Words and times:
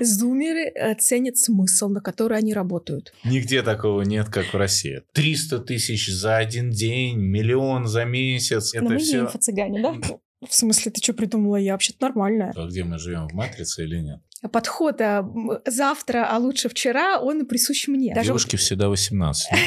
Зумеры 0.00 0.70
э, 0.74 0.94
ценят 0.96 1.36
смысл, 1.36 1.88
на 1.88 2.00
который 2.00 2.38
они 2.38 2.54
работают. 2.54 3.12
Нигде 3.24 3.62
такого 3.62 4.02
нет, 4.02 4.28
как 4.28 4.46
в 4.52 4.56
России. 4.56 5.02
300 5.12 5.58
тысяч 5.60 6.08
за 6.08 6.36
один 6.36 6.70
день, 6.70 7.18
миллион 7.18 7.86
за 7.86 8.04
месяц. 8.04 8.74
Но 8.74 8.80
это 8.80 8.88
мы 8.90 8.98
все... 8.98 9.12
не 9.12 9.22
инфо-цыгане, 9.24 9.82
да? 9.82 10.18
В 10.48 10.54
смысле, 10.54 10.90
ты 10.92 11.02
что 11.02 11.12
придумала? 11.12 11.56
Я 11.56 11.72
вообще-то 11.72 12.02
нормальная. 12.06 12.52
А 12.56 12.66
где 12.66 12.82
мы 12.82 12.98
живем, 12.98 13.28
в 13.28 13.32
матрице 13.34 13.84
или 13.84 14.00
нет? 14.00 14.20
подход 14.48 15.00
а, 15.00 15.30
завтра, 15.66 16.26
а 16.30 16.38
лучше 16.38 16.68
вчера, 16.68 17.20
он 17.20 17.46
присущ 17.46 17.88
мне. 17.88 18.14
Даже... 18.14 18.28
Девушки 18.28 18.56
всегда 18.56 18.88
18. 18.88 19.48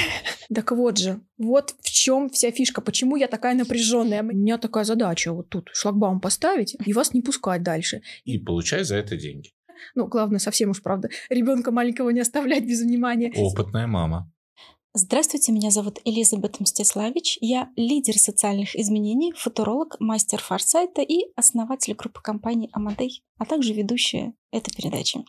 Так 0.54 0.72
вот 0.72 1.00
же, 1.00 1.20
вот 1.38 1.74
в 1.82 1.90
чем 1.90 2.30
вся 2.30 2.52
фишка. 2.52 2.82
Почему 2.82 3.16
я 3.16 3.28
такая 3.28 3.56
напряженная? 3.56 4.22
У 4.22 4.26
меня 4.26 4.58
такая 4.60 4.84
задача 4.84 5.32
вот 5.32 5.50
тут 5.50 5.70
шлагбаум 5.74 6.20
поставить 6.20 6.76
и 6.86 6.94
вас 6.94 7.14
не 7.14 7.22
пускать 7.22 7.64
дальше. 7.64 8.02
И 8.24 8.38
получай 8.38 8.84
за 8.84 8.98
это 8.98 9.16
деньги. 9.16 9.52
Ну, 9.96 10.08
главное, 10.08 10.40
совсем 10.40 10.70
уж 10.70 10.82
правда, 10.82 11.10
ребенка 11.30 11.72
маленького 11.72 12.10
не 12.10 12.20
оставлять 12.20 12.66
без 12.66 12.82
внимания. 12.82 13.32
Опытная 13.36 13.88
мама. 13.88 14.32
Здравствуйте, 14.96 15.52
меня 15.52 15.72
зовут 15.72 16.00
Элизабет 16.06 16.60
Мстиславич. 16.60 17.40
Я 17.42 17.72
лидер 17.76 18.16
социальных 18.20 18.76
изменений, 18.76 19.34
футуролог, 19.36 19.96
мастер 20.00 20.40
форсайта 20.40 21.02
и 21.02 21.32
основатель 21.36 21.96
группы 21.96 22.22
компаний 22.22 22.70
Амадей, 22.74 23.24
а 23.40 23.46
также 23.46 23.74
ведущая 23.74 24.34
этой 24.52 24.72
передачи. 24.72 25.26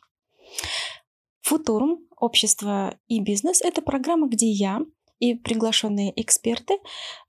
Футурум, 1.40 2.06
общество 2.16 2.98
и 3.08 3.20
бизнес– 3.20 3.60
это 3.62 3.80
программа, 3.80 4.28
где 4.28 4.50
я 4.50 4.80
и 5.18 5.34
приглашенные 5.34 6.12
эксперты 6.20 6.78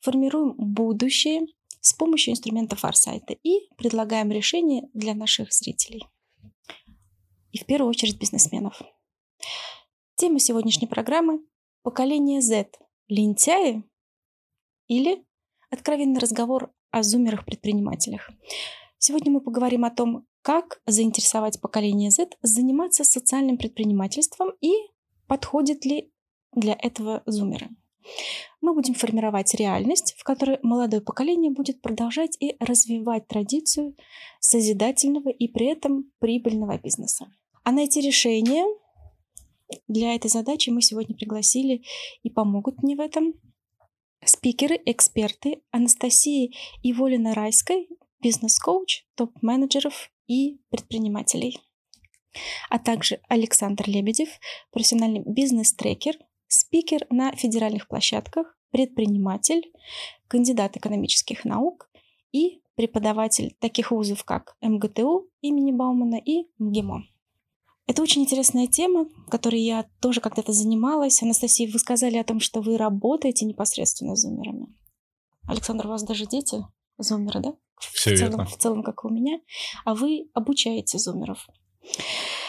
формируем 0.02 0.55
будущее 0.57 1.46
с 1.80 1.94
помощью 1.94 2.34
инструмента 2.34 2.76
форсайта 2.76 3.34
и 3.44 3.70
предлагаем 3.77 4.32
решения 4.32 4.90
для 4.94 5.13
наших 5.13 5.54
зрителей. 5.54 6.04
И 7.55 7.58
в 7.58 7.66
первую 7.66 7.90
очередь 7.90 8.20
бизнесменов. 8.20 8.82
Тема 10.16 10.40
сегодняшней 10.40 10.88
программы 10.88 11.40
Поколение 11.84 12.41
Z– 12.41 12.68
лентяи 13.07 13.82
или 14.90 15.24
откровенный 15.70 16.20
разговор 16.20 16.74
о 16.91 17.02
зумерах-предпринимателях. 17.02 18.29
Сегодня 18.98 19.32
мы 19.32 19.40
поговорим 19.40 19.85
о 19.85 19.90
том, 19.90 20.27
как 20.41 20.82
заинтересовать 20.85 21.62
поколение 21.62 22.12
Z 22.12 22.32
заниматься 22.41 23.05
социальным 23.05 23.57
предпринимательством 23.57 24.49
и 24.60 24.74
подходит 25.26 25.85
ли 25.85 26.12
для 26.51 26.74
этого 26.77 27.24
зумеры. 27.26 27.70
Мы 28.60 28.74
будем 28.74 28.96
формировать 28.96 29.54
реальность, 29.55 30.13
в 30.18 30.26
которой 30.26 30.60
молодое 30.62 31.01
поколение 31.01 31.51
будет 31.51 31.82
продолжать 31.82 32.35
и 32.41 32.57
развивать 32.60 33.29
традицию 33.29 33.96
созидательного 34.41 35.29
и 35.29 35.48
при 35.48 35.68
этом 35.68 36.12
прибыльного 36.20 36.77
бизнеса. 36.77 37.27
А 37.66 37.71
найти 37.71 37.99
решение 37.99 38.63
для 39.88 40.13
этой 40.13 40.30
задачи 40.30 40.70
мы 40.70 40.84
сегодня 40.84 41.16
пригласили 41.16 41.84
и 42.22 42.30
помогут 42.30 42.84
мне 42.84 42.96
в 42.96 42.99
этом 42.99 43.34
спикеры, 44.24 44.80
эксперты 44.85 45.63
Анастасии 45.72 46.54
Иволина 46.84 47.34
Райской, 47.34 47.90
бизнес-коуч, 48.22 49.05
топ-менеджеров 49.16 50.12
и 50.27 50.60
предпринимателей. 50.70 51.60
А 52.70 52.77
также 52.77 53.20
Александр 53.30 53.90
Лебедев, 53.90 54.29
профессиональный 54.72 55.24
бизнес-трекер, 55.26 56.20
спикер 56.48 57.07
на 57.10 57.32
федеральных 57.32 57.88
площадках, 57.88 58.55
предприниматель, 58.70 59.74
кандидат 60.27 60.77
экономических 60.77 61.46
наук 61.46 61.90
и 62.32 62.62
преподаватель 62.76 63.55
таких 63.60 63.90
вузов, 63.90 64.24
как 64.24 64.56
МГТУ 64.62 65.31
имени 65.41 65.72
Баумана 65.72 66.22
и 66.24 66.47
МГИМО. 66.59 67.15
Это 67.88 68.02
очень 68.02 68.24
интересная 68.24 68.68
тема, 68.68 69.08
которой 69.30 69.62
я 69.62 69.86
тоже 70.02 70.19
когда-то 70.19 70.52
занималась. 70.53 71.22
Анастасия, 71.22 71.72
вы 71.72 71.78
сказали 71.78 72.18
о 72.18 72.24
том, 72.24 72.40
что 72.40 72.62
вы 72.62 72.78
работаете 72.78 73.46
непосредственно 73.46 74.16
с 74.16 74.22
зумерами. 74.22 74.68
Александр, 75.47 75.85
у 75.85 75.90
вас 75.90 76.03
даже 76.03 76.25
дети 76.25 76.66
зумеры, 76.97 77.41
да? 77.41 77.53
Все 77.79 78.16
в 78.16 78.19
верно. 78.19 78.31
Целом, 78.31 78.47
в 78.47 78.57
целом, 78.57 78.84
как 78.84 79.06
у 79.06 79.09
меня. 79.09 79.40
А 79.84 79.94
вы 79.94 80.29
обучаете 80.34 80.97
зумеров. 80.97 81.47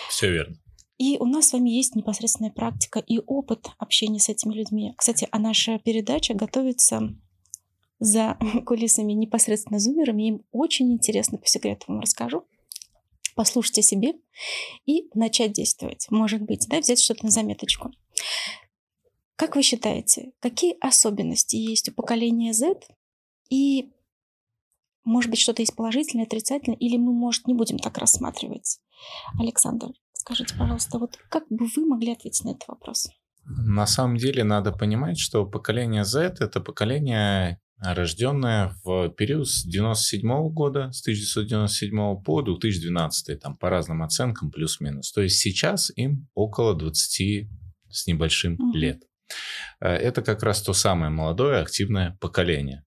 Все 0.08 0.32
верно. 0.32 0.56
И 0.96 1.18
у 1.18 1.26
нас 1.26 1.48
с 1.48 1.52
вами 1.52 1.68
есть 1.68 1.94
непосредственная 1.94 2.50
практика 2.50 3.00
и 3.00 3.18
опыт 3.18 3.68
общения 3.76 4.18
с 4.18 4.30
этими 4.30 4.54
людьми. 4.54 4.94
Кстати, 4.96 5.28
а 5.30 5.38
наша 5.38 5.78
передача 5.78 6.32
готовится 6.32 7.14
за 7.98 8.38
кулисами 8.64 9.12
непосредственно 9.12 9.78
зумерами. 9.78 10.28
Им 10.28 10.42
очень 10.52 10.90
интересно, 10.92 11.36
по 11.36 11.46
секрету 11.46 11.84
вам 11.88 12.00
расскажу 12.00 12.46
послушать 13.36 13.78
о 13.78 13.82
себе 13.82 14.14
и 14.86 15.08
начать 15.14 15.52
действовать. 15.52 16.06
Может 16.10 16.42
быть, 16.42 16.66
да, 16.68 16.80
взять 16.80 17.00
что-то 17.00 17.26
на 17.26 17.30
заметочку. 17.30 17.92
Как 19.36 19.54
вы 19.54 19.62
считаете, 19.62 20.32
какие 20.40 20.76
особенности 20.80 21.56
есть 21.56 21.90
у 21.90 21.92
поколения 21.92 22.52
Z? 22.52 22.80
И, 23.50 23.92
может 25.04 25.30
быть, 25.30 25.38
что-то 25.38 25.62
есть 25.62 25.76
положительное, 25.76 26.24
отрицательное, 26.24 26.78
или 26.78 26.96
мы, 26.96 27.12
может, 27.12 27.46
не 27.46 27.54
будем 27.54 27.78
так 27.78 27.98
рассматривать? 27.98 28.80
Александр, 29.38 29.88
скажите, 30.14 30.54
пожалуйста, 30.58 30.98
вот 30.98 31.18
как 31.28 31.46
бы 31.50 31.66
вы 31.76 31.86
могли 31.86 32.12
ответить 32.12 32.44
на 32.44 32.50
этот 32.50 32.66
вопрос? 32.66 33.08
На 33.44 33.86
самом 33.86 34.16
деле 34.16 34.42
надо 34.42 34.72
понимать, 34.72 35.18
что 35.18 35.46
поколение 35.46 36.04
Z— 36.04 36.36
это 36.40 36.60
поколение 36.60 37.60
рожденная 37.78 38.74
в 38.84 39.10
период 39.10 39.48
с 39.48 39.64
97 39.64 40.48
года, 40.50 40.90
с 40.92 41.02
1997 41.02 42.22
по 42.22 42.42
2012, 42.42 43.40
там 43.40 43.56
по 43.56 43.70
разным 43.70 44.02
оценкам 44.02 44.50
плюс-минус. 44.50 45.12
То 45.12 45.22
есть 45.22 45.38
сейчас 45.38 45.92
им 45.96 46.28
около 46.34 46.74
20 46.74 47.48
с 47.90 48.06
небольшим 48.06 48.54
угу. 48.54 48.76
лет. 48.76 49.02
Э, 49.80 49.88
это 49.88 50.22
как 50.22 50.42
раз 50.42 50.62
то 50.62 50.72
самое 50.72 51.10
молодое 51.10 51.58
активное 51.60 52.16
поколение. 52.20 52.84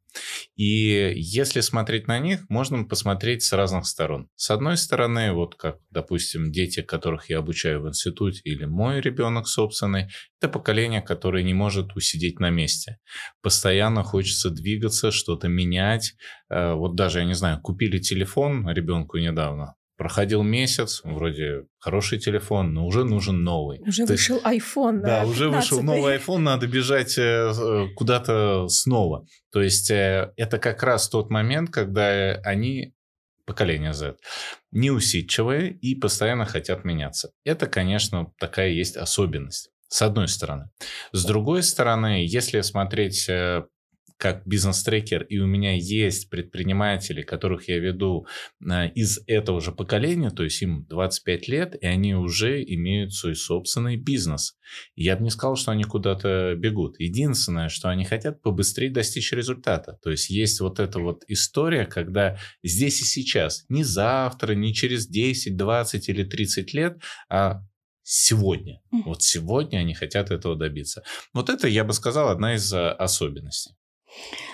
И 0.55 1.13
если 1.15 1.61
смотреть 1.61 2.07
на 2.07 2.19
них, 2.19 2.49
можно 2.49 2.83
посмотреть 2.83 3.43
с 3.43 3.53
разных 3.53 3.85
сторон. 3.85 4.29
С 4.35 4.51
одной 4.51 4.77
стороны, 4.77 5.33
вот 5.33 5.55
как, 5.55 5.77
допустим, 5.89 6.51
дети, 6.51 6.81
которых 6.81 7.29
я 7.29 7.39
обучаю 7.39 7.81
в 7.81 7.87
институте, 7.87 8.41
или 8.43 8.65
мой 8.65 9.01
ребенок 9.01 9.47
собственный, 9.47 10.09
это 10.41 10.49
поколение, 10.49 11.01
которое 11.01 11.43
не 11.43 11.53
может 11.53 11.95
усидеть 11.95 12.39
на 12.39 12.49
месте. 12.49 12.97
Постоянно 13.41 14.03
хочется 14.03 14.49
двигаться, 14.49 15.11
что-то 15.11 15.47
менять. 15.47 16.15
Э, 16.49 16.73
вот 16.73 16.95
даже, 16.95 17.19
я 17.19 17.25
не 17.25 17.35
знаю, 17.35 17.59
купили 17.61 17.99
телефон 17.99 18.69
ребенку 18.69 19.17
недавно, 19.17 19.75
Проходил 19.99 20.43
месяц, 20.43 21.01
вроде 21.03 21.65
хороший 21.77 22.19
телефон, 22.19 22.73
но 22.73 22.85
уже 22.85 23.03
нужен 23.03 23.43
новый. 23.43 23.81
Уже 23.81 24.05
То 24.05 24.13
вышел 24.13 24.39
iPhone. 24.45 25.01
Да, 25.01 25.23
да 25.23 25.25
уже 25.25 25.49
вышел 25.49 25.83
новый 25.83 26.15
iPhone, 26.15 26.37
надо 26.37 26.67
бежать 26.67 27.17
э, 27.17 27.21
э, 27.51 27.87
куда-то 27.97 28.69
снова. 28.69 29.25
То 29.51 29.61
есть 29.61 29.91
э, 29.91 30.31
это 30.37 30.57
как 30.57 30.83
раз 30.83 31.09
тот 31.09 31.29
момент, 31.29 31.69
когда 31.69 32.35
они 32.45 32.93
поколение 33.45 33.91
Z, 33.91 34.15
неусидчивые 34.71 35.73
и 35.73 35.95
постоянно 35.95 36.45
хотят 36.45 36.85
меняться. 36.85 37.31
Это, 37.43 37.67
конечно, 37.67 38.31
такая 38.39 38.69
есть 38.69 38.95
особенность. 38.95 39.69
С 39.89 40.01
одной 40.01 40.29
стороны. 40.29 40.69
С 41.11 41.25
другой 41.25 41.61
стороны, 41.61 42.25
если 42.25 42.61
смотреть 42.61 43.29
как 44.19 44.45
бизнес-трекер, 44.45 45.23
и 45.23 45.39
у 45.39 45.47
меня 45.47 45.73
есть 45.73 46.29
предприниматели, 46.29 47.21
которых 47.21 47.69
я 47.69 47.79
веду 47.79 48.27
э, 48.61 48.89
из 48.89 49.21
этого 49.27 49.61
же 49.61 49.71
поколения, 49.71 50.29
то 50.29 50.43
есть 50.43 50.61
им 50.61 50.85
25 50.89 51.47
лет, 51.47 51.75
и 51.81 51.87
они 51.87 52.15
уже 52.15 52.61
имеют 52.61 53.13
свой 53.13 53.35
собственный 53.35 53.95
бизнес. 53.95 54.57
Я 54.95 55.15
бы 55.15 55.23
не 55.23 55.29
сказал, 55.29 55.55
что 55.55 55.71
они 55.71 55.85
куда-то 55.85 56.53
бегут. 56.57 56.99
Единственное, 56.99 57.69
что 57.69 57.87
они 57.87 58.03
хотят 58.03 58.41
побыстрее 58.41 58.91
достичь 58.91 59.31
результата. 59.31 59.97
То 60.03 60.11
есть 60.11 60.29
есть 60.29 60.59
вот 60.59 60.81
эта 60.81 60.99
вот 60.99 61.23
история, 61.29 61.85
когда 61.85 62.37
здесь 62.61 63.01
и 63.01 63.05
сейчас, 63.05 63.65
не 63.69 63.85
завтра, 63.85 64.53
не 64.53 64.73
через 64.73 65.07
10, 65.07 65.55
20 65.55 66.09
или 66.09 66.25
30 66.25 66.73
лет, 66.73 67.01
а 67.29 67.61
сегодня. 68.03 68.81
Вот 69.05 69.21
сегодня 69.21 69.77
они 69.77 69.93
хотят 69.93 70.29
этого 70.29 70.57
добиться. 70.57 71.03
Вот 71.33 71.49
это, 71.49 71.69
я 71.69 71.85
бы 71.85 71.93
сказал, 71.93 72.27
одна 72.27 72.55
из 72.55 72.73
э, 72.73 72.89
особенностей. 72.89 73.78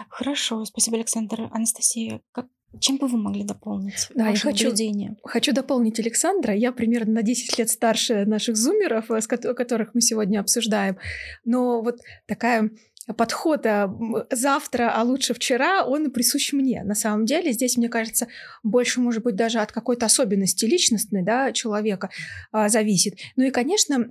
Хорошо, 0.09 0.65
спасибо, 0.65 0.97
Александр. 0.97 1.49
Анастасия, 1.51 2.21
как, 2.31 2.47
чем 2.79 2.97
бы 2.97 3.07
вы 3.07 3.17
могли 3.17 3.43
дополнить 3.43 4.07
да, 4.13 4.25
ваше 4.25 4.47
я 4.47 4.53
хочу, 4.53 4.65
наблюдение? 4.65 5.17
Хочу 5.23 5.53
дополнить 5.53 5.99
Александра. 5.99 6.53
Я 6.53 6.71
примерно 6.71 7.13
на 7.13 7.23
10 7.23 7.57
лет 7.57 7.69
старше 7.69 8.25
наших 8.25 8.55
зумеров, 8.57 9.11
э, 9.11 9.21
с 9.21 9.27
которых 9.27 9.93
мы 9.93 10.01
сегодня 10.01 10.39
обсуждаем. 10.39 10.97
Но 11.43 11.81
вот 11.81 11.99
такая 12.27 12.69
подход 13.13 13.65
а, 13.65 13.93
завтра, 14.31 14.91
а 14.93 15.03
лучше 15.03 15.33
вчера, 15.33 15.85
он 15.85 16.11
присущ 16.11 16.53
мне. 16.53 16.83
На 16.83 16.95
самом 16.95 17.25
деле 17.25 17.51
здесь, 17.51 17.77
мне 17.77 17.89
кажется, 17.89 18.27
больше, 18.63 18.99
может 18.99 19.23
быть, 19.23 19.35
даже 19.35 19.59
от 19.59 19.71
какой-то 19.71 20.05
особенности 20.05 20.65
личностной 20.65 21.23
да, 21.23 21.51
человека 21.51 22.09
а, 22.51 22.69
зависит. 22.69 23.15
Ну 23.35 23.43
и, 23.43 23.51
конечно, 23.51 24.09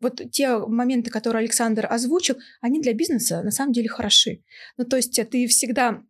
вот 0.00 0.20
те 0.32 0.58
моменты, 0.58 1.10
которые 1.10 1.40
Александр 1.40 1.86
озвучил, 1.88 2.36
они 2.60 2.80
для 2.80 2.94
бизнеса 2.94 3.42
на 3.42 3.50
самом 3.50 3.72
деле 3.72 3.88
хороши. 3.88 4.42
Ну 4.76 4.84
то 4.84 4.96
есть 4.96 5.20
ты 5.30 5.46
всегда 5.46 6.02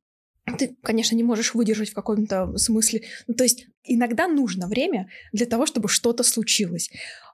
ты, 0.58 0.76
конечно, 0.82 1.14
не 1.14 1.22
можешь 1.22 1.54
выдержать 1.54 1.90
в 1.90 1.94
каком-то 1.94 2.56
смысле. 2.56 3.02
Ну, 3.26 3.34
то 3.34 3.44
есть 3.44 3.66
иногда 3.84 4.26
нужно 4.28 4.66
время 4.66 5.08
для 5.32 5.46
того, 5.46 5.66
чтобы 5.66 5.88
что-то 5.88 6.22
случилось. 6.22 6.90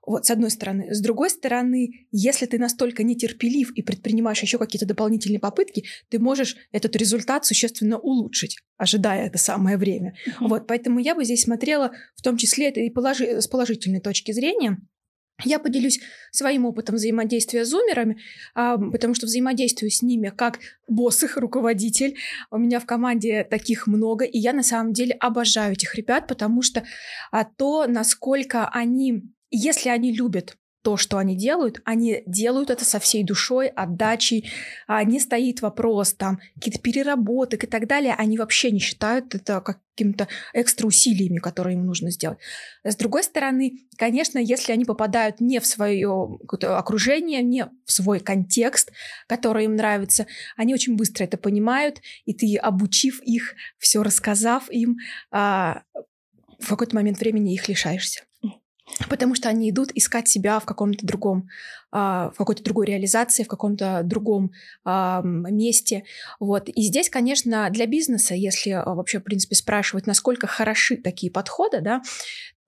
Вот, 0.06 0.24
с 0.24 0.30
одной 0.30 0.50
стороны. 0.50 0.94
С 0.94 1.00
другой 1.00 1.28
стороны, 1.28 2.06
если 2.12 2.46
ты 2.46 2.58
настолько 2.58 3.02
нетерпелив 3.02 3.72
и 3.72 3.82
предпринимаешь 3.82 4.40
еще 4.40 4.56
какие-то 4.56 4.86
дополнительные 4.86 5.38
попытки, 5.38 5.84
ты 6.08 6.18
можешь 6.18 6.56
этот 6.72 6.96
результат 6.96 7.44
существенно 7.44 7.98
улучшить, 7.98 8.58
ожидая 8.78 9.26
это 9.26 9.36
самое 9.36 9.76
время. 9.76 10.14
Uh-huh. 10.26 10.48
Вот, 10.48 10.66
поэтому 10.66 10.98
я 10.98 11.14
бы 11.14 11.24
здесь 11.24 11.42
смотрела 11.42 11.92
в 12.16 12.22
том 12.22 12.38
числе 12.38 12.68
это 12.68 12.80
и 12.80 12.88
положи, 12.88 13.42
с 13.42 13.46
положительной 13.48 14.00
точки 14.00 14.32
зрения. 14.32 14.78
Я 15.44 15.60
поделюсь 15.60 16.00
своим 16.32 16.64
опытом 16.64 16.96
взаимодействия 16.96 17.64
с 17.64 17.68
зумерами, 17.68 18.18
а, 18.54 18.76
потому 18.76 19.14
что 19.14 19.26
взаимодействую 19.26 19.90
с 19.90 20.02
ними 20.02 20.32
как 20.34 20.58
босс 20.88 21.22
их 21.22 21.36
руководитель. 21.36 22.16
У 22.50 22.58
меня 22.58 22.80
в 22.80 22.86
команде 22.86 23.44
таких 23.44 23.86
много, 23.86 24.24
и 24.24 24.36
я 24.38 24.52
на 24.52 24.64
самом 24.64 24.92
деле 24.92 25.14
обожаю 25.14 25.74
этих 25.74 25.94
ребят, 25.94 26.26
потому 26.26 26.62
что 26.62 26.84
а, 27.30 27.44
то, 27.44 27.86
насколько 27.86 28.68
они, 28.68 29.22
если 29.50 29.90
они 29.90 30.12
любят 30.12 30.56
то, 30.88 30.96
что 30.96 31.18
они 31.18 31.36
делают, 31.36 31.82
они 31.84 32.22
делают 32.24 32.70
это 32.70 32.82
со 32.82 32.98
всей 32.98 33.22
душой, 33.22 33.68
отдачей. 33.68 34.50
А 34.86 35.04
не 35.04 35.20
стоит 35.20 35.60
вопрос 35.60 36.14
там 36.14 36.40
какие-то 36.54 36.80
переработок 36.80 37.64
и 37.64 37.66
так 37.66 37.86
далее. 37.86 38.14
Они 38.16 38.38
вообще 38.38 38.70
не 38.70 38.78
считают 38.78 39.34
это 39.34 39.60
какими-то 39.60 40.28
экстра 40.54 40.86
усилиями, 40.86 41.40
которые 41.40 41.74
им 41.74 41.84
нужно 41.84 42.10
сделать. 42.10 42.38
С 42.84 42.96
другой 42.96 43.22
стороны, 43.22 43.80
конечно, 43.98 44.38
если 44.38 44.72
они 44.72 44.86
попадают 44.86 45.42
не 45.42 45.60
в 45.60 45.66
свое 45.66 46.38
окружение, 46.62 47.42
не 47.42 47.66
в 47.84 47.92
свой 47.92 48.20
контекст, 48.20 48.90
который 49.26 49.66
им 49.66 49.76
нравится, 49.76 50.26
они 50.56 50.72
очень 50.72 50.96
быстро 50.96 51.24
это 51.24 51.36
понимают, 51.36 52.00
и 52.24 52.32
ты, 52.32 52.56
обучив 52.56 53.20
их, 53.20 53.56
все 53.76 54.02
рассказав 54.02 54.70
им, 54.70 54.96
а, 55.30 55.82
в 56.58 56.66
какой-то 56.66 56.96
момент 56.96 57.20
времени 57.20 57.52
их 57.52 57.68
лишаешься 57.68 58.27
потому 59.08 59.34
что 59.34 59.48
они 59.48 59.70
идут 59.70 59.90
искать 59.94 60.28
себя 60.28 60.58
в 60.60 60.64
каком-то 60.64 61.06
другом, 61.06 61.48
а, 61.90 62.30
в 62.30 62.36
какой-то 62.36 62.62
другой 62.62 62.86
реализации, 62.86 63.44
в 63.44 63.48
каком-то 63.48 64.02
другом 64.04 64.52
а, 64.84 65.22
месте. 65.22 66.04
Вот. 66.40 66.68
И 66.68 66.82
здесь, 66.82 67.08
конечно, 67.08 67.68
для 67.70 67.86
бизнеса, 67.86 68.34
если 68.34 68.70
а, 68.70 68.94
вообще, 68.94 69.20
в 69.20 69.24
принципе, 69.24 69.54
спрашивать, 69.54 70.06
насколько 70.06 70.46
хороши 70.46 70.96
такие 70.96 71.30
подходы, 71.32 71.80
да, 71.80 72.02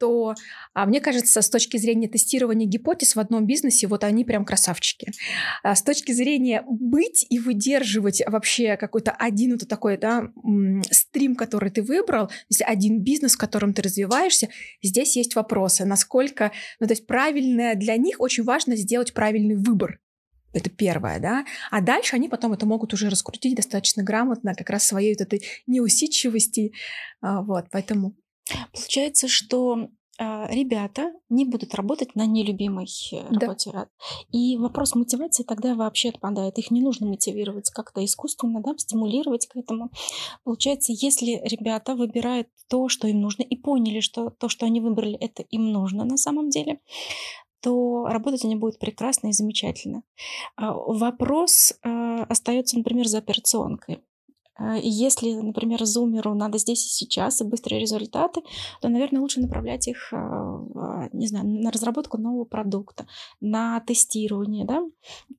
то 0.00 0.35
а, 0.73 0.87
мне 0.87 1.00
кажется, 1.00 1.43
с 1.43 1.50
точки 1.50 1.76
зрения 1.76 2.08
тестирования 2.08 2.67
гипотез 2.67 3.14
в 3.14 3.20
одном 3.20 3.47
бизнесе, 3.47 3.87
вот 3.87 4.02
они 4.02 4.25
прям 4.25 4.44
красавчики. 4.44 5.12
А, 5.62 5.76
с 5.76 5.82
точки 5.82 6.12
зрения 6.12 6.64
быть 6.67 7.26
и 7.29 7.38
выдерживать 7.38 8.23
вообще 8.26 8.76
какой-то 8.76 9.12
один 9.12 9.52
вот 9.52 9.69
такой 9.69 9.99
да, 9.99 10.32
стрим, 10.91 11.37
который 11.37 11.70
ты 11.70 11.82
выбрал, 11.82 12.31
есть 12.49 12.62
один 12.67 13.02
бизнес, 13.02 13.35
в 13.35 13.38
котором 13.38 13.75
ты 13.75 13.82
развиваешься, 13.82 14.49
здесь 14.82 15.17
есть 15.17 15.37
вопросы, 15.37 15.85
насколько, 15.85 16.50
ну 16.81 16.87
то 16.87 16.93
есть 16.93 17.06
правильное 17.06 17.75
для 17.75 17.96
них 17.96 18.20
очень 18.20 18.43
важно 18.43 18.76
сделать 18.76 19.12
правильный 19.12 19.56
выбор. 19.56 20.00
Это 20.53 20.69
первое, 20.69 21.20
да. 21.20 21.44
А 21.70 21.81
дальше 21.81 22.17
они 22.17 22.29
потом 22.29 22.53
это 22.53 22.67
могут 22.67 22.93
уже 22.93 23.08
раскрутить 23.08 23.55
достаточно 23.55 24.03
грамотно, 24.03 24.55
как 24.55 24.70
раз 24.70 24.85
своей 24.85 25.14
вот 25.14 25.20
этой 25.20 25.43
неусидчивости. 25.67 26.73
А, 27.20 27.43
вот, 27.43 27.67
поэтому 27.70 28.17
Получается, 28.73 29.29
что 29.29 29.88
а, 30.23 30.47
ребята 30.50 31.14
не 31.31 31.47
будут 31.47 31.75
работать 31.75 32.14
на 32.14 32.26
нелюбимой 32.26 32.88
э, 33.12 33.23
да. 33.31 33.47
работе. 33.47 33.73
И 34.31 34.58
вопрос 34.58 34.94
мотивации 34.94 35.44
тогда 35.44 35.75
вообще 35.75 36.11
отпадает. 36.11 36.58
Их 36.58 36.70
не 36.70 36.82
нужно 36.82 37.06
мотивировать 37.06 37.70
как-то 37.70 38.05
искусственно, 38.05 38.61
да, 38.62 38.75
стимулировать 38.76 39.47
к 39.47 39.56
этому. 39.56 39.91
Получается, 40.44 40.93
если 40.94 41.41
ребята 41.44 41.94
выбирают 41.94 42.49
то, 42.69 42.91
что 42.91 43.08
им 43.08 43.23
нужно, 43.23 43.44
и 43.44 43.56
поняли, 43.56 44.00
что 44.00 44.29
то, 44.29 44.50
что 44.50 44.67
они 44.67 44.82
выбрали, 44.82 45.17
это 45.17 45.43
им 45.43 45.73
нужно 45.73 46.05
на 46.05 46.19
самом 46.19 46.50
деле, 46.50 46.81
то 47.62 48.05
работать 48.06 48.44
они 48.44 48.56
будут 48.56 48.79
прекрасно 48.79 49.29
и 49.29 49.32
замечательно. 49.32 50.03
А, 50.56 50.75
вопрос 50.75 51.73
а, 51.82 52.25
остается, 52.25 52.76
например, 52.76 53.06
за 53.06 53.19
операционкой. 53.19 54.03
А, 54.61 54.77
и 54.77 54.89
если, 54.89 55.33
например, 55.33 55.85
зумеру 55.85 56.35
надо 56.35 56.59
здесь 56.59 56.85
и 56.85 56.89
сейчас 56.89 57.41
и 57.41 57.45
быстрые 57.45 57.81
результаты, 57.81 58.43
то, 58.81 58.89
наверное, 58.89 59.21
лучше 59.21 59.41
направлять 59.41 59.89
их, 59.89 60.12
а, 60.12 61.09
не 61.12 61.27
знаю, 61.27 61.47
на 61.47 61.71
разработку 61.71 62.19
нового 62.19 62.45
продукта, 62.45 63.07
на 63.41 63.81
тестирование, 63.81 64.67
да, 64.67 64.83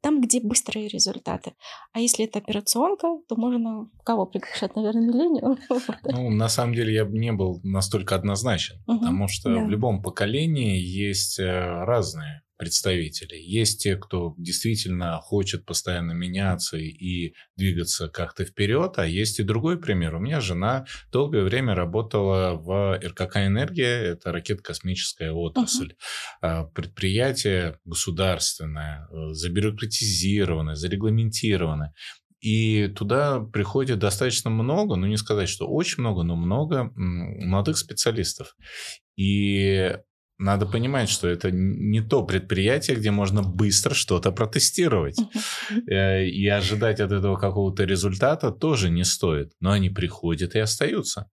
там, 0.02 0.22
где 0.22 0.42
быстрые 0.42 0.88
результаты. 0.88 1.54
А 1.94 2.00
если 2.00 2.26
это 2.26 2.40
операционка, 2.40 3.08
то 3.28 3.36
можно 3.36 3.90
кого 4.04 4.26
приглашать, 4.26 4.76
наверное, 4.76 5.08
Милению? 5.08 5.58
Ну, 6.04 6.30
на 6.30 6.50
самом 6.50 6.74
деле, 6.74 6.94
я 6.94 7.06
бы 7.06 7.18
не 7.18 7.32
был 7.32 7.60
настолько 7.64 8.16
однозначен, 8.16 8.78
угу. 8.88 9.00
потому 9.00 9.28
что 9.28 9.54
да. 9.54 9.64
в 9.64 9.70
любом 9.70 10.02
поколении 10.02 10.80
есть 10.80 11.40
э, 11.40 11.84
разные 11.84 12.42
представителей. 12.62 13.42
Есть 13.44 13.82
те, 13.82 13.96
кто 13.96 14.36
действительно 14.38 15.18
хочет 15.20 15.66
постоянно 15.66 16.12
меняться 16.12 16.78
и 16.78 17.34
двигаться 17.56 18.08
как-то 18.08 18.46
вперед, 18.46 18.94
а 18.98 19.08
есть 19.08 19.40
и 19.40 19.44
другой 19.44 19.80
пример. 19.80 20.14
У 20.14 20.20
меня 20.20 20.42
жена 20.42 20.86
долгое 21.12 21.42
время 21.42 21.74
работала 21.74 22.54
в 22.54 23.00
РКК 23.04 23.38
«Энергия», 23.38 24.12
это 24.12 24.32
ракетно-космическая 24.32 25.32
отрасль. 25.32 25.96
Uh-huh. 26.44 26.72
Предприятие 26.76 27.80
государственное, 27.84 29.08
э, 29.10 29.34
забюрократизированное, 29.34 30.76
зарегламентированное. 30.76 31.96
И 32.42 32.90
туда 32.90 33.40
приходит 33.40 33.98
достаточно 33.98 34.52
много, 34.52 34.98
ну 34.98 35.08
не 35.08 35.18
сказать, 35.18 35.50
что 35.50 35.68
очень 35.68 36.02
много, 36.02 36.22
но 36.22 36.36
много 36.36 36.92
молодых 36.96 37.80
специалистов. 37.80 38.56
И 39.16 39.96
надо 40.42 40.66
понимать, 40.66 41.10
что 41.10 41.28
это 41.28 41.52
не 41.52 42.02
то 42.02 42.24
предприятие, 42.24 42.98
где 42.98 43.12
можно 43.12 43.44
быстро 43.44 43.94
что-то 43.94 44.32
протестировать. 44.32 45.18
Э, 45.88 46.26
и 46.26 46.48
ожидать 46.48 47.00
от 47.00 47.12
этого 47.12 47.38
какого-то 47.38 47.84
результата 47.84 48.52
тоже 48.52 48.90
не 48.90 49.04
стоит. 49.04 49.54
Но 49.60 49.72
они 49.72 49.90
приходят 49.90 50.56
и 50.56 50.60
остаются. 50.60 51.30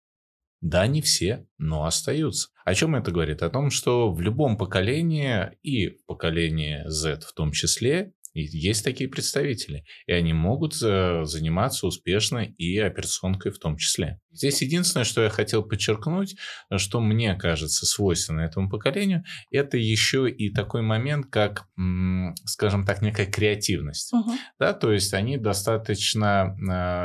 Да, 0.62 0.88
не 0.88 1.02
все, 1.02 1.48
но 1.58 1.86
остаются. 1.86 2.50
О 2.66 2.74
чем 2.74 2.96
это 2.96 3.12
говорит? 3.12 3.44
О 3.44 3.50
том, 3.50 3.70
что 3.70 4.12
в 4.12 4.20
любом 4.22 4.58
поколении, 4.58 5.52
и 5.62 5.90
в 5.90 6.06
поколении 6.06 6.84
Z 6.88 7.22
в 7.22 7.34
том 7.34 7.52
числе, 7.52 8.14
есть 8.34 8.84
такие 8.84 9.10
представители, 9.10 9.86
и 10.08 10.12
они 10.12 10.34
могут 10.34 10.74
э, 10.84 11.24
заниматься 11.24 11.88
успешно 11.88 12.40
и 12.40 12.78
операционкой 12.80 13.52
в 13.52 13.60
том 13.60 13.78
числе. 13.78 14.20
Здесь 14.36 14.62
единственное, 14.62 15.06
что 15.06 15.24
я 15.24 15.30
хотел 15.30 15.64
подчеркнуть, 15.64 16.36
что 16.76 17.00
мне 17.00 17.36
кажется 17.36 17.86
свойственно 17.86 18.42
этому 18.42 18.70
поколению, 18.70 19.24
это 19.52 19.78
еще 19.78 20.30
и 20.30 20.54
такой 20.54 20.82
момент, 20.82 21.28
как, 21.30 21.68
скажем 22.46 22.86
так, 22.86 23.02
некая 23.02 23.26
креативность. 23.26 24.14
Угу. 24.14 24.32
Да, 24.60 24.74
то 24.74 24.92
есть 24.92 25.14
они 25.14 25.38
достаточно 25.38 26.56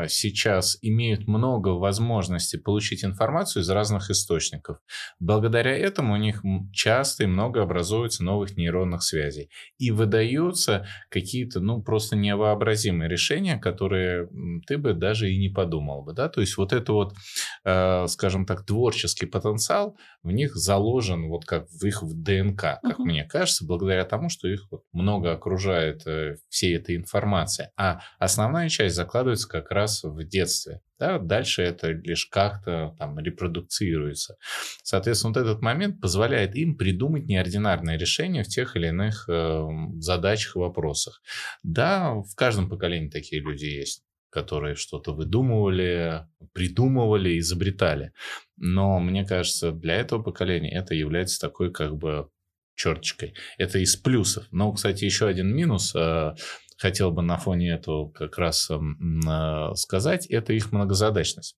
э, 0.04 0.08
сейчас 0.08 0.78
имеют 0.82 1.26
много 1.26 1.68
возможностей 1.68 2.58
получить 2.58 3.04
информацию 3.04 3.62
из 3.62 3.70
разных 3.70 4.10
источников. 4.10 4.78
Благодаря 5.18 5.76
этому 5.76 6.14
у 6.14 6.16
них 6.16 6.42
часто 6.72 7.24
и 7.24 7.26
много 7.26 7.62
образуется 7.62 8.24
новых 8.24 8.56
нейронных 8.56 9.02
связей. 9.02 9.50
И 9.78 9.90
выдаются 9.90 10.86
какие-то, 11.08 11.60
ну, 11.60 11.82
просто 11.82 12.16
невообразимые 12.16 13.08
решения, 13.08 13.58
которые 13.58 14.28
ты 14.66 14.78
бы 14.78 14.94
даже 14.94 15.30
и 15.30 15.38
не 15.38 15.48
подумал 15.48 16.02
бы, 16.02 16.12
да, 16.12 16.28
то 16.28 16.40
есть 16.40 16.56
вот 16.56 16.72
это 16.72 16.92
вот, 16.92 17.14
скажем 17.62 18.46
так, 18.46 18.64
творческий 18.64 19.26
потенциал 19.26 19.96
в 20.22 20.30
них 20.30 20.54
заложен 20.54 21.28
вот 21.28 21.44
как 21.44 21.68
в 21.70 21.84
их 21.84 22.02
в 22.02 22.14
ДНК, 22.22 22.80
как 22.82 23.00
uh-huh. 23.00 23.04
мне 23.04 23.24
кажется, 23.24 23.64
благодаря 23.64 24.04
тому, 24.04 24.28
что 24.28 24.48
их 24.48 24.66
вот 24.70 24.84
много 24.92 25.32
окружает 25.32 26.06
э, 26.06 26.36
всей 26.48 26.76
этой 26.76 26.96
информации, 26.96 27.70
а 27.76 28.00
основная 28.18 28.68
часть 28.68 28.96
закладывается 28.96 29.48
как 29.48 29.70
раз 29.70 30.02
в 30.04 30.22
детстве. 30.24 30.80
Да, 30.98 31.18
дальше 31.18 31.62
это 31.62 31.92
лишь 31.92 32.26
как-то 32.26 32.94
там 32.98 33.18
репродуцируется. 33.18 34.36
Соответственно, 34.82 35.32
вот 35.32 35.40
этот 35.40 35.62
момент 35.62 35.98
позволяет 35.98 36.54
им 36.54 36.76
придумать 36.76 37.24
неординарные 37.24 37.96
решения 37.96 38.42
в 38.42 38.48
тех 38.48 38.76
или 38.76 38.88
иных 38.88 39.26
э, 39.26 39.66
задачах 39.98 40.56
и 40.56 40.58
вопросах. 40.58 41.22
Да, 41.62 42.12
в 42.16 42.34
каждом 42.36 42.68
поколении 42.68 43.08
такие 43.08 43.40
люди 43.40 43.64
есть 43.64 44.02
которые 44.30 44.76
что-то 44.76 45.12
выдумывали, 45.12 46.26
придумывали, 46.52 47.38
изобретали. 47.38 48.12
Но 48.56 48.98
мне 49.00 49.24
кажется, 49.24 49.72
для 49.72 49.96
этого 49.96 50.22
поколения 50.22 50.72
это 50.72 50.94
является 50.94 51.40
такой 51.40 51.72
как 51.72 51.96
бы 51.96 52.28
черточкой. 52.76 53.34
Это 53.58 53.78
из 53.78 53.96
плюсов. 53.96 54.46
Но, 54.50 54.72
кстати, 54.72 55.04
еще 55.04 55.26
один 55.26 55.54
минус 55.54 55.94
э, 55.94 56.34
хотел 56.78 57.10
бы 57.10 57.22
на 57.22 57.36
фоне 57.36 57.72
этого 57.72 58.10
как 58.10 58.38
раз 58.38 58.70
э, 58.70 59.74
сказать, 59.74 60.26
это 60.26 60.52
их 60.52 60.72
многозадачность. 60.72 61.56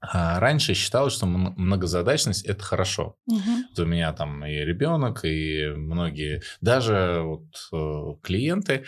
А 0.00 0.38
раньше 0.40 0.74
считалось, 0.74 1.14
что 1.14 1.26
многозадачность 1.26 2.44
это 2.44 2.62
хорошо. 2.62 3.16
Угу. 3.26 3.40
Вот 3.70 3.78
у 3.78 3.86
меня 3.86 4.12
там 4.12 4.44
и 4.44 4.52
ребенок, 4.52 5.24
и 5.24 5.68
многие, 5.68 6.42
даже 6.60 7.22
вот 7.22 7.46
э, 7.72 8.20
клиенты 8.22 8.84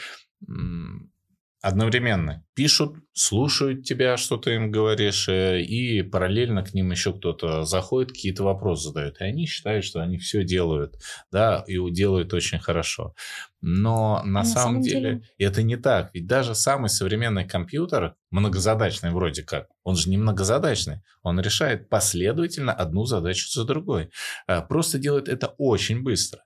одновременно 1.60 2.44
пишут, 2.54 2.96
слушают 3.12 3.84
тебя, 3.84 4.16
что 4.16 4.36
ты 4.36 4.54
им 4.54 4.70
говоришь, 4.70 5.28
э, 5.28 5.60
и 5.60 6.02
параллельно 6.02 6.62
к 6.64 6.72
ним 6.72 6.90
еще 6.92 7.12
кто-то 7.12 7.64
заходит, 7.64 8.12
какие-то 8.12 8.44
вопросы 8.44 8.88
задает. 8.88 9.20
И 9.20 9.24
они 9.24 9.46
считают, 9.46 9.84
что 9.84 10.00
они 10.00 10.18
все 10.18 10.44
делают, 10.44 10.96
да, 11.32 11.64
и 11.66 11.78
делают 11.90 12.32
очень 12.32 12.58
хорошо. 12.58 13.14
Но 13.60 14.22
на, 14.24 14.40
на 14.40 14.44
самом, 14.44 14.74
самом 14.74 14.82
деле, 14.82 15.00
деле 15.00 15.22
это 15.38 15.62
не 15.62 15.76
так. 15.76 16.10
Ведь 16.14 16.26
даже 16.26 16.54
самый 16.54 16.88
современный 16.88 17.46
компьютер, 17.46 18.14
многозадачный 18.30 19.10
вроде 19.10 19.42
как, 19.42 19.68
он 19.82 19.96
же 19.96 20.10
не 20.10 20.16
многозадачный. 20.16 21.02
Он 21.22 21.40
решает 21.40 21.88
последовательно 21.88 22.72
одну 22.72 23.04
задачу 23.04 23.48
за 23.50 23.64
другой. 23.64 24.10
Э, 24.46 24.62
просто 24.62 24.98
делает 24.98 25.28
это 25.28 25.48
очень 25.58 26.02
быстро. 26.02 26.44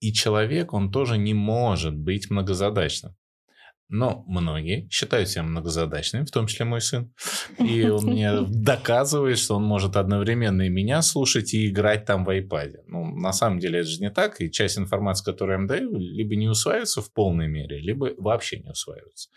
И 0.00 0.12
человек, 0.12 0.72
он 0.72 0.90
тоже 0.90 1.18
не 1.18 1.34
может 1.34 1.94
быть 1.94 2.30
многозадачным. 2.30 3.14
Но 3.90 4.24
многие 4.26 4.88
считают 4.88 5.28
себя 5.28 5.42
многозадачными, 5.42 6.24
в 6.24 6.30
том 6.30 6.46
числе 6.46 6.64
мой 6.64 6.80
сын. 6.80 7.12
И 7.58 7.88
он 7.88 8.04
мне 8.04 8.40
доказывает, 8.48 9.36
что 9.38 9.56
он 9.56 9.64
может 9.64 9.96
одновременно 9.96 10.62
и 10.62 10.68
меня 10.68 11.02
слушать, 11.02 11.52
и 11.54 11.68
играть 11.68 12.04
там 12.04 12.24
в 12.24 12.30
iPad. 12.30 12.84
Ну, 12.86 13.04
на 13.16 13.32
самом 13.32 13.58
деле 13.58 13.80
это 13.80 13.88
же 13.88 14.00
не 14.00 14.10
так. 14.10 14.40
И 14.40 14.50
часть 14.50 14.78
информации, 14.78 15.24
которую 15.24 15.56
я 15.56 15.60
им 15.62 15.66
даю, 15.66 15.96
либо 15.96 16.36
не 16.36 16.48
усваивается 16.48 17.02
в 17.02 17.12
полной 17.12 17.48
мере, 17.48 17.80
либо 17.80 18.10
вообще 18.16 18.60
не 18.60 18.70
усваивается. 18.70 19.28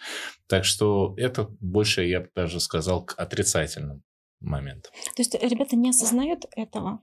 Так 0.48 0.66
что 0.66 1.16
это 1.18 1.48
больше, 1.60 2.06
я 2.06 2.22
бы 2.22 2.30
даже 2.36 2.60
сказал, 2.60 3.04
к 3.04 3.16
отрицательным 3.18 4.04
моментам. 4.40 4.92
То 5.16 5.22
есть 5.22 5.34
ребята 5.34 5.76
не 5.76 5.90
осознают 5.90 6.46
этого? 6.56 7.02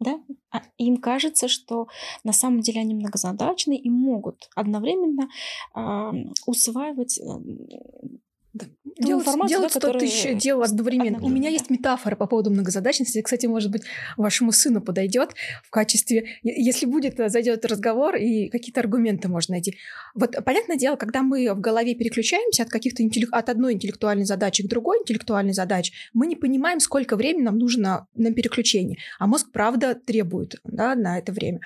Да, 0.00 0.18
а 0.50 0.62
им 0.78 0.96
кажется, 0.96 1.46
что 1.46 1.86
на 2.24 2.32
самом 2.32 2.60
деле 2.60 2.80
они 2.80 2.94
многозадачны 2.94 3.76
и 3.76 3.90
могут 3.90 4.48
одновременно 4.54 5.28
э, 5.74 6.10
усваивать 6.46 7.18
э, 7.18 7.24
да. 8.52 8.66
Делать, 8.98 9.26
делать 9.48 9.72
да, 9.74 9.80
100 9.80 9.98
тысяч 9.98 10.42
дел 10.42 10.62
одновременно. 10.62 11.18
одновременно. 11.18 11.24
У 11.24 11.28
меня 11.28 11.48
есть 11.48 11.70
метафора 11.70 12.16
по 12.16 12.26
поводу 12.26 12.50
многозадачности. 12.50 13.22
Кстати, 13.22 13.46
может 13.46 13.70
быть, 13.70 13.82
вашему 14.16 14.52
сыну 14.52 14.80
подойдет 14.80 15.34
в 15.62 15.70
качестве... 15.70 16.26
Если 16.42 16.86
будет, 16.86 17.18
э, 17.20 17.28
зайдет 17.28 17.64
разговор, 17.64 18.16
и 18.16 18.48
какие-то 18.48 18.80
аргументы 18.80 19.28
можно 19.28 19.52
найти. 19.52 19.76
Вот, 20.14 20.34
понятное 20.44 20.76
дело, 20.76 20.96
когда 20.96 21.22
мы 21.22 21.52
в 21.54 21.60
голове 21.60 21.94
переключаемся 21.94 22.64
от 22.64 22.70
каких-то 22.70 23.02
интеллек... 23.02 23.28
от 23.32 23.48
одной 23.48 23.74
интеллектуальной 23.74 24.24
задачи 24.24 24.64
к 24.64 24.68
другой 24.68 24.98
интеллектуальной 24.98 25.52
задаче, 25.52 25.92
мы 26.12 26.26
не 26.26 26.36
понимаем, 26.36 26.80
сколько 26.80 27.16
времени 27.16 27.44
нам 27.44 27.58
нужно 27.58 28.08
на 28.14 28.32
переключение. 28.32 28.98
А 29.18 29.26
мозг, 29.26 29.50
правда, 29.52 29.94
требует 29.94 30.56
да, 30.64 30.94
на 30.94 31.18
это 31.18 31.32
время. 31.32 31.60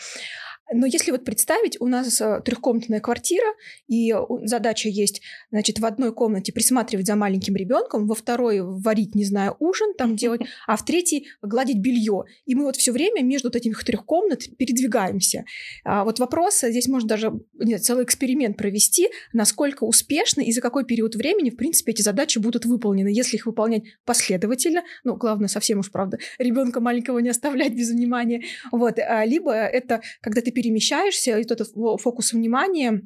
Но 0.73 0.87
если 0.87 1.11
вот 1.11 1.25
представить, 1.25 1.81
у 1.81 1.87
нас 1.87 2.21
э, 2.21 2.41
трехкомнатная 2.45 3.01
квартира, 3.01 3.47
и 3.87 4.15
задача 4.45 4.89
есть, 4.89 5.21
значит, 5.51 5.79
в 5.79 5.85
одной 5.85 6.13
комнате 6.13 6.53
присматривать 6.53 7.07
за 7.07 7.17
маленьким 7.17 7.55
ребенком, 7.55 8.07
во 8.07 8.15
второй 8.15 8.63
варить, 8.63 9.15
не 9.15 9.25
знаю, 9.25 9.57
ужин 9.59 9.93
там 9.95 10.17
делать, 10.17 10.41
а 10.67 10.77
в 10.77 10.85
третьей 10.85 11.29
гладить 11.43 11.79
белье. 11.79 12.25
И 12.47 12.55
мы 12.55 12.65
вот 12.65 12.77
все 12.77 12.93
время 12.93 13.23
между 13.23 13.49
вот 13.49 13.57
этих 13.57 13.85
трех 13.85 14.07
комнат 14.07 14.45
передвигаемся. 14.57 15.45
А 15.85 16.05
вот 16.05 16.19
вопрос, 16.19 16.65
э, 16.65 16.71
здесь 16.71 16.89
можно 16.89 17.09
даже 17.09 17.33
нет, 17.59 17.85
целый 17.85 18.05
эксперимент 18.05 18.57
провести, 18.57 19.09
насколько 19.33 19.85
успешно 19.85 20.41
и 20.41 20.51
за 20.51 20.63
какой 20.63 20.85
период 20.85 21.15
времени, 21.15 21.51
в 21.51 21.57
принципе, 21.57 21.93
эти 21.93 22.01
задачи 22.01 22.39
будут 22.39 22.65
выполнены, 22.65 23.09
если 23.09 23.37
их 23.37 23.45
выполнять 23.47 23.85
последовательно, 24.07 24.83
ну, 25.05 25.17
главное, 25.17 25.49
совсем 25.49 25.81
уж, 25.81 25.91
правда, 25.91 26.19
ребенка 26.39 26.81
маленького 26.81 27.19
не 27.19 27.29
оставлять 27.29 27.75
без 27.75 27.91
внимания, 27.91 28.45
вот, 28.73 28.99
а, 28.99 29.25
либо 29.27 29.53
это, 29.53 30.01
когда 30.23 30.41
ты 30.41 30.54
перемещаешься, 30.55 31.39
и 31.39 31.43
этот 31.43 31.69
фокус 32.01 32.33
внимания 32.33 33.03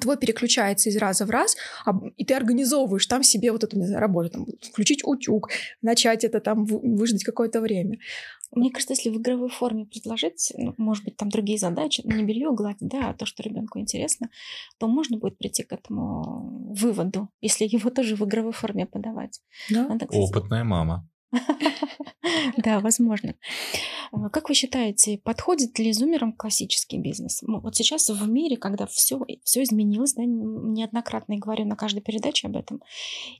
твой 0.00 0.16
переключается 0.18 0.90
из 0.90 0.96
раза 0.96 1.24
в 1.24 1.30
раз, 1.30 1.56
и 2.16 2.24
ты 2.24 2.34
организовываешь 2.34 3.06
там 3.06 3.22
себе 3.22 3.52
вот 3.52 3.64
эту 3.64 3.78
не 3.78 3.86
знаю, 3.86 4.00
работу, 4.00 4.30
там, 4.30 4.46
включить 4.62 5.04
утюг, 5.04 5.50
начать 5.82 6.24
это 6.24 6.40
там, 6.40 6.64
выждать 6.64 7.24
какое-то 7.24 7.60
время. 7.60 7.98
Мне 8.50 8.70
кажется, 8.70 8.94
если 8.94 9.10
в 9.10 9.18
игровой 9.18 9.50
форме 9.50 9.84
предложить, 9.84 10.52
ну, 10.56 10.74
может 10.78 11.04
быть, 11.04 11.16
там 11.16 11.28
другие 11.28 11.58
задачи, 11.58 12.02
не 12.04 12.24
белье 12.24 12.52
гладить, 12.52 12.88
да, 12.88 13.10
а 13.10 13.14
то, 13.14 13.26
что 13.26 13.42
ребенку 13.42 13.78
интересно, 13.78 14.30
то 14.78 14.88
можно 14.88 15.18
будет 15.18 15.36
прийти 15.36 15.64
к 15.64 15.72
этому 15.72 16.74
выводу, 16.74 17.28
если 17.40 17.66
его 17.66 17.90
тоже 17.90 18.16
в 18.16 18.24
игровой 18.24 18.52
форме 18.52 18.86
подавать. 18.86 19.42
Да? 19.70 19.88
Надо, 19.88 20.06
кстати... 20.06 20.22
Опытная 20.22 20.64
мама. 20.64 21.08
Да, 22.56 22.80
возможно. 22.80 23.34
А, 24.12 24.28
как 24.30 24.48
вы 24.48 24.54
считаете, 24.54 25.18
подходит 25.18 25.78
ли 25.78 25.92
зумерам 25.92 26.32
классический 26.32 26.98
бизнес? 26.98 27.42
Вот 27.46 27.76
сейчас 27.76 28.08
в 28.08 28.28
мире, 28.28 28.56
когда 28.56 28.86
все, 28.86 29.20
все 29.44 29.62
изменилось, 29.62 30.14
да, 30.14 30.22
неоднократно 30.24 31.34
я 31.34 31.38
говорю 31.38 31.64
на 31.64 31.76
каждой 31.76 32.00
передаче 32.00 32.48
об 32.48 32.56
этом, 32.56 32.82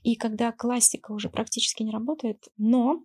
и 0.03 0.15
когда 0.15 0.51
классика 0.51 1.11
уже 1.11 1.29
практически 1.29 1.83
не 1.83 1.91
работает, 1.91 2.47
но 2.57 3.01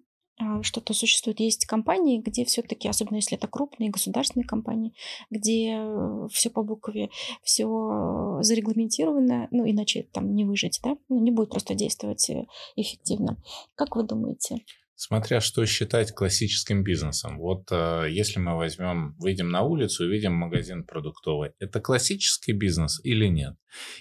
что-то 0.62 0.94
существует. 0.94 1.40
Есть 1.40 1.66
компании, 1.66 2.18
где 2.18 2.44
все-таки, 2.44 2.88
особенно 2.88 3.16
если 3.16 3.36
это 3.36 3.46
крупные 3.46 3.90
государственные 3.90 4.46
компании, 4.46 4.94
где 5.30 5.76
э, 5.78 6.28
все 6.30 6.50
по 6.50 6.62
букве, 6.62 7.10
все 7.42 8.38
зарегламентировано, 8.40 9.48
ну 9.50 9.68
иначе 9.68 10.06
там 10.12 10.34
не 10.34 10.44
выжить, 10.44 10.80
да, 10.82 10.96
ну, 11.08 11.20
не 11.20 11.30
будет 11.30 11.50
просто 11.50 11.74
действовать 11.74 12.28
э, 12.30 12.46
эффективно. 12.76 13.36
Как 13.74 13.96
вы 13.96 14.02
думаете? 14.02 14.60
Смотря 14.96 15.40
что 15.40 15.66
считать 15.66 16.12
классическим 16.12 16.84
бизнесом. 16.84 17.38
Вот 17.38 17.68
э, 17.70 18.06
если 18.10 18.38
мы 18.38 18.56
возьмем, 18.56 19.16
выйдем 19.18 19.50
на 19.50 19.62
улицу 19.62 20.06
и 20.06 20.12
видим 20.12 20.34
магазин 20.34 20.84
продуктовый, 20.84 21.50
это 21.58 21.80
классический 21.80 22.52
бизнес 22.52 23.00
или 23.02 23.26
нет? 23.26 23.54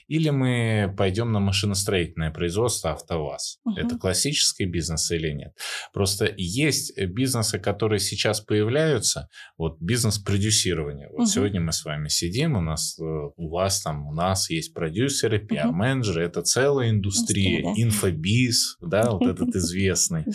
Или 0.08 0.30
мы 0.30 0.94
пойдем 0.96 1.32
на 1.32 1.40
машиностроительное 1.40 2.30
производство 2.30 2.92
АвтоВАЗ? 2.92 3.60
Угу. 3.66 3.76
Это 3.76 3.98
классический 3.98 4.66
бизнес 4.66 5.10
или 5.10 5.32
нет? 5.32 5.54
Просто 5.94 6.32
есть 6.38 6.96
бизнесы, 7.00 7.58
которые 7.58 8.00
сейчас 8.00 8.40
появляются, 8.40 9.30
вот 9.58 9.78
бизнес 9.80 10.20
продюсирования. 10.20 11.10
Вот 11.10 11.22
угу. 11.22 11.26
сегодня 11.26 11.60
мы 11.60 11.72
с 11.72 11.84
вами 11.86 12.08
сидим, 12.08 12.56
у 12.56 12.62
нас, 12.62 13.00
э, 13.00 13.04
у 13.04 13.50
вас 13.50 13.82
там, 13.82 14.06
у 14.08 14.14
нас 14.14 14.52
есть 14.52 14.74
продюсеры, 14.74 15.40
пиар-менеджеры, 15.40 16.22
угу. 16.22 16.30
это 16.30 16.42
целая 16.44 16.92
индустрия, 16.92 17.14
Индустрия, 17.14 17.64
да. 17.64 17.82
инфобиз, 17.82 18.78
да, 18.82 19.12
вот 19.12 19.28
этот 19.28 19.50
известный 19.56 20.26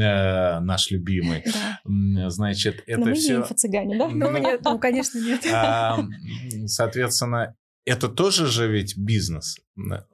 э, 0.00 0.60
наш 0.60 0.90
любимый. 0.90 1.44
Да. 1.44 2.30
Значит, 2.30 2.82
это 2.86 3.00
Но 3.00 3.06
мы 3.06 3.14
все... 3.14 3.38
не 3.38 3.54
цыгане 3.54 3.98
да? 3.98 4.08
Ну, 4.08 4.38
нет, 4.38 4.60
ну, 4.64 4.78
конечно, 4.78 5.18
нет. 5.18 5.42
Соответственно, 6.70 7.54
это 7.86 8.08
тоже 8.08 8.46
же 8.46 8.66
ведь 8.66 8.96
бизнес, 8.96 9.58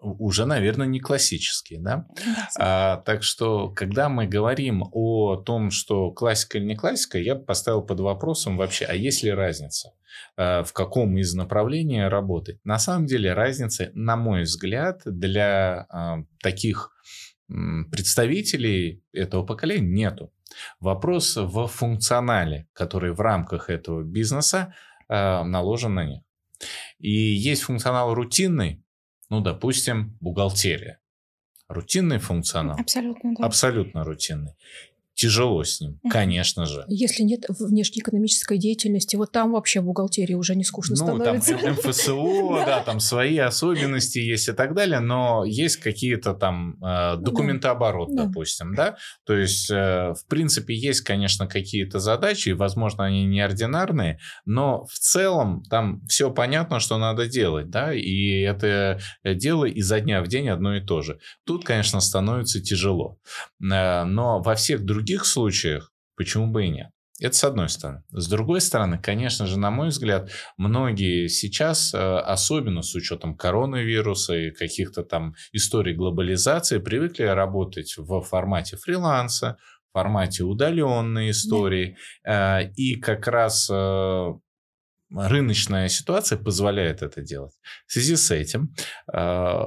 уже, 0.01 0.45
наверное, 0.45 0.89
не 0.89 0.99
классический, 0.99 1.79
да? 1.79 2.07
а, 2.59 2.97
так 3.07 3.23
что, 3.23 3.69
когда 3.71 4.09
мы 4.09 4.27
говорим 4.27 4.85
о 4.93 5.37
том, 5.37 5.71
что 5.71 6.11
классика 6.11 6.59
или 6.59 6.65
не 6.65 6.77
классика, 6.77 7.19
я 7.19 7.37
бы 7.37 7.45
поставил 7.45 7.83
под 7.83 8.01
вопросом 8.01 8.57
вообще, 8.57 8.87
а 8.87 8.95
есть 8.95 9.23
ли 9.23 9.31
разница? 9.31 9.93
А, 10.37 10.65
в 10.65 10.73
каком 10.73 11.17
из 11.17 11.33
направлений 11.35 12.03
работать? 12.09 12.59
На 12.65 12.81
самом 12.81 13.07
деле 13.07 13.35
разницы, 13.35 13.93
на 13.95 14.17
мой 14.17 14.43
взгляд, 14.43 15.03
для 15.05 15.87
а, 15.91 16.25
таких 16.43 16.91
представителей 17.91 19.03
этого 19.13 19.45
поколения 19.45 19.89
нету. 19.89 20.33
Вопрос 20.81 21.37
в 21.37 21.67
функционале, 21.67 22.69
который 22.73 23.13
в 23.13 23.21
рамках 23.21 23.71
этого 23.71 24.03
бизнеса 24.03 24.75
э, 25.09 25.43
наложен 25.43 25.95
на 25.95 26.05
них. 26.05 26.23
И 26.99 27.11
есть 27.11 27.63
функционал 27.63 28.15
рутинный, 28.15 28.83
ну, 29.29 29.41
допустим, 29.41 30.17
бухгалтерия. 30.21 31.01
Рутинный 31.69 32.19
функционал. 32.19 32.77
Абсолютно, 32.79 33.35
да. 33.39 33.47
Абсолютно 33.47 34.05
рутинный 34.05 34.55
тяжело 35.21 35.63
с 35.63 35.83
ним, 35.83 36.01
конечно 36.11 36.65
же. 36.65 36.85
Если 36.89 37.25
нет 37.25 37.45
внешнеэкономической 37.49 38.57
деятельности, 38.57 39.17
вот 39.17 39.31
там 39.33 39.53
вообще 39.53 39.83
бухгалтерии 39.83 40.33
уже 40.33 40.55
не 40.55 40.65
скучно 40.65 40.97
ну, 40.99 41.19
становится. 41.19 41.59
там 41.59 41.73
МФСО, 41.75 42.65
да, 42.67 42.81
там 42.81 43.01
свои 43.01 43.37
особенности 43.37 44.19
есть 44.19 44.49
и 44.49 44.53
так 44.53 44.75
далее, 44.75 45.01
но 45.01 45.45
есть 45.45 45.77
какие-то 45.77 46.33
там 46.33 46.83
э, 46.83 47.17
документооборот, 47.19 48.09
допустим, 48.15 48.75
да, 48.75 48.97
то 49.27 49.35
есть, 49.35 49.71
э, 49.71 50.15
в 50.15 50.27
принципе, 50.27 50.75
есть, 50.75 51.03
конечно, 51.03 51.47
какие-то 51.47 51.99
задачи, 51.99 52.51
возможно, 52.51 53.05
они 53.05 53.27
неординарные, 53.27 54.21
но 54.47 54.87
в 54.87 54.99
целом 54.99 55.63
там 55.69 56.01
все 56.07 56.31
понятно, 56.31 56.81
что 56.81 56.97
надо 56.97 57.27
делать, 57.27 57.69
да, 57.69 57.93
и 57.93 58.41
это 58.41 58.99
дело 59.23 59.67
изо 59.67 60.01
дня 60.01 60.23
в 60.23 60.29
день 60.29 60.49
одно 60.49 60.77
и 60.77 60.81
то 60.81 61.03
же. 61.03 61.19
Тут, 61.45 61.67
конечно, 61.67 62.01
становится 62.01 62.63
тяжело, 62.63 63.19
э, 63.61 64.05
но 64.05 64.41
во 64.41 64.55
всех 64.55 64.83
других 64.83 65.10
других 65.11 65.27
случаях 65.27 65.93
почему 66.17 66.47
бы 66.47 66.67
и 66.67 66.71
нет? 66.71 66.91
Это 67.21 67.37
с 67.37 67.45
одной 67.45 67.69
стороны. 67.69 68.03
С 68.13 68.29
другой 68.29 68.63
стороны, 68.63 68.99
конечно 68.99 69.47
же, 69.47 69.59
на 69.59 69.71
мой 69.71 69.89
взгляд, 69.89 70.31
многие 70.57 71.29
сейчас, 71.29 71.93
э, 71.93 71.99
особенно 71.99 72.83
с 72.83 72.95
учетом 72.95 73.37
коронавируса 73.37 74.35
и 74.35 74.51
каких-то 74.51 75.03
там 75.03 75.35
историй 75.53 75.95
глобализации, 75.95 76.79
привыкли 76.79 77.25
работать 77.25 77.95
в 77.99 78.23
формате 78.23 78.79
фриланса, 78.79 79.59
в 79.91 79.99
формате 79.99 80.45
удаленной 80.45 81.31
истории. 81.31 81.99
Да. 82.25 82.63
Э, 82.63 82.73
и 82.75 82.97
как 82.97 83.27
раз 83.29 83.69
э, 83.71 84.27
рыночная 85.15 85.89
ситуация 85.89 86.39
позволяет 86.39 87.03
это 87.03 87.21
делать. 87.21 87.53
В 87.87 87.93
связи 87.93 88.17
с 88.17 88.31
этим 88.31 88.75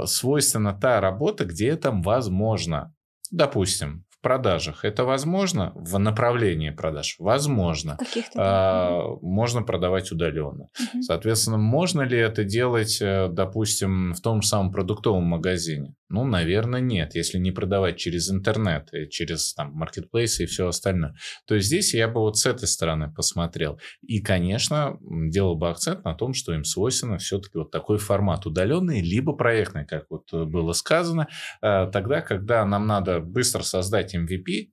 свойственна 0.07 0.73
та 0.73 1.01
работа, 1.01 1.45
где 1.45 1.67
это 1.67 1.91
возможно. 1.91 2.95
Допустим, 3.29 4.05
продажах 4.23 4.85
это 4.85 5.03
возможно? 5.03 5.71
В 5.75 5.99
направлении 5.99 6.71
продаж 6.71 7.15
возможно. 7.19 7.99
А, 8.35 9.03
можно 9.21 9.61
продавать 9.61 10.11
удаленно. 10.11 10.69
Угу. 10.79 11.03
Соответственно, 11.03 11.57
можно 11.57 12.01
ли 12.01 12.17
это 12.17 12.43
делать, 12.43 12.99
э, 13.01 13.27
допустим, 13.29 14.13
в 14.13 14.21
том 14.21 14.41
же 14.41 14.47
самом 14.47 14.71
продуктовом 14.71 15.25
магазине? 15.25 15.93
Ну, 16.09 16.25
наверное, 16.25 16.79
нет, 16.79 17.15
если 17.15 17.39
не 17.39 17.51
продавать 17.51 17.97
через 17.97 18.29
интернет, 18.29 18.89
и 18.93 19.09
через 19.09 19.53
там 19.55 19.71
маркетплейсы 19.73 20.43
и 20.43 20.45
все 20.45 20.67
остальное. 20.67 21.15
То 21.47 21.55
есть 21.55 21.67
здесь 21.67 21.95
я 21.95 22.07
бы 22.07 22.19
вот 22.21 22.37
с 22.37 22.45
этой 22.45 22.67
стороны 22.67 23.11
посмотрел. 23.11 23.79
И, 24.03 24.21
конечно, 24.21 24.99
делал 25.01 25.55
бы 25.55 25.69
акцент 25.69 26.05
на 26.05 26.13
том, 26.13 26.33
что 26.33 26.53
им 26.53 26.65
свойственно 26.65 27.17
все-таки 27.17 27.57
вот 27.57 27.71
такой 27.71 27.97
формат 27.97 28.45
удаленный, 28.45 29.01
либо 29.01 29.33
проектный, 29.33 29.85
как 29.85 30.05
вот 30.09 30.31
было 30.31 30.73
сказано, 30.73 31.27
э, 31.63 31.89
тогда, 31.91 32.21
когда 32.21 32.63
нам 32.63 32.85
надо 32.85 33.19
быстро 33.19 33.63
создать 33.63 34.12
MVP, 34.15 34.71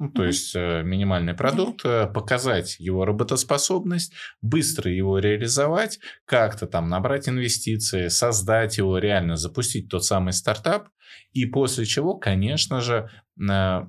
ну, 0.00 0.10
то 0.10 0.22
mm-hmm. 0.22 0.26
есть 0.26 0.56
э, 0.56 0.82
минимальный 0.82 1.34
продукт, 1.34 1.84
mm-hmm. 1.84 2.12
показать 2.14 2.76
его 2.78 3.04
работоспособность, 3.04 4.14
быстро 4.40 4.90
его 4.90 5.18
реализовать, 5.18 5.98
как-то 6.24 6.66
там 6.66 6.88
набрать 6.88 7.28
инвестиции, 7.28 8.08
создать 8.08 8.78
его 8.78 8.96
реально, 8.96 9.36
запустить 9.36 9.90
тот 9.90 10.04
самый 10.04 10.32
стартап, 10.32 10.88
и 11.32 11.44
после 11.44 11.84
чего, 11.84 12.16
конечно 12.16 12.80
же, 12.80 13.10
э, 13.38 13.86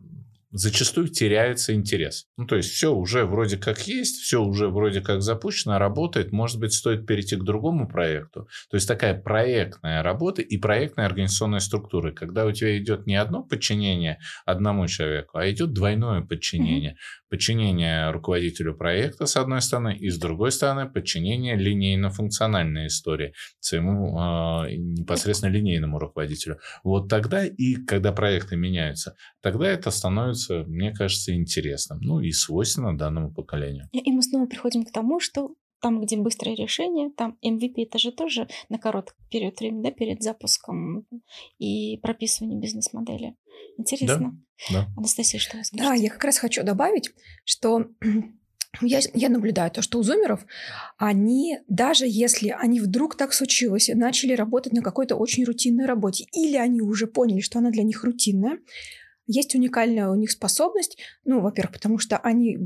зачастую 0.52 1.08
теряется 1.08 1.74
интерес. 1.74 2.26
Ну, 2.38 2.46
то 2.46 2.56
есть 2.56 2.72
все 2.72 2.94
уже 2.94 3.26
вроде 3.26 3.58
как 3.58 3.88
есть, 3.88 4.22
все 4.22 4.42
уже 4.42 4.68
вроде 4.68 5.02
как 5.02 5.22
запущено, 5.22 5.78
работает. 5.80 6.32
Может 6.32 6.60
быть, 6.60 6.74
стоит 6.74 7.06
перейти 7.06 7.36
к 7.36 7.44
другому 7.44 7.88
проекту. 7.88 8.48
То 8.70 8.78
есть 8.78 8.88
такая 8.88 9.20
проектная 9.20 10.04
работа 10.04 10.42
и 10.42 10.58
проектная 10.58 11.06
организационная 11.06 11.60
структура. 11.60 12.12
Когда 12.12 12.46
у 12.46 12.52
тебя 12.52 12.78
идет 12.78 13.08
не 13.08 13.16
одно 13.16 13.44
подчинение 13.44 14.20
одному 14.46 14.88
человеку, 14.88 15.38
а 15.38 15.50
идет 15.50 15.74
двойное 15.74 16.22
подчинение. 16.22 16.92
Mm-hmm 16.92 17.22
подчинение 17.32 18.12
руководителю 18.12 18.76
проекта, 18.76 19.26
с 19.26 19.38
одной 19.38 19.62
стороны, 19.62 19.96
и 19.96 20.10
с 20.10 20.20
другой 20.20 20.52
стороны, 20.52 20.90
подчинение 20.90 21.56
линейно-функциональной 21.56 22.88
истории 22.88 23.34
своему 23.62 24.20
э, 24.20 24.76
непосредственно 24.76 25.50
линейному 25.50 25.98
руководителю. 25.98 26.60
Вот 26.84 27.08
тогда 27.08 27.46
и 27.46 27.76
когда 27.76 28.12
проекты 28.12 28.58
меняются, 28.58 29.16
тогда 29.42 29.70
это 29.70 29.92
становится, 29.92 30.41
мне 30.50 30.94
кажется, 30.94 31.34
интересным, 31.34 32.00
ну 32.02 32.20
и 32.20 32.32
свойственно 32.32 32.98
данному 32.98 33.34
поколению. 33.34 33.90
И 33.92 34.12
мы 34.12 34.22
снова 34.22 34.46
приходим 34.46 34.84
к 34.84 34.92
тому, 34.92 35.20
что 35.20 35.56
там, 35.82 36.00
где 36.00 36.16
быстрое 36.16 36.56
решение, 36.56 37.10
там 37.10 37.38
MVP 37.44 37.74
это 37.78 37.98
же 37.98 38.12
тоже 38.12 38.48
на 38.70 38.78
короткий 38.78 39.16
период 39.30 39.60
времени, 39.60 39.84
да, 39.84 39.92
перед 39.92 40.22
запуском 40.22 41.06
и 41.58 41.98
прописыванием 41.98 42.60
бизнес-модели. 42.60 43.36
Интересно. 43.78 44.40
Да, 44.70 44.86
да. 44.86 44.88
Анастасия, 44.96 45.40
что 45.40 45.58
вы 45.58 45.64
скажете? 45.64 45.90
Да, 45.90 45.94
я 45.96 46.10
как 46.10 46.24
раз 46.24 46.38
хочу 46.38 46.64
добавить, 46.64 47.10
что 47.46 47.88
я, 48.82 49.00
я 49.14 49.30
наблюдаю 49.30 49.72
то, 49.72 49.82
что 49.82 49.98
у 49.98 50.04
зумеров, 50.04 50.46
они, 50.98 51.58
даже 51.68 52.06
если 52.08 52.50
они 52.50 52.80
вдруг 52.80 53.18
так 53.18 53.34
случилось, 53.34 53.90
начали 53.94 54.34
работать 54.34 54.74
на 54.74 54.82
какой-то 54.82 55.16
очень 55.16 55.44
рутинной 55.46 55.86
работе, 55.86 56.26
или 56.32 56.58
они 56.58 56.82
уже 56.82 57.08
поняли, 57.08 57.42
что 57.42 57.60
она 57.60 57.72
для 57.72 57.84
них 57.84 58.04
рутинная, 58.04 58.60
есть 59.32 59.56
уникальная 59.56 60.10
у 60.10 60.16
них 60.16 60.32
способность, 60.32 60.98
ну, 61.24 61.40
во-первых, 61.42 61.74
потому 61.74 61.98
что 61.98 62.18
они 62.18 62.58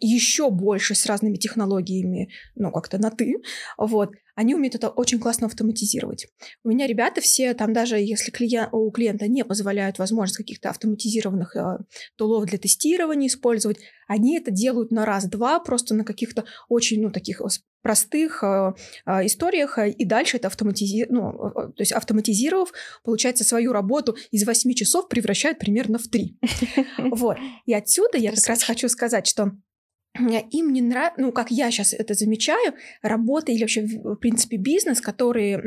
еще 0.00 0.50
больше 0.50 0.94
с 0.94 1.06
разными 1.06 1.36
технологиями, 1.36 2.30
ну, 2.54 2.70
как-то 2.70 2.98
на 2.98 3.10
«ты», 3.10 3.34
вот, 3.76 4.10
они 4.36 4.54
умеют 4.54 4.74
это 4.74 4.88
очень 4.88 5.18
классно 5.20 5.46
автоматизировать. 5.46 6.26
У 6.64 6.68
меня 6.68 6.86
ребята 6.86 7.20
все, 7.20 7.54
там 7.54 7.72
даже 7.72 7.96
если 7.96 8.30
клиент, 8.30 8.70
у 8.72 8.90
клиента 8.90 9.28
не 9.28 9.44
позволяют 9.44 9.98
возможность 9.98 10.36
каких-то 10.36 10.70
автоматизированных 10.70 11.56
э, 11.56 11.78
тулов 12.16 12.46
для 12.46 12.58
тестирования 12.58 13.28
использовать, 13.28 13.78
они 14.08 14.38
это 14.38 14.50
делают 14.50 14.90
на 14.90 15.04
раз-два, 15.04 15.60
просто 15.60 15.94
на 15.94 16.04
каких-то 16.04 16.44
очень, 16.68 17.00
ну, 17.02 17.10
таких 17.10 17.40
простых 17.84 18.42
э, 18.42 18.72
э, 19.04 19.26
историях, 19.26 19.78
э, 19.78 19.90
и 19.90 20.04
дальше 20.06 20.38
это 20.38 20.48
автоматизи... 20.48 21.06
ну, 21.10 21.32
то 21.32 21.80
есть 21.80 21.92
автоматизировав, 21.92 22.72
получается, 23.04 23.44
свою 23.44 23.72
работу 23.72 24.16
из 24.30 24.46
8 24.46 24.72
часов 24.72 25.08
превращают 25.08 25.58
примерно 25.58 25.98
в 25.98 26.08
3. 26.08 26.38
Вот. 27.10 27.36
И 27.66 27.74
отсюда 27.74 28.18
я 28.18 28.32
как 28.32 28.46
раз 28.46 28.62
хочу 28.62 28.88
сказать, 28.88 29.26
что 29.26 29.52
им 30.50 30.72
не 30.72 30.80
нравится, 30.80 31.20
ну, 31.20 31.32
как 31.32 31.50
я 31.50 31.70
сейчас 31.70 31.92
это 31.92 32.14
замечаю, 32.14 32.74
работа 33.02 33.52
или 33.52 33.60
вообще, 33.60 33.82
в 33.82 34.16
принципе, 34.16 34.56
бизнес, 34.56 35.00
который, 35.00 35.58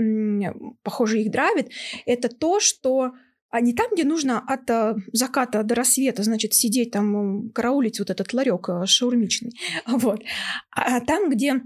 похоже, 0.83 1.21
их 1.21 1.31
драйвит, 1.31 1.69
это 2.05 2.29
то, 2.29 2.59
что 2.59 3.11
а 3.49 3.61
не 3.61 3.73
там, 3.73 3.87
где 3.93 4.03
нужно 4.03 4.39
от 4.39 4.97
заката 5.13 5.63
до 5.63 5.75
рассвета, 5.75 6.23
значит, 6.23 6.53
сидеть 6.53 6.91
там, 6.91 7.49
караулить 7.51 7.99
вот 7.99 8.09
этот 8.09 8.33
ларек 8.33 8.69
шаурмичный, 8.85 9.51
вот, 9.87 10.23
а 10.71 10.99
там, 11.01 11.29
где 11.29 11.61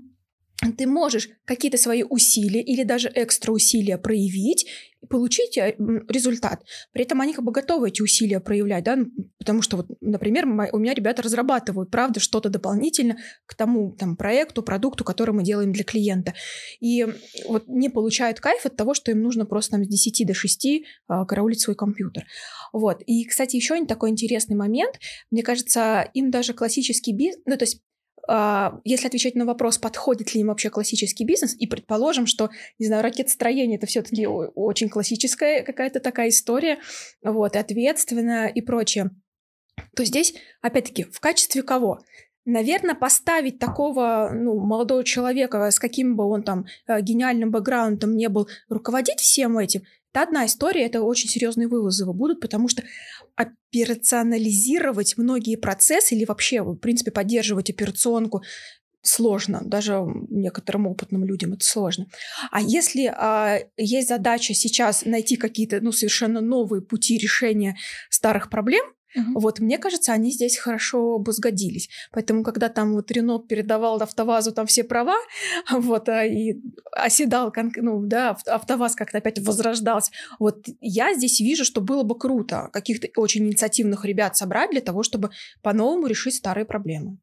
ты 0.78 0.86
можешь 0.86 1.30
какие-то 1.46 1.78
свои 1.78 2.04
усилия 2.04 2.62
или 2.62 2.84
даже 2.84 3.12
экстра 3.14 3.52
усилия 3.52 3.98
проявить 3.98 4.68
и 5.02 5.08
получить 5.08 5.58
э, 5.58 5.76
результат. 6.08 6.64
При 6.92 7.04
этом 7.04 7.20
они 7.22 7.34
как 7.34 7.44
бы 7.44 7.52
готовы 7.52 7.88
эти 7.88 8.04
усилия 8.04 8.40
проявлять, 8.40 8.84
да, 8.84 9.00
потому 9.40 9.64
что 9.64 9.78
вот, 9.78 9.88
например, 10.02 10.46
у 10.46 10.78
меня 10.78 10.94
ребята 10.94 11.24
разрабатывают, 11.24 11.90
правда, 11.90 12.20
что-то 12.20 12.50
дополнительно 12.50 13.18
к 13.48 13.56
тому 13.56 13.96
там 13.98 14.16
проекту, 14.16 14.62
продукту, 14.62 15.04
который 15.04 15.32
мы 15.34 15.44
делаем 15.44 15.72
для 15.72 15.84
клиента. 15.84 16.36
И 16.80 17.08
вот 17.48 17.68
не 17.68 17.90
получают 17.90 18.40
кайф 18.40 18.66
от 18.66 18.76
того, 18.76 18.94
что 18.94 19.10
им 19.10 19.22
нужно 19.24 19.46
просто 19.48 19.72
там 19.72 19.84
с 19.84 19.88
10 19.88 20.28
до 20.28 20.36
6 20.36 20.68
а, 21.08 21.26
караулить 21.26 21.62
свой 21.62 21.76
компьютер. 21.76 22.26
Вот. 22.72 23.02
И, 23.08 23.26
кстати, 23.26 23.56
еще 23.56 23.74
один 23.74 23.88
такой 23.88 24.12
интересный 24.12 24.56
момент. 24.56 25.00
Мне 25.32 25.42
кажется, 25.42 26.10
им 26.14 26.30
даже 26.30 26.54
классический 26.54 27.14
бизнес, 27.14 27.42
ну, 27.46 27.58
то 27.58 27.64
есть 27.64 27.82
если 28.84 29.08
отвечать 29.08 29.36
на 29.36 29.46
вопрос, 29.46 29.78
подходит 29.78 30.34
ли 30.34 30.42
им 30.42 30.48
вообще 30.48 30.70
классический 30.70 31.26
бизнес, 31.26 31.56
и 31.58 31.68
предположим, 31.68 32.26
что, 32.26 32.50
не 32.80 32.86
знаю, 32.86 33.04
ракетостроение 33.04 33.78
это 33.78 33.88
все-таки 33.88 34.28
очень 34.28 34.90
классическая 34.90 35.64
какая-то 35.64 36.00
такая 36.00 36.30
история, 36.30 36.80
вот, 37.24 37.56
и 37.56 37.60
ответственная 37.60 38.48
и 38.48 38.62
прочее, 38.62 39.12
то 39.96 40.06
здесь, 40.06 40.34
опять-таки, 40.62 41.04
в 41.04 41.20
качестве 41.20 41.64
кого? 41.64 42.00
Наверное, 42.46 42.96
поставить 42.96 43.60
такого 43.60 44.32
ну, 44.34 44.60
молодого 44.60 45.04
человека, 45.04 45.70
с 45.70 45.80
каким 45.80 46.16
бы 46.16 46.26
он 46.26 46.44
там 46.44 46.66
э, 46.88 47.00
гениальным 47.02 47.52
бэкграундом 47.52 48.16
не 48.16 48.30
был, 48.30 48.48
руководить 48.68 49.20
всем 49.20 49.58
этим, 49.58 49.84
это 50.14 50.24
одна 50.24 50.46
история, 50.46 50.86
это 50.86 51.04
очень 51.04 51.30
серьезные 51.30 51.68
вызовы 51.68 52.14
будут, 52.14 52.42
потому 52.42 52.68
что 52.68 52.84
операционализировать 53.36 55.18
многие 55.18 55.56
процессы 55.56 56.16
или 56.16 56.26
вообще, 56.26 56.62
в 56.64 56.76
принципе, 56.76 57.12
поддерживать 57.12 57.70
операционку 57.70 58.44
сложно, 59.04 59.62
даже 59.64 60.04
некоторым 60.30 60.88
опытным 60.88 61.26
людям 61.26 61.54
это 61.54 61.66
сложно. 61.66 62.08
А 62.52 62.62
если 62.62 63.06
а, 63.06 63.60
есть 63.78 64.10
задача 64.10 64.54
сейчас 64.54 65.06
найти 65.06 65.38
какие-то 65.38 65.82
ну, 65.82 65.92
совершенно 65.92 66.42
новые 66.42 66.82
пути 66.82 67.18
решения 67.18 67.78
старых 68.10 68.50
проблем, 68.50 68.86
Угу. 69.16 69.40
Вот, 69.40 69.60
мне 69.60 69.78
кажется, 69.78 70.14
они 70.14 70.32
здесь 70.32 70.58
хорошо 70.58 71.20
бы 71.20 71.34
сгодились. 71.34 71.90
Поэтому, 72.12 72.44
когда 72.44 72.70
там 72.70 72.94
вот 72.94 73.12
Рено 73.12 73.40
передавал 73.40 74.02
АвтоВАЗу 74.02 74.52
там 74.54 74.66
все 74.68 74.84
права, 74.84 75.16
вот, 75.72 76.10
а, 76.10 76.26
и 76.26 76.56
оседал, 76.92 77.54
ну, 77.76 78.02
да, 78.06 78.38
АвтоВАЗ 78.46 78.96
как-то 78.96 79.18
опять 79.18 79.40
возрождался, 79.40 80.12
вот 80.40 80.66
я 80.80 81.14
здесь 81.14 81.40
вижу, 81.40 81.66
что 81.66 81.82
было 81.82 82.04
бы 82.04 82.18
круто 82.18 82.70
каких-то 82.72 83.08
очень 83.16 83.46
инициативных 83.46 84.06
ребят 84.06 84.38
собрать 84.38 84.72
для 84.72 84.82
того, 84.82 85.04
чтобы 85.04 85.32
по-новому 85.62 86.08
решить 86.08 86.36
старые 86.36 86.66
проблемы. 86.66 87.18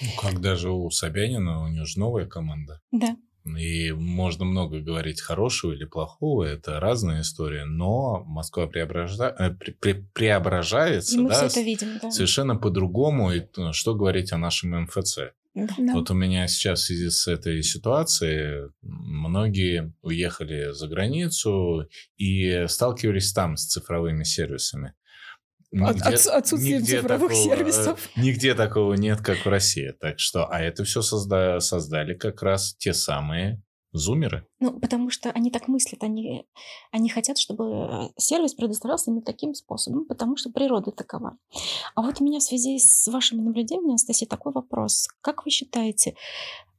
Ну, 0.00 0.08
как 0.20 0.40
даже 0.40 0.70
у 0.70 0.90
Собянина, 0.90 1.64
у 1.64 1.68
него 1.68 1.86
же 1.86 1.98
новая 1.98 2.26
команда. 2.26 2.80
Да. 2.90 3.16
И 3.54 3.92
можно 3.92 4.44
много 4.44 4.80
говорить 4.80 5.20
хорошего 5.20 5.72
или 5.72 5.84
плохого, 5.84 6.44
это 6.44 6.80
разная 6.80 7.20
история, 7.20 7.64
но 7.64 8.24
Москва 8.24 8.66
преобража... 8.66 9.34
э, 9.38 9.50
пре 9.50 9.72
пре 9.74 10.04
преображается, 10.14 11.18
мы 11.20 11.28
да, 11.28 11.34
все 11.34 11.46
это 11.46 11.64
видим, 11.64 11.98
да. 12.02 12.10
совершенно 12.10 12.56
по-другому. 12.56 13.32
И 13.32 13.42
что 13.72 13.94
говорить 13.94 14.32
о 14.32 14.38
нашем 14.38 14.82
МФЦ? 14.82 15.18
Да. 15.54 15.74
Вот 15.94 16.10
у 16.10 16.14
меня 16.14 16.48
сейчас 16.48 16.80
в 16.80 16.84
связи 16.86 17.08
с 17.08 17.26
этой 17.28 17.62
ситуацией 17.62 18.70
многие 18.82 19.94
уехали 20.02 20.72
за 20.72 20.86
границу 20.86 21.88
и 22.18 22.66
сталкивались 22.68 23.32
там 23.32 23.56
с 23.56 23.66
цифровыми 23.66 24.24
сервисами. 24.24 24.92
Нигде, 25.76 26.00
От, 26.00 26.26
отсутствие 26.26 26.78
нигде 26.78 27.00
цифровых 27.00 27.28
такого, 27.28 27.44
сервисов. 27.44 28.08
Нигде 28.16 28.54
такого 28.54 28.94
нет, 28.94 29.20
как 29.20 29.44
в 29.44 29.48
России. 29.48 29.92
Так 30.00 30.18
что, 30.18 30.46
а 30.46 30.60
это 30.60 30.84
все 30.84 31.02
созда, 31.02 31.60
создали 31.60 32.14
как 32.14 32.42
раз 32.42 32.74
те 32.76 32.94
самые 32.94 33.62
зумеры. 33.92 34.46
Ну, 34.60 34.78
потому 34.78 35.10
что 35.10 35.30
они 35.30 35.50
так 35.50 35.68
мыслят, 35.68 36.02
они, 36.02 36.46
они 36.92 37.08
хотят, 37.08 37.38
чтобы 37.38 38.10
сервис 38.16 38.54
предоставлялся 38.54 39.10
именно 39.10 39.22
таким 39.22 39.54
способом, 39.54 40.06
потому 40.06 40.36
что 40.36 40.50
природа 40.50 40.92
такова. 40.92 41.36
А 41.94 42.02
вот 42.02 42.20
у 42.20 42.24
меня 42.24 42.38
в 42.38 42.42
связи 42.42 42.78
с 42.78 43.06
вашими 43.08 43.40
наблюдениями, 43.40 43.90
Анастасия, 43.90 44.28
такой 44.28 44.52
вопрос. 44.52 45.08
Как 45.20 45.44
вы 45.44 45.50
считаете, 45.50 46.14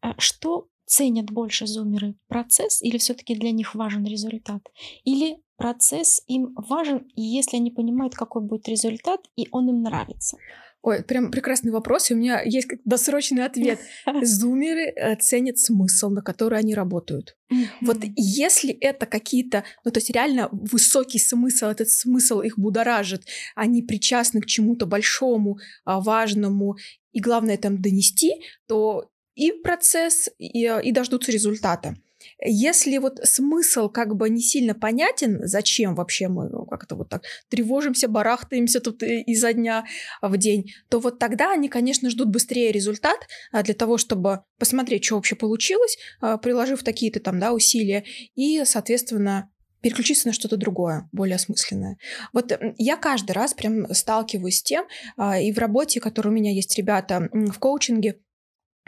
э, 0.02 0.10
что 0.18 0.68
ценят 0.86 1.32
больше 1.32 1.68
зумеры 1.68 2.16
процесс 2.28 2.82
или 2.82 2.98
все-таки 2.98 3.36
для 3.36 3.52
них 3.52 3.76
важен 3.76 4.06
результат? 4.06 4.62
Или 5.04 5.38
процесс 5.58 6.22
им 6.28 6.54
важен, 6.56 7.08
если 7.16 7.58
они 7.58 7.72
понимают, 7.72 8.16
какой 8.16 8.42
будет 8.42 8.68
результат, 8.68 9.22
и 9.36 9.48
он 9.52 9.70
им 9.70 9.82
нравится? 9.82 10.38
Ой, 10.84 11.04
прям 11.04 11.32
прекрасный 11.32 11.72
вопрос, 11.72 12.10
и 12.10 12.14
у 12.14 12.18
меня 12.18 12.42
есть 12.42 12.70
досрочный 12.86 13.44
ответ. 13.44 13.80
Зумеры 14.22 14.94
э, 14.96 15.16
ценят 15.18 15.58
смысл, 15.58 16.10
на 16.10 16.22
который 16.22 16.60
они 16.60 16.76
работают. 16.76 17.36
Вот 17.82 17.98
если 18.16 18.72
это 18.72 19.06
какие-то, 19.06 19.64
ну 19.84 19.92
то 19.92 19.98
есть 19.98 20.10
реально 20.12 20.50
высокий 20.52 21.20
смысл, 21.20 21.66
этот 21.66 21.90
смысл 21.90 22.42
их 22.42 22.58
будоражит, 22.58 23.24
они 23.56 23.82
причастны 23.82 24.40
к 24.42 24.46
чему-то 24.46 24.86
большому, 24.86 25.58
а, 25.84 26.00
важному, 26.00 26.78
и 27.12 27.20
главное 27.20 27.58
там 27.58 27.82
донести, 27.82 28.44
то 28.68 29.10
и 29.36 29.52
процесс, 29.52 30.30
и, 30.38 30.72
и 30.84 30.92
дождутся 30.92 31.32
результата. 31.32 31.96
Если 32.44 32.98
вот 33.00 33.20
смысл 33.24 33.90
как 33.90 34.16
бы 34.16 34.30
не 34.30 34.42
сильно 34.42 34.76
понятен, 34.76 35.40
зачем 35.44 35.96
вообще 35.96 36.28
мы 36.28 36.50
ну, 36.50 36.66
как-то 36.66 36.96
вот 36.96 37.10
так 37.10 37.24
тревожимся, 37.50 38.08
барахтаемся 38.08 38.80
тут 38.80 39.02
изо 39.02 39.54
дня 39.54 39.86
в 40.22 40.38
день, 40.38 40.72
то 40.90 41.00
вот 41.00 41.18
тогда 41.18 41.52
они, 41.52 41.68
конечно, 41.68 42.10
ждут 42.10 42.30
быстрее 42.30 42.72
результат 42.72 43.28
а, 43.52 43.64
для 43.64 43.74
того, 43.74 43.98
чтобы 43.98 44.44
посмотреть, 44.60 45.06
что 45.06 45.16
вообще 45.16 45.36
получилось, 45.36 45.98
а, 46.22 46.38
приложив 46.38 46.84
такие-то 46.84 47.20
там, 47.20 47.40
да, 47.40 47.54
усилия, 47.54 48.04
и, 48.36 48.64
соответственно, 48.66 49.50
переключиться 49.82 50.28
на 50.28 50.34
что-то 50.34 50.58
другое, 50.58 51.10
более 51.12 51.36
осмысленное. 51.36 51.98
Вот 52.34 52.60
я 52.78 52.98
каждый 52.98 53.32
раз 53.32 53.54
прям 53.54 53.92
сталкиваюсь 53.94 54.60
с 54.60 54.64
тем, 54.64 54.86
а, 55.18 55.40
и 55.40 55.52
в 55.52 55.58
работе, 55.58 56.00
которая 56.00 56.32
у 56.32 56.36
меня 56.36 56.52
есть 56.52 56.78
ребята 56.78 57.30
в 57.32 57.58
коучинге, 57.58 58.20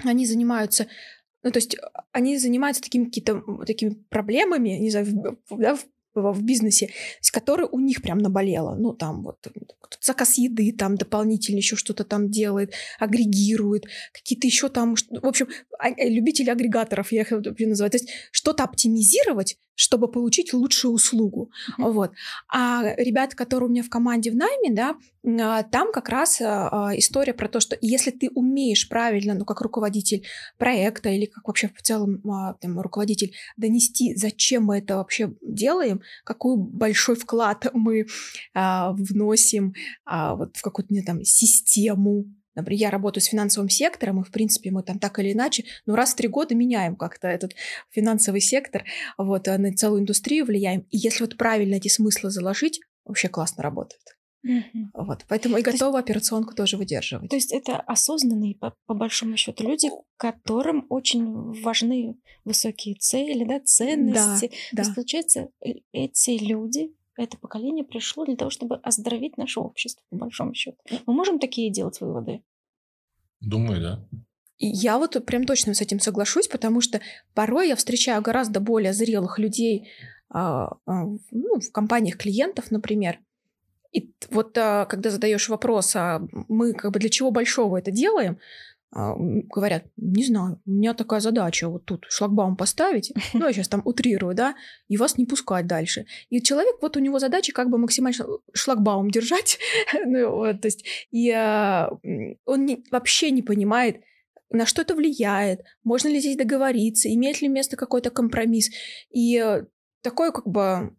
они 0.04 0.26
занимаются 0.26 0.88
ну, 1.44 1.52
то 1.52 1.58
есть 1.58 1.78
а, 1.78 2.04
они 2.12 2.38
занимаются 2.38 2.82
такими 2.82 3.06
какими-то 3.06 3.66
такими 3.66 3.92
проблемами, 4.10 4.70
не 4.70 4.90
знаю, 4.90 5.06
в, 5.50 5.58
да, 5.58 5.76
в 5.76 5.86
в 6.16 6.44
бизнесе, 6.44 6.90
с 7.22 7.32
которой 7.32 7.68
у 7.72 7.80
них 7.80 8.02
прям 8.02 8.18
наболело. 8.18 8.76
Ну, 8.76 8.94
там 8.94 9.24
вот 9.24 9.38
заказ 10.02 10.38
еды, 10.38 10.72
там 10.72 10.96
дополнительно 10.96 11.58
еще 11.58 11.76
что-то 11.76 12.04
там 12.04 12.30
делает, 12.30 12.74
агрегирует, 13.00 13.86
какие-то 14.12 14.48
еще 14.48 14.70
там, 14.70 14.96
в 14.96 15.26
общем, 15.26 15.48
а, 15.78 15.90
э, 15.90 16.10
любители 16.10 16.50
агрегаторов, 16.50 17.12
я 17.12 17.22
их 17.22 17.32
называю. 17.32 17.92
То 17.92 17.98
есть 17.98 18.10
что-то 18.32 18.64
оптимизировать, 18.64 19.58
чтобы 19.80 20.12
получить 20.12 20.54
лучшую 20.54 20.94
услугу. 20.94 21.52
Mm-hmm. 21.80 21.92
Вот. 21.92 22.12
А 22.50 22.84
ребята, 22.98 23.38
которые 23.38 23.70
у 23.70 23.72
меня 23.72 23.82
в 23.82 23.90
команде 23.90 24.30
в 24.30 24.36
найме, 24.36 24.72
да, 24.72 24.98
а, 25.26 25.64
там 25.64 25.94
как 25.94 26.10
раз 26.10 26.42
а, 26.42 26.92
история 26.96 27.34
про 27.34 27.48
то, 27.48 27.62
что 27.62 27.78
если 27.80 28.12
ты 28.12 28.30
умеешь 28.36 28.90
правильно, 28.90 29.36
ну, 29.36 29.46
как 29.46 29.62
руководитель 29.62 30.26
проекта 30.58 31.10
или 31.10 31.26
как 31.28 31.48
вообще 31.48 31.70
в 31.74 31.82
целом 31.82 32.22
там, 32.60 32.80
руководитель, 32.82 33.34
донести, 33.56 34.16
зачем 34.16 34.66
мы 34.66 34.80
это 34.80 34.98
вообще 34.98 35.34
делаем, 35.42 36.02
какой 36.26 36.58
большой 36.58 37.16
вклад 37.16 37.68
мы 37.74 38.06
а, 38.54 38.92
вносим 38.92 39.74
а, 40.04 40.36
вот 40.36 40.58
в 40.58 40.62
какую-то 40.62 40.94
не, 40.94 41.04
там 41.04 41.24
систему, 41.24 42.26
Например, 42.62 42.82
я 42.82 42.90
работаю 42.92 43.24
с 43.24 43.28
финансовым 43.28 43.70
сектором, 43.70 44.22
и, 44.22 44.24
в 44.24 44.32
принципе, 44.32 44.72
мы 44.72 44.84
там 44.84 45.00
так 45.00 45.20
или 45.20 45.34
иначе, 45.34 45.66
ну, 45.86 45.96
раз 45.96 46.14
в 46.14 46.16
три 46.16 46.28
года 46.28 46.56
меняем 46.56 46.96
как-то 46.96 47.28
этот 47.28 47.56
финансовый 47.90 48.42
сектор, 48.42 48.86
вот, 49.18 49.48
а 49.48 49.58
на 49.58 49.74
целую 49.74 50.02
индустрию 50.02 50.46
влияем. 50.46 50.82
И 50.92 50.98
если 50.98 51.24
вот 51.24 51.38
правильно 51.38 51.76
эти 51.76 51.88
смыслы 51.88 52.30
заложить, 52.30 52.80
вообще 53.06 53.28
классно 53.28 53.64
работает. 53.64 54.02
Mm-hmm. 54.48 54.86
Вот, 54.94 55.26
поэтому 55.28 55.58
и 55.58 55.62
готова 55.62 55.98
есть, 55.98 56.06
операционку 56.06 56.56
тоже 56.56 56.78
выдерживать. 56.78 57.30
То 57.30 57.36
есть 57.36 57.52
это 57.52 57.78
осознанные, 57.78 58.56
по, 58.56 58.74
по 58.86 58.94
большому 58.94 59.36
счету, 59.36 59.68
люди, 59.68 59.90
которым 60.16 60.86
очень 60.90 61.62
важны 61.62 62.16
высокие 62.46 62.96
цели, 62.96 63.44
да, 63.44 63.60
ценности. 63.60 64.48
Да, 64.48 64.56
да. 64.72 64.76
То 64.76 64.82
есть, 64.82 64.96
получается, 64.96 65.50
э, 65.62 65.74
эти 65.92 66.42
люди 66.42 66.92
это 67.20 67.38
поколение 67.38 67.84
пришло 67.84 68.24
для 68.24 68.38
того, 68.38 68.50
чтобы 68.50 68.78
оздоровить 68.78 69.38
наше 69.38 69.60
общество, 69.60 70.02
по 70.10 70.16
большому 70.16 70.54
счету. 70.54 70.78
Мы 71.06 71.14
можем 71.14 71.38
такие 71.40 71.70
делать 71.70 72.00
выводы? 72.00 72.42
Думаю, 73.42 73.82
да. 73.82 74.08
И 74.58 74.68
я 74.68 74.98
вот 74.98 75.26
прям 75.26 75.46
точно 75.46 75.74
с 75.74 75.82
этим 75.82 76.00
соглашусь, 76.00 76.48
потому 76.48 76.82
что 76.82 77.00
порой 77.34 77.70
я 77.70 77.76
встречаю 77.76 78.22
гораздо 78.22 78.60
более 78.60 78.92
зрелых 78.92 79.40
людей 79.40 79.90
а, 80.30 80.74
а, 80.86 81.06
ну, 81.32 81.60
в 81.60 81.72
компаниях 81.72 82.18
клиентов, 82.18 82.70
например. 82.70 83.20
И 83.92 84.14
вот 84.30 84.58
а, 84.58 84.86
когда 84.86 85.10
задаешь 85.10 85.50
вопрос, 85.50 85.96
а 85.96 86.22
мы 86.50 86.74
как 86.74 86.92
бы 86.92 87.00
для 87.00 87.10
чего 87.10 87.32
большого 87.32 87.78
это 87.78 87.92
делаем, 87.92 88.38
говорят, 88.92 89.86
не 89.98 90.26
знаю, 90.26 90.60
у 90.66 90.72
меня 90.72 90.94
такая 90.94 91.20
задача 91.20 91.70
вот 91.70 91.86
тут 91.86 92.06
шлагбаум 92.10 92.56
поставить, 92.56 93.14
ну, 93.34 93.46
я 93.46 93.54
сейчас 93.54 93.68
там 93.68 93.82
утрирую, 93.86 94.36
да, 94.36 94.56
и 94.88 94.98
вас 94.98 95.18
не 95.18 95.26
пускать 95.26 95.68
дальше. 95.68 96.06
И 96.30 96.42
человек, 96.42 96.78
вот 96.82 96.98
у 96.98 97.00
него 97.00 97.20
задача 97.20 97.52
как 97.54 97.70
бы 97.70 97.78
максимально 97.78 98.26
шлагбаум 98.54 99.12
держать, 99.12 99.60
ну, 100.06 100.32
вот, 100.32 100.62
то 100.62 100.68
есть, 100.68 100.86
и 101.12 101.30
а, 101.32 101.92
он 102.46 102.66
не, 102.66 102.84
вообще 102.92 103.32
не 103.32 103.44
понимает, 103.44 104.02
на 104.52 104.66
что 104.66 104.82
это 104.82 104.96
влияет, 104.96 105.62
можно 105.84 106.08
ли 106.08 106.20
здесь 106.20 106.38
договориться, 106.38 107.14
имеет 107.14 107.42
ли 107.42 107.48
место 107.48 107.78
какой-то 107.78 108.10
компромисс. 108.10 108.72
И 109.12 109.38
э, 109.38 109.66
такое 110.02 110.32
как 110.32 110.48
бы 110.48 110.96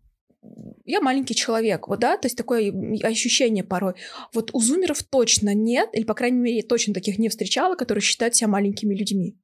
я 0.84 1.00
маленький 1.00 1.34
человек, 1.34 1.88
вот, 1.88 2.00
да, 2.00 2.16
то 2.16 2.26
есть 2.26 2.36
такое 2.36 2.72
ощущение 3.02 3.64
порой. 3.64 3.94
Вот 4.32 4.50
у 4.52 4.60
зумеров 4.60 5.02
точно 5.02 5.54
нет, 5.54 5.90
или, 5.92 6.04
по 6.04 6.14
крайней 6.14 6.38
мере, 6.38 6.62
точно 6.62 6.94
таких 6.94 7.18
не 7.18 7.28
встречала, 7.28 7.74
которые 7.74 8.02
считают 8.02 8.34
себя 8.34 8.48
маленькими 8.48 8.94
людьми. 8.94 9.36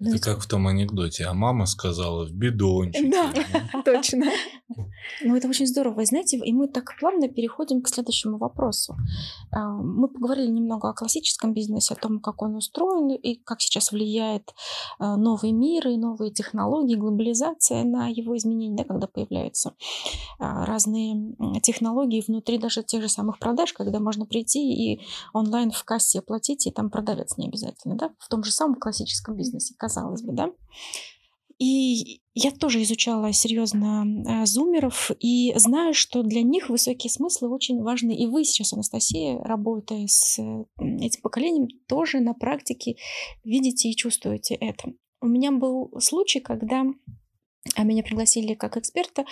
Это 0.00 0.10
ну, 0.10 0.18
как 0.20 0.40
в 0.40 0.46
том 0.46 0.66
анекдоте, 0.66 1.24
а 1.24 1.34
мама 1.34 1.66
сказала 1.66 2.24
в 2.24 2.32
бидончике. 2.32 3.10
Да, 3.10 3.82
точно. 3.84 4.26
Ну, 5.22 5.36
это 5.36 5.48
очень 5.48 5.66
здорово. 5.66 5.94
Вы 5.94 6.06
знаете, 6.06 6.36
и 6.36 6.52
мы 6.52 6.68
так 6.68 6.94
плавно 7.00 7.28
переходим 7.28 7.82
к 7.82 7.88
следующему 7.88 8.38
вопросу. 8.38 8.96
А, 9.50 9.70
мы 9.70 10.08
поговорили 10.08 10.48
немного 10.48 10.90
о 10.90 10.92
классическом 10.92 11.52
бизнесе, 11.52 11.94
о 11.94 11.96
том, 11.96 12.20
как 12.20 12.42
он 12.42 12.54
устроен 12.56 13.10
и 13.10 13.36
как 13.36 13.60
сейчас 13.60 13.90
влияет 13.90 14.54
а, 14.98 15.16
новый 15.16 15.52
мир 15.52 15.88
и 15.88 15.96
новые 15.96 16.30
технологии, 16.30 16.94
глобализация 16.94 17.84
на 17.84 18.08
его 18.08 18.36
изменения, 18.36 18.76
да, 18.76 18.84
когда 18.84 19.06
появляются 19.06 19.74
а, 20.38 20.64
разные 20.66 21.34
технологии 21.62 22.22
внутри 22.26 22.58
даже 22.58 22.82
тех 22.82 23.02
же 23.02 23.08
самых 23.08 23.38
продаж, 23.38 23.72
когда 23.72 23.98
можно 23.98 24.26
прийти 24.26 24.92
и 24.92 25.00
онлайн 25.32 25.70
в 25.70 25.82
кассе 25.84 26.20
оплатить, 26.20 26.66
и 26.66 26.70
там 26.70 26.90
продавец 26.90 27.36
не 27.36 27.48
обязательно, 27.48 27.96
да, 27.96 28.10
в 28.18 28.28
том 28.28 28.44
же 28.44 28.52
самом 28.52 28.76
классическом 28.76 29.27
бизнесе, 29.34 29.74
казалось 29.76 30.22
бы, 30.22 30.32
да. 30.32 30.50
И 31.58 32.22
я 32.34 32.52
тоже 32.52 32.82
изучала 32.82 33.32
серьезно 33.32 34.06
э, 34.06 34.46
зумеров 34.46 35.10
и 35.18 35.52
знаю, 35.56 35.92
что 35.92 36.22
для 36.22 36.42
них 36.42 36.68
высокие 36.68 37.10
смыслы 37.10 37.48
очень 37.48 37.82
важны. 37.82 38.16
И 38.16 38.26
вы 38.26 38.44
сейчас, 38.44 38.72
Анастасия, 38.72 39.42
работая 39.42 40.06
с 40.06 40.38
этим 40.78 41.20
поколением, 41.20 41.66
тоже 41.88 42.20
на 42.20 42.32
практике 42.32 42.94
видите 43.42 43.88
и 43.88 43.96
чувствуете 43.96 44.54
это. 44.54 44.92
У 45.20 45.26
меня 45.26 45.50
был 45.50 45.90
случай, 45.98 46.38
когда 46.38 46.84
а, 47.74 47.82
меня 47.82 48.04
пригласили 48.04 48.54
как 48.54 48.76
эксперта 48.76 49.24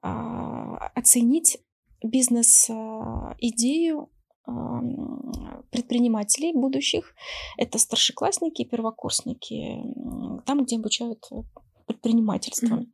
а, 0.00 0.78
оценить 0.94 1.58
бизнес-идею 2.02 4.08
предпринимателей 5.70 6.52
будущих. 6.52 7.14
Это 7.56 7.78
старшеклассники 7.78 8.62
и 8.62 8.68
первокурсники, 8.68 9.82
там, 10.46 10.64
где 10.64 10.76
обучают 10.76 11.28
предпринимательства. 11.86 12.76
Mm-hmm. 12.76 12.88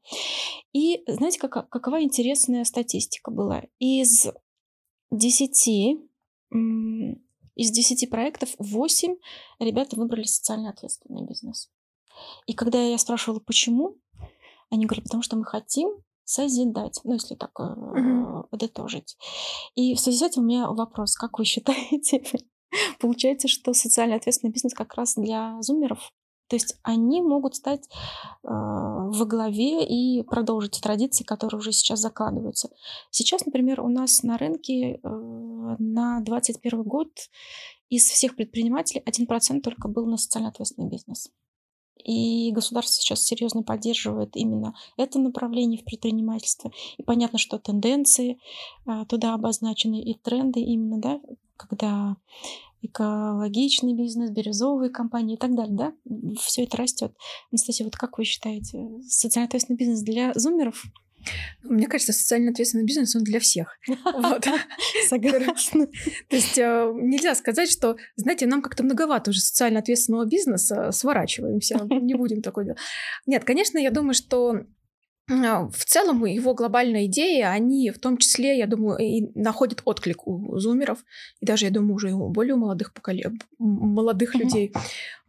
И 0.73 1.03
знаете, 1.07 1.38
как, 1.38 1.69
какова 1.69 2.03
интересная 2.03 2.65
статистика 2.65 3.31
была? 3.31 3.62
Из 3.79 4.29
10 5.11 5.99
из 7.55 7.71
10 7.71 8.11
проектов 8.11 8.51
8 8.59 9.17
ребята 9.61 9.97
выбрали 9.97 10.25
социально 10.25 10.71
ответственный 10.71 11.25
бизнес. 11.25 11.71
И 12.47 12.55
когда 12.55 12.83
я 12.83 12.99
спрашивала, 12.99 13.41
почему, 13.41 13.97
они 14.71 14.87
говорят, 14.87 15.05
потому 15.05 15.23
что 15.23 15.37
мы 15.37 15.45
хотим 15.45 15.91
созидать, 16.24 17.00
ну, 17.04 17.14
если 17.14 17.35
так 17.35 17.50
uh-huh. 17.58 18.48
подытожить. 18.50 19.16
И 19.74 19.94
в 19.94 20.00
связи 20.00 20.18
с 20.18 20.22
этим 20.22 20.42
у 20.42 20.46
меня 20.46 20.68
вопрос, 20.68 21.16
как 21.16 21.38
вы 21.38 21.44
считаете, 21.44 22.22
получается, 23.00 23.48
что 23.48 23.74
социально 23.74 24.16
ответственный 24.16 24.52
бизнес 24.52 24.74
как 24.74 24.94
раз 24.94 25.14
для 25.14 25.61
зумеров? 25.61 26.12
То 26.52 26.56
есть 26.56 26.76
они 26.82 27.22
могут 27.22 27.54
стать 27.56 27.88
э, 27.88 27.88
во 28.42 29.24
главе 29.24 29.87
и 29.87 30.22
продолжить 30.22 30.78
традиции, 30.82 31.24
которые 31.24 31.58
уже 31.58 31.72
сейчас 31.72 32.00
закладываются. 32.00 32.68
Сейчас, 33.11 33.46
например, 33.46 33.80
у 33.80 33.88
нас 33.88 34.22
на 34.22 34.37
рынке 34.37 34.96
э, 34.96 34.98
на 35.02 36.20
2021 36.20 36.82
год 36.82 37.08
из 37.88 38.04
всех 38.04 38.37
предпринимателей 38.37 39.02
1% 39.02 39.61
только 39.62 39.88
был 39.88 40.04
на 40.04 40.18
социально 40.18 40.50
ответственный 40.50 40.90
бизнес. 40.90 41.30
И 42.05 42.51
государство 42.53 43.01
сейчас 43.01 43.25
серьезно 43.25 43.62
поддерживает 43.62 44.37
именно 44.37 44.75
это 44.97 45.19
направление 45.19 45.81
в 45.81 45.85
предпринимательстве. 45.85 46.71
И 46.99 47.03
понятно, 47.03 47.38
что 47.38 47.59
тенденции 47.59 48.38
а, 48.87 49.05
туда 49.05 49.35
обозначены 49.35 50.01
и 50.03 50.15
тренды 50.15 50.61
именно, 50.61 51.01
да, 51.01 51.21
когда 51.57 52.17
экологичный 52.83 53.95
бизнес, 53.95 54.31
бирюзовые 54.31 54.91
компании 54.91 55.37
и 55.37 55.38
так 55.38 55.55
далее, 55.55 55.77
да? 55.77 55.93
Все 56.41 56.65
это 56.65 56.77
растет. 56.77 57.15
Анастасия, 57.51 57.87
вот 57.87 57.97
как 57.97 58.19
вы 58.19 58.25
считаете, 58.25 58.88
социально 59.09 59.47
ответственный 59.47 59.77
бизнес 59.77 60.03
для 60.03 60.33
зумеров? 60.35 60.85
Мне 61.62 61.87
кажется, 61.87 62.12
социально 62.12 62.50
ответственный 62.50 62.85
бизнес, 62.85 63.14
он 63.16 63.22
для 63.22 63.40
всех. 63.40 63.78
Вот. 64.04 64.46
Согласна. 65.08 65.87
То 66.28 66.37
есть 66.37 66.58
э, 66.58 66.92
нельзя 66.94 67.35
сказать, 67.35 67.70
что, 67.70 67.96
знаете, 68.16 68.46
нам 68.46 68.62
как-то 68.62 68.82
многовато 68.82 69.30
уже 69.30 69.40
социально 69.40 69.80
ответственного 69.80 70.26
бизнеса, 70.26 70.90
сворачиваемся, 70.92 71.87
не 71.90 72.14
будем 72.14 72.42
такой 72.42 72.64
делать. 72.64 72.80
Нет, 73.26 73.44
конечно, 73.44 73.78
я 73.78 73.90
думаю, 73.90 74.14
что 74.14 74.64
в 75.71 75.85
целом 75.85 76.25
его 76.25 76.55
глобальные 76.55 77.07
идеи, 77.07 77.40
они 77.40 77.90
в 77.90 77.99
том 77.99 78.18
числе, 78.18 78.59
я 78.59 78.66
думаю, 78.66 78.99
и 78.99 79.31
находят 79.35 79.83
отклик 79.85 80.27
у 80.27 80.59
зумеров, 80.59 81.05
и 81.40 81.47
даже, 81.47 81.66
я 81.66 81.71
думаю, 81.71 81.95
уже 81.95 82.12
у 82.12 82.29
более 82.29 82.57
молодых 82.57 82.92
поколе... 82.92 83.33
молодых 83.59 84.35
людей. 84.35 84.73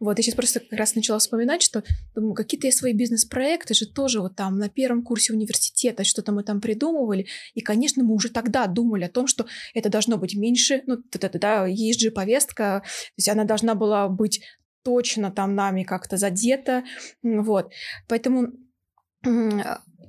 Вот, 0.00 0.18
я 0.18 0.22
сейчас 0.22 0.34
просто 0.34 0.60
как 0.60 0.78
раз 0.78 0.94
начала 0.94 1.18
вспоминать, 1.18 1.62
что, 1.62 1.82
думаю, 2.14 2.34
какие-то 2.34 2.70
свои 2.70 2.92
бизнес-проекты 2.92 3.74
же 3.74 3.86
тоже 3.86 4.20
вот 4.20 4.36
там 4.36 4.58
на 4.58 4.68
первом 4.68 5.02
курсе 5.02 5.32
университета 5.32 6.04
что-то 6.04 6.32
мы 6.32 6.42
там 6.42 6.60
придумывали, 6.60 7.26
и, 7.54 7.60
конечно, 7.60 8.04
мы 8.04 8.14
уже 8.14 8.28
тогда 8.28 8.66
думали 8.66 9.04
о 9.04 9.08
том, 9.08 9.26
что 9.26 9.46
это 9.72 9.88
должно 9.88 10.18
быть 10.18 10.34
меньше, 10.34 10.82
ну, 10.86 10.98
это, 11.12 11.38
да, 11.38 11.66
есть 11.66 12.00
же 12.00 12.10
повестка, 12.10 12.82
то 12.84 13.14
есть 13.16 13.28
она 13.28 13.44
должна 13.44 13.74
была 13.74 14.08
быть 14.08 14.42
точно 14.82 15.30
там 15.30 15.54
нами 15.54 15.82
как-то 15.82 16.16
задета, 16.18 16.84
вот. 17.22 17.72
Поэтому 18.06 18.52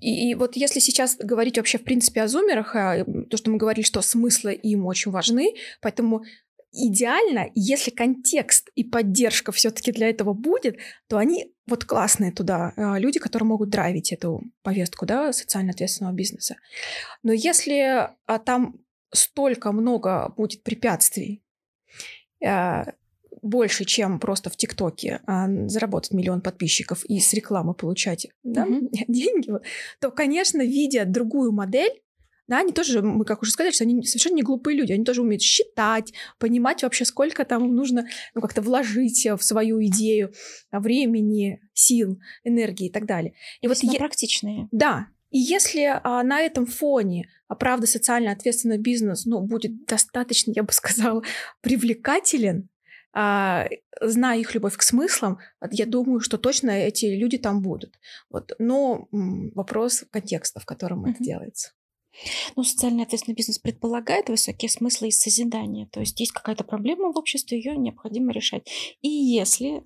и, 0.01 0.29
и 0.29 0.35
вот 0.35 0.55
если 0.55 0.79
сейчас 0.79 1.17
говорить 1.17 1.57
вообще 1.57 1.77
в 1.77 1.83
принципе 1.83 2.21
о 2.21 2.27
зумерах, 2.27 2.75
а, 2.75 3.05
то, 3.29 3.37
что 3.37 3.51
мы 3.51 3.57
говорили, 3.57 3.85
что 3.85 4.01
смыслы 4.01 4.53
им 4.53 4.85
очень 4.85 5.11
важны, 5.11 5.53
поэтому 5.81 6.23
идеально, 6.71 7.49
если 7.55 7.91
контекст 7.91 8.69
и 8.75 8.83
поддержка 8.83 9.51
все-таки 9.51 9.91
для 9.91 10.09
этого 10.09 10.33
будет, 10.33 10.77
то 11.07 11.17
они 11.17 11.53
вот 11.67 11.85
классные 11.85 12.31
туда 12.31 12.73
а, 12.75 12.99
люди, 12.99 13.19
которые 13.19 13.47
могут 13.47 13.69
драйвить 13.69 14.11
эту 14.11 14.43
повестку, 14.61 15.05
да, 15.05 15.33
социально 15.33 15.71
ответственного 15.71 16.13
бизнеса. 16.13 16.57
Но 17.23 17.31
если 17.33 18.09
а, 18.25 18.39
там 18.39 18.75
столько 19.13 19.71
много 19.71 20.33
будет 20.35 20.63
препятствий, 20.63 21.41
больше, 23.41 23.85
чем 23.85 24.19
просто 24.19 24.49
в 24.49 24.57
ТикТоке 24.57 25.21
а, 25.25 25.47
заработать 25.67 26.11
миллион 26.11 26.41
подписчиков 26.41 27.05
и 27.05 27.19
с 27.19 27.33
рекламы 27.33 27.73
получать 27.73 28.27
да, 28.43 28.65
mm-hmm. 28.65 28.89
деньги, 29.07 29.51
то, 29.99 30.11
конечно, 30.11 30.61
видя 30.61 31.05
другую 31.05 31.51
модель, 31.51 32.01
да, 32.47 32.59
они 32.59 32.73
тоже, 32.73 33.01
мы 33.01 33.25
как 33.25 33.41
уже 33.41 33.51
сказали, 33.51 33.73
что 33.73 33.85
они 33.85 34.03
совершенно 34.03 34.35
не 34.35 34.43
глупые 34.43 34.77
люди, 34.77 34.93
они 34.93 35.03
тоже 35.03 35.21
умеют 35.21 35.41
считать, 35.41 36.13
понимать 36.37 36.83
вообще, 36.83 37.03
сколько 37.03 37.43
там 37.43 37.75
нужно 37.75 38.07
ну, 38.35 38.41
как-то 38.41 38.61
вложить 38.61 39.25
в 39.25 39.43
свою 39.43 39.83
идею 39.85 40.31
времени, 40.71 41.61
сил, 41.73 42.19
энергии 42.43 42.87
и 42.87 42.91
так 42.91 43.05
далее. 43.07 43.33
И 43.61 43.67
вот 43.67 43.77
е- 43.77 43.97
практичные. 43.97 44.67
Да, 44.71 45.07
и 45.31 45.39
если 45.39 45.99
а, 46.03 46.23
на 46.23 46.39
этом 46.41 46.65
фоне, 46.65 47.29
а 47.47 47.55
правда, 47.55 47.87
социально 47.87 48.31
ответственный 48.31 48.77
бизнес, 48.77 49.25
ну, 49.25 49.41
будет 49.41 49.85
достаточно, 49.85 50.53
я 50.55 50.63
бы 50.63 50.71
сказала, 50.71 51.23
привлекателен, 51.61 52.69
а, 52.69 52.74
зная 53.15 54.39
их 54.39 54.53
любовь 54.53 54.75
к 54.75 54.81
смыслам, 54.81 55.39
я 55.71 55.85
думаю, 55.85 56.19
что 56.19 56.37
точно 56.37 56.71
эти 56.71 57.05
люди 57.05 57.37
там 57.37 57.61
будут. 57.61 57.97
Вот. 58.29 58.51
Но 58.59 59.07
вопрос 59.11 60.03
контекста, 60.11 60.59
в 60.59 60.65
котором 60.65 61.05
mm-hmm. 61.05 61.11
это 61.11 61.23
делается. 61.23 61.71
Ну, 62.55 62.63
социально 62.63 63.03
ответственный 63.03 63.35
бизнес 63.35 63.59
предполагает 63.59 64.29
высокие 64.29 64.69
смыслы 64.69 65.09
и 65.09 65.11
созидания. 65.11 65.87
То 65.91 65.99
есть 65.99 66.19
есть 66.19 66.31
какая-то 66.31 66.63
проблема 66.63 67.11
в 67.11 67.17
обществе, 67.17 67.57
ее 67.57 67.75
необходимо 67.75 68.31
решать. 68.31 68.67
И 69.01 69.09
если... 69.09 69.83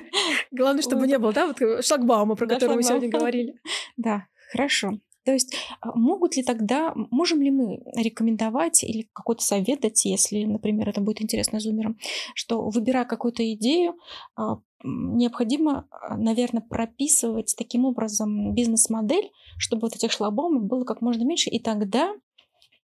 Главное, 0.50 0.82
чтобы 0.82 1.06
не 1.06 1.18
было, 1.18 1.32
да, 1.32 1.46
вот 1.46 1.60
э, 1.62 1.82
шлагбаума, 1.82 2.36
про 2.36 2.46
который 2.46 2.76
мы 2.76 2.82
сегодня 2.82 3.08
говорили. 3.08 3.54
Да, 3.96 4.26
хорошо. 4.52 4.92
То 5.24 5.32
есть 5.32 5.54
а, 5.80 5.94
могут 5.94 6.36
ли 6.36 6.42
тогда, 6.42 6.94
можем 7.10 7.42
ли 7.42 7.50
мы 7.50 7.82
рекомендовать 7.94 8.82
или 8.82 9.08
какой-то 9.12 9.42
совет 9.42 9.80
дать, 9.80 10.04
если, 10.04 10.44
например, 10.44 10.88
это 10.88 11.00
будет 11.00 11.20
интересно 11.20 11.60
зумерам, 11.60 11.98
что 12.34 12.68
выбирая 12.70 13.04
какую-то 13.04 13.52
идею, 13.52 13.96
а, 14.36 14.58
необходимо, 14.82 15.86
а, 15.90 16.16
наверное, 16.16 16.62
прописывать 16.62 17.54
таким 17.56 17.84
образом 17.84 18.54
бизнес-модель, 18.54 19.30
чтобы 19.58 19.82
вот 19.82 19.94
этих 19.94 20.10
шлагбаумов 20.10 20.64
было 20.64 20.84
как 20.84 21.02
можно 21.02 21.22
меньше, 21.24 21.50
и 21.50 21.58
тогда 21.58 22.14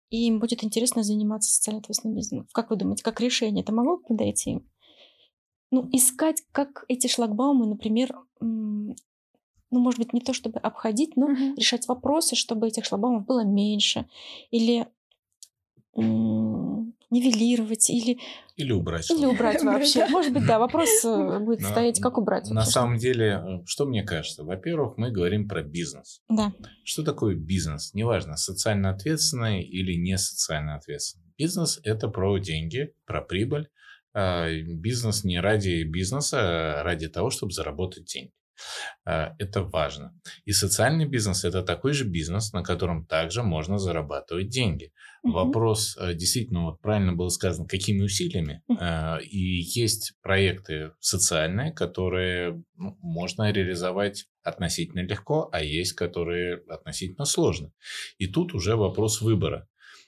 им 0.09 0.39
будет 0.39 0.63
интересно 0.63 1.03
заниматься 1.03 1.53
социально 1.53 1.81
ответственным 1.81 2.15
бизнесом. 2.15 2.47
Как 2.51 2.69
вы 2.69 2.75
думаете, 2.75 3.03
как 3.03 3.19
решение 3.19 3.63
это 3.63 3.73
могло 3.73 3.97
подойти? 3.97 4.59
Ну, 5.71 5.89
искать, 5.91 6.43
как 6.51 6.85
эти 6.87 7.07
шлагбаумы, 7.07 7.65
например, 7.65 8.15
ну, 9.73 9.79
может 9.79 9.99
быть, 9.99 10.13
не 10.13 10.21
то 10.21 10.33
чтобы 10.33 10.59
обходить, 10.59 11.15
но 11.17 11.25
угу. 11.25 11.55
решать 11.57 11.87
вопросы, 11.87 12.35
чтобы 12.35 12.67
этих 12.67 12.85
шлагбаумов 12.85 13.25
было 13.25 13.43
меньше. 13.43 14.05
Или 14.51 14.87
нивелировать, 15.95 17.89
или... 17.89 18.19
Или 18.55 18.71
убрать. 18.71 19.09
Или 19.11 19.25
убрать 19.25 19.63
вообще. 19.63 20.07
Может 20.07 20.33
быть, 20.33 20.45
да, 20.45 20.57
вопрос 20.57 20.89
э, 21.05 21.39
будет 21.39 21.61
стоять, 21.61 21.99
как 21.99 22.17
убрать. 22.17 22.49
На 22.49 22.65
самом 22.65 22.97
деле, 22.97 23.27
э, 23.27 23.63
что 23.65 23.85
мне 23.85 24.03
кажется? 24.03 24.43
Во-первых, 24.43 24.97
мы 24.97 25.11
говорим 25.11 25.47
про 25.47 25.61
бизнес. 25.61 26.21
Да. 26.29 26.51
Что 26.83 27.03
такое 27.03 27.35
бизнес? 27.35 27.93
Неважно, 27.93 28.37
социально 28.37 28.89
ответственный 28.89 29.61
или 29.61 29.93
не 29.93 30.17
социально 30.17 30.75
ответственный. 30.75 31.31
Бизнес– 31.37 31.79
это 31.83 32.07
про 32.07 32.37
деньги, 32.39 32.93
про 33.05 33.21
прибыль. 33.21 33.69
А, 34.13 34.49
бизнес 34.51 35.23
не 35.23 35.39
ради 35.39 35.83
бизнеса, 35.83 36.79
а 36.79 36.83
ради 36.83 37.07
того, 37.07 37.29
чтобы 37.29 37.51
заработать 37.51 38.05
деньги. 38.05 38.31
А, 39.05 39.35
это 39.39 39.63
важно. 39.63 40.13
И 40.45 40.51
социальный 40.51 41.05
бизнес– 41.05 41.43
это 41.45 41.63
такой 41.63 41.93
же 41.93 42.05
бизнес, 42.05 42.53
на 42.53 42.63
котором 42.63 43.05
также 43.05 43.43
можно 43.43 43.77
зарабатывать 43.77 44.49
деньги. 44.49 44.91
Угу. 45.23 45.33
Вопрос, 45.33 45.97
э, 45.99 46.13
действительно, 46.13 46.65
вот 46.65 46.81
правильно 46.81 47.13
было 47.13 47.29
сказано, 47.29 47.67
какими 47.67 48.01
усилиями. 48.01 48.61
Угу. 48.67 48.79
И 49.23 49.61
есть 49.75 50.13
проекты 50.21 50.91
социальные, 50.99 51.73
которые 51.73 52.63
ну, 52.75 52.97
можно 53.01 53.51
реализовать 53.51 54.25
относительно 54.43 55.01
легко, 55.01 55.49
а 55.51 55.61
есть, 55.61 55.93
которые 55.93 56.63
относительно 56.67 57.25
сложно. 57.25 57.71
И 58.17 58.27
тут 58.27 58.53
уже 58.53 58.75
вопрос 58.75 59.21
выбора. 59.21 59.67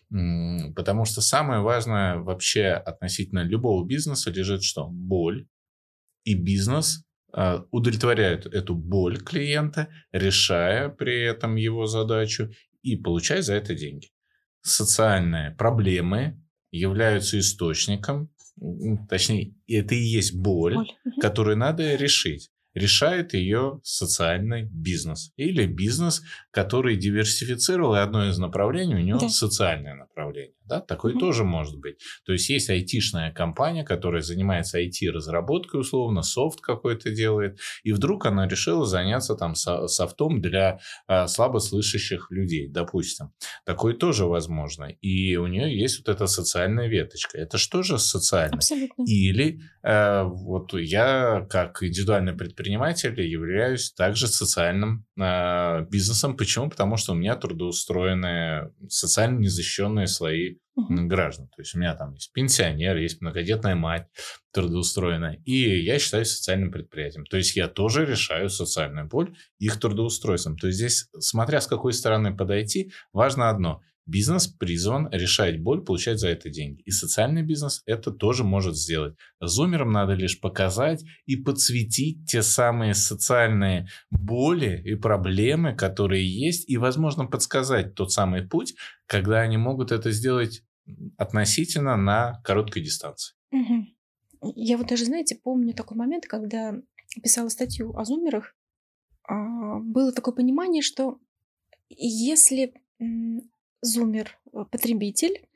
Потому 0.09 1.05
что 1.05 1.21
самое 1.21 1.61
важное 1.61 2.17
вообще 2.17 2.67
относительно 2.67 3.43
любого 3.43 3.85
бизнеса 3.85 4.29
лежит 4.29 4.63
что? 4.63 4.87
Боль. 4.87 5.47
И 6.23 6.35
бизнес 6.35 7.04
удовлетворяют 7.71 8.45
эту 8.45 8.75
боль 8.75 9.17
клиента, 9.17 9.89
решая 10.11 10.89
при 10.89 11.23
этом 11.23 11.55
его 11.55 11.85
задачу 11.85 12.49
и 12.81 12.95
получая 12.95 13.41
за 13.41 13.55
это 13.55 13.75
деньги. 13.75 14.09
Социальные 14.61 15.51
проблемы 15.51 16.41
являются 16.71 17.39
источником, 17.39 18.29
точнее, 19.09 19.53
это 19.67 19.95
и 19.95 19.99
есть 19.99 20.35
боль, 20.35 20.75
боль. 20.75 20.87
которую 21.21 21.57
надо 21.57 21.95
решить 21.95 22.49
решает 22.75 23.33
ее 23.33 23.79
социальный 23.83 24.63
бизнес. 24.63 25.31
Или 25.37 25.65
бизнес, 25.65 26.21
который 26.51 26.97
диверсифицировал, 26.97 27.95
и 27.95 27.99
одно 27.99 28.27
из 28.27 28.37
направлений 28.37 28.95
у 28.95 28.99
него 28.99 29.19
да. 29.19 29.29
социальное 29.29 29.95
направление. 29.95 30.53
Да? 30.65 30.81
Такое 30.81 31.13
mm-hmm. 31.13 31.19
тоже 31.19 31.43
может 31.43 31.79
быть. 31.79 31.97
То 32.25 32.33
есть 32.33 32.49
есть 32.49 32.69
айтишная 32.69 33.31
компания, 33.31 33.83
которая 33.83 34.21
занимается 34.21 34.81
IT-разработкой 34.81 35.81
условно, 35.81 36.21
софт 36.21 36.61
какой-то 36.61 37.11
делает, 37.11 37.59
и 37.83 37.91
вдруг 37.91 38.25
она 38.25 38.47
решила 38.47 38.85
заняться 38.85 39.35
там 39.35 39.55
софтом 39.55 40.41
для 40.41 40.79
а, 41.07 41.27
слабослышащих 41.27 42.31
людей, 42.31 42.67
допустим. 42.67 43.31
Такое 43.65 43.93
тоже 43.93 44.25
возможно. 44.25 44.85
И 45.01 45.35
у 45.35 45.47
нее 45.47 45.77
есть 45.77 45.99
вот 45.99 46.13
эта 46.13 46.27
социальная 46.27 46.87
веточка. 46.87 47.37
Это 47.37 47.57
что 47.57 47.83
же 47.83 47.97
социально? 47.97 48.57
Абсолютно. 48.57 49.03
Или 49.07 49.61
э, 49.83 50.23
вот 50.23 50.73
я 50.73 51.45
как 51.49 51.83
индивидуальный 51.83 52.33
предприниматель 52.33 53.19
являюсь 53.21 53.91
также 53.91 54.27
социальным 54.27 55.04
бизнесом. 55.15 56.35
Почему? 56.35 56.69
Потому 56.69 56.97
что 56.97 57.13
у 57.13 57.15
меня 57.15 57.35
трудоустроенные 57.35 58.73
социально 58.89 59.39
незащищенные 59.39 60.07
слои 60.07 60.57
угу. 60.75 61.07
граждан. 61.07 61.47
То 61.55 61.61
есть 61.61 61.73
у 61.73 61.79
меня 61.79 61.95
там 61.95 62.13
есть 62.13 62.33
пенсионер, 62.33 62.97
есть 62.97 63.21
многодетная 63.21 63.75
мать 63.75 64.07
трудоустроенная, 64.51 65.41
и 65.45 65.81
я 65.81 65.99
считаюсь 65.99 66.31
социальным 66.31 66.71
предприятием. 66.71 67.25
То 67.25 67.37
есть 67.37 67.55
я 67.55 67.67
тоже 67.67 68.05
решаю 68.05 68.49
социальную 68.49 69.07
боль 69.07 69.35
их 69.57 69.79
трудоустройством. 69.79 70.57
То 70.57 70.67
есть 70.67 70.79
здесь, 70.79 71.09
смотря 71.19 71.61
с 71.61 71.67
какой 71.67 71.93
стороны 71.93 72.35
подойти, 72.35 72.91
важно 73.13 73.49
одно– 73.49 73.81
Бизнес 74.05 74.47
призван 74.47 75.09
решать 75.11 75.61
боль, 75.61 75.83
получать 75.83 76.19
за 76.19 76.29
это 76.29 76.49
деньги. 76.49 76.81
И 76.81 76.91
социальный 76.91 77.41
бизнес 77.41 77.81
это 77.87 78.11
тоже 78.11 78.43
может 78.43 78.75
сделать. 78.75 79.15
Зумерам 79.41 79.91
надо 79.91 80.13
лишь 80.13 80.39
показать 80.39 81.03
и 81.25 81.35
подсветить 81.35 82.29
те 82.29 82.43
самые 82.43 82.93
социальные 82.93 83.87
боли 84.11 84.81
и 84.85 84.95
проблемы, 84.95 85.75
которые 85.75 86.27
есть, 86.27 86.69
и, 86.69 86.77
возможно, 86.77 87.25
подсказать 87.25 87.95
тот 87.95 88.11
самый 88.11 88.43
путь, 88.43 88.75
когда 89.07 89.41
они 89.41 89.57
могут 89.57 89.91
это 89.91 90.11
сделать 90.11 90.63
относительно 91.17 91.97
на 91.97 92.41
короткой 92.43 92.83
дистанции. 92.83 93.35
Угу. 93.51 94.53
Я 94.55 94.77
вот 94.77 94.87
даже, 94.87 95.05
знаете, 95.05 95.39
помню 95.41 95.73
такой 95.73 95.97
момент, 95.97 96.25
когда 96.27 96.75
писала 97.23 97.49
статью 97.49 97.97
о 97.97 98.05
зумерах, 98.05 98.55
а, 99.27 99.79
было 99.79 100.11
такое 100.11 100.33
понимание, 100.33 100.81
что 100.81 101.17
если 101.89 102.73
зумер 103.85 104.37
э, 104.51 104.65
потребитель, 104.69 105.47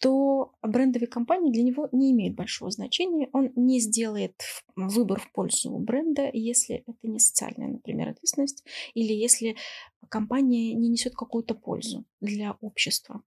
то 0.00 0.52
брендовые 0.62 1.08
компании 1.08 1.52
для 1.52 1.62
него 1.62 1.88
не 1.92 2.12
имеют 2.12 2.36
большого 2.36 2.70
значения. 2.70 3.28
Он 3.32 3.52
не 3.56 3.80
сделает 3.80 4.40
выбор 4.76 5.20
в 5.20 5.32
пользу 5.32 5.76
бренда, 5.76 6.30
если 6.32 6.84
это 6.86 6.96
не 7.02 7.18
социальная, 7.18 7.68
например, 7.68 8.10
ответственность, 8.10 8.64
или 8.94 9.12
если 9.12 9.56
компания 10.08 10.74
не 10.74 10.88
несет 10.88 11.14
какую-то 11.14 11.54
пользу 11.54 12.04
для 12.20 12.56
общества. 12.60 13.22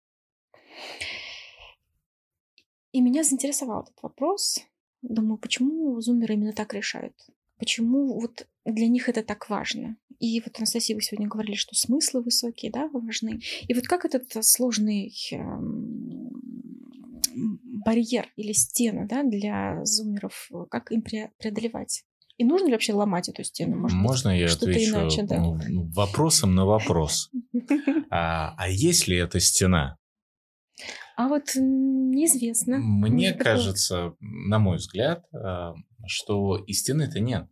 И 2.93 3.01
меня 3.01 3.25
заинтересовал 3.25 3.83
этот 3.83 4.01
вопрос. 4.03 4.61
Думаю, 5.03 5.39
почему 5.39 6.01
зумеры 6.01 6.35
именно 6.35 6.53
так 6.53 6.75
решают? 6.75 7.15
Почему 7.61 8.19
вот 8.21 8.47
для 8.65 8.89
них 8.89 9.09
это 9.09 9.23
так 9.23 9.49
важно? 9.51 9.97
И 10.19 10.41
вот, 10.41 10.57
Анастасия, 10.59 10.97
вы 10.97 11.03
сегодня 11.03 11.29
говорили, 11.29 11.55
что 11.55 11.75
смыслы 11.75 12.23
высокие, 12.23 12.73
да, 12.73 12.89
важны. 12.93 13.41
И 13.69 13.75
вот 13.75 13.87
как 13.87 14.05
этот 14.05 14.45
сложный 14.45 15.15
эм, 15.33 16.31
барьер 17.85 18.29
или 18.37 18.53
стену 18.53 19.07
да, 19.09 19.23
для 19.23 19.85
зумеров, 19.85 20.51
как 20.71 20.91
им 20.91 21.03
преодолевать? 21.03 22.05
И 22.39 22.45
нужно 22.45 22.67
ли 22.67 22.73
вообще 22.73 22.95
ломать 22.95 23.29
эту 23.29 23.45
стену? 23.45 23.77
Может 23.77 23.99
Можно 23.99 24.31
быть, 24.31 24.41
я 24.41 24.47
отвечу 24.47 24.91
иначе, 24.91 25.23
да? 25.25 25.43
вопросом 25.95 26.55
на 26.55 26.65
вопрос? 26.65 27.31
А, 28.13 28.55
а 28.57 28.69
есть 28.69 29.07
ли 29.07 29.17
эта 29.17 29.39
стена? 29.39 30.00
А 31.21 31.29
вот 31.29 31.55
неизвестно. 31.55 32.79
Мне 32.79 33.35
кажется, 33.35 34.15
на 34.21 34.59
мой 34.59 34.79
взгляд, 34.79 35.27
а, 35.35 35.75
что 36.07 36.57
и 36.57 36.73
стены-то 36.73 37.21
нет. 37.21 37.47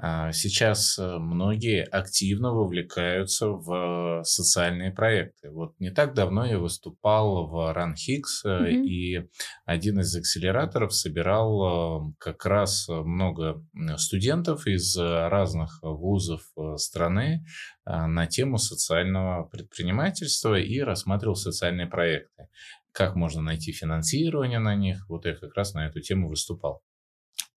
А, 0.00 0.30
сейчас 0.30 0.96
э, 0.96 1.18
многие 1.18 1.82
активно 1.82 2.52
вовлекаются 2.52 3.48
в 3.48 4.22
социальные 4.22 4.92
проекты. 4.92 5.50
Вот 5.50 5.74
не 5.80 5.90
так 5.90 6.14
давно 6.14 6.46
я 6.46 6.60
выступал 6.60 7.48
в 7.48 7.74
RunHix, 7.76 8.22
mm-hmm. 8.46 8.84
и 8.84 9.28
один 9.64 9.98
из 9.98 10.14
акселераторов 10.14 10.94
собирал 10.94 12.10
э, 12.10 12.12
как 12.18 12.46
раз 12.46 12.86
много 12.88 13.60
студентов 13.96 14.68
из 14.68 14.96
разных 14.96 15.80
вузов 15.82 16.42
страны 16.76 17.44
на 17.84 18.26
тему 18.26 18.58
социального 18.58 19.44
предпринимательства 19.44 20.58
и 20.58 20.78
рассматривал 20.78 21.34
социальные 21.34 21.88
проекты. 21.88 22.48
Как 22.92 23.16
можно 23.16 23.42
найти 23.42 23.72
финансирование 23.72 24.60
на 24.60 24.76
них? 24.76 25.08
Вот 25.08 25.26
я 25.26 25.34
как 25.34 25.54
раз 25.54 25.74
на 25.74 25.86
эту 25.86 26.00
тему 26.00 26.28
выступал. 26.28 26.82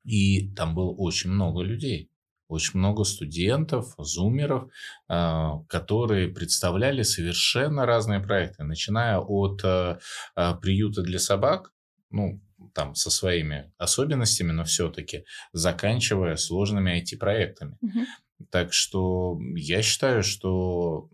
И 0.03 0.51
там 0.55 0.73
было 0.73 0.91
очень 0.91 1.29
много 1.29 1.61
людей 1.61 2.10
очень 2.51 2.79
много 2.79 3.05
студентов, 3.05 3.95
зумеров, 3.97 4.69
а, 5.07 5.63
которые 5.69 6.27
представляли 6.27 7.03
совершенно 7.03 7.85
разные 7.85 8.19
проекты, 8.19 8.63
начиная 8.63 9.19
от 9.19 9.61
а, 9.63 9.99
а, 10.35 10.55
приюта 10.55 11.01
для 11.01 11.19
собак, 11.19 11.71
ну, 12.09 12.41
там, 12.73 12.93
со 12.93 13.09
своими 13.09 13.71
особенностями, 13.77 14.51
но 14.51 14.65
все-таки, 14.65 15.23
заканчивая 15.53 16.35
сложными 16.35 17.01
IT-проектами. 17.01 17.77
Угу. 17.81 18.45
Так 18.49 18.73
что 18.73 19.39
я 19.55 19.81
считаю, 19.81 20.21
что 20.21 21.09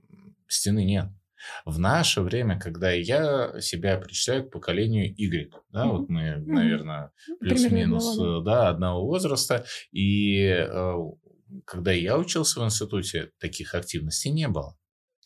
стены 0.47 0.85
нет. 0.85 1.07
В 1.65 1.77
наше 1.79 2.21
время, 2.21 2.59
когда 2.59 2.91
я 2.91 3.61
себя 3.61 3.97
причисляю 3.97 4.47
к 4.47 4.51
поколению 4.51 5.13
Y, 5.15 5.53
да, 5.71 5.85
mm-hmm. 5.85 5.91
вот 5.91 6.09
мы, 6.09 6.35
наверное, 6.37 7.11
плюс-минус, 7.39 8.17
да, 8.43 8.69
одного 8.69 9.05
возраста, 9.05 9.65
и 9.91 10.43
э, 10.43 10.95
когда 11.65 11.91
я 11.91 12.17
учился 12.17 12.59
в 12.59 12.65
институте, 12.65 13.31
таких 13.39 13.75
активностей 13.75 14.31
не 14.31 14.47
было. 14.47 14.77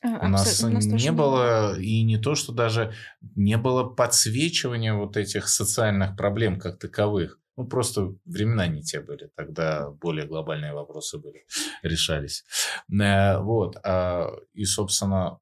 А, 0.03 0.25
у, 0.25 0.29
нас 0.29 0.63
у 0.63 0.69
нас 0.69 0.86
не 0.86 1.12
было, 1.12 1.79
и 1.79 2.03
не 2.03 2.17
то, 2.17 2.34
что 2.34 2.51
даже 2.53 2.93
не 3.36 3.57
было 3.57 3.84
подсвечивания 3.84 4.95
вот 4.95 5.15
этих 5.15 5.47
социальных 5.47 6.17
проблем 6.17 6.60
как 6.60 6.79
таковых. 6.79 7.39
Ну, 7.55 7.67
просто 7.67 8.15
времена 8.25 8.65
не 8.65 8.81
те 8.81 9.01
были, 9.01 9.29
тогда 9.36 9.91
более 9.91 10.25
глобальные 10.25 10.73
вопросы 10.73 11.19
были, 11.19 11.45
решались. 11.84 12.43
Э, 12.91 13.39
вот, 13.39 13.77
а, 13.84 14.31
и, 14.53 14.65
собственно, 14.65 15.39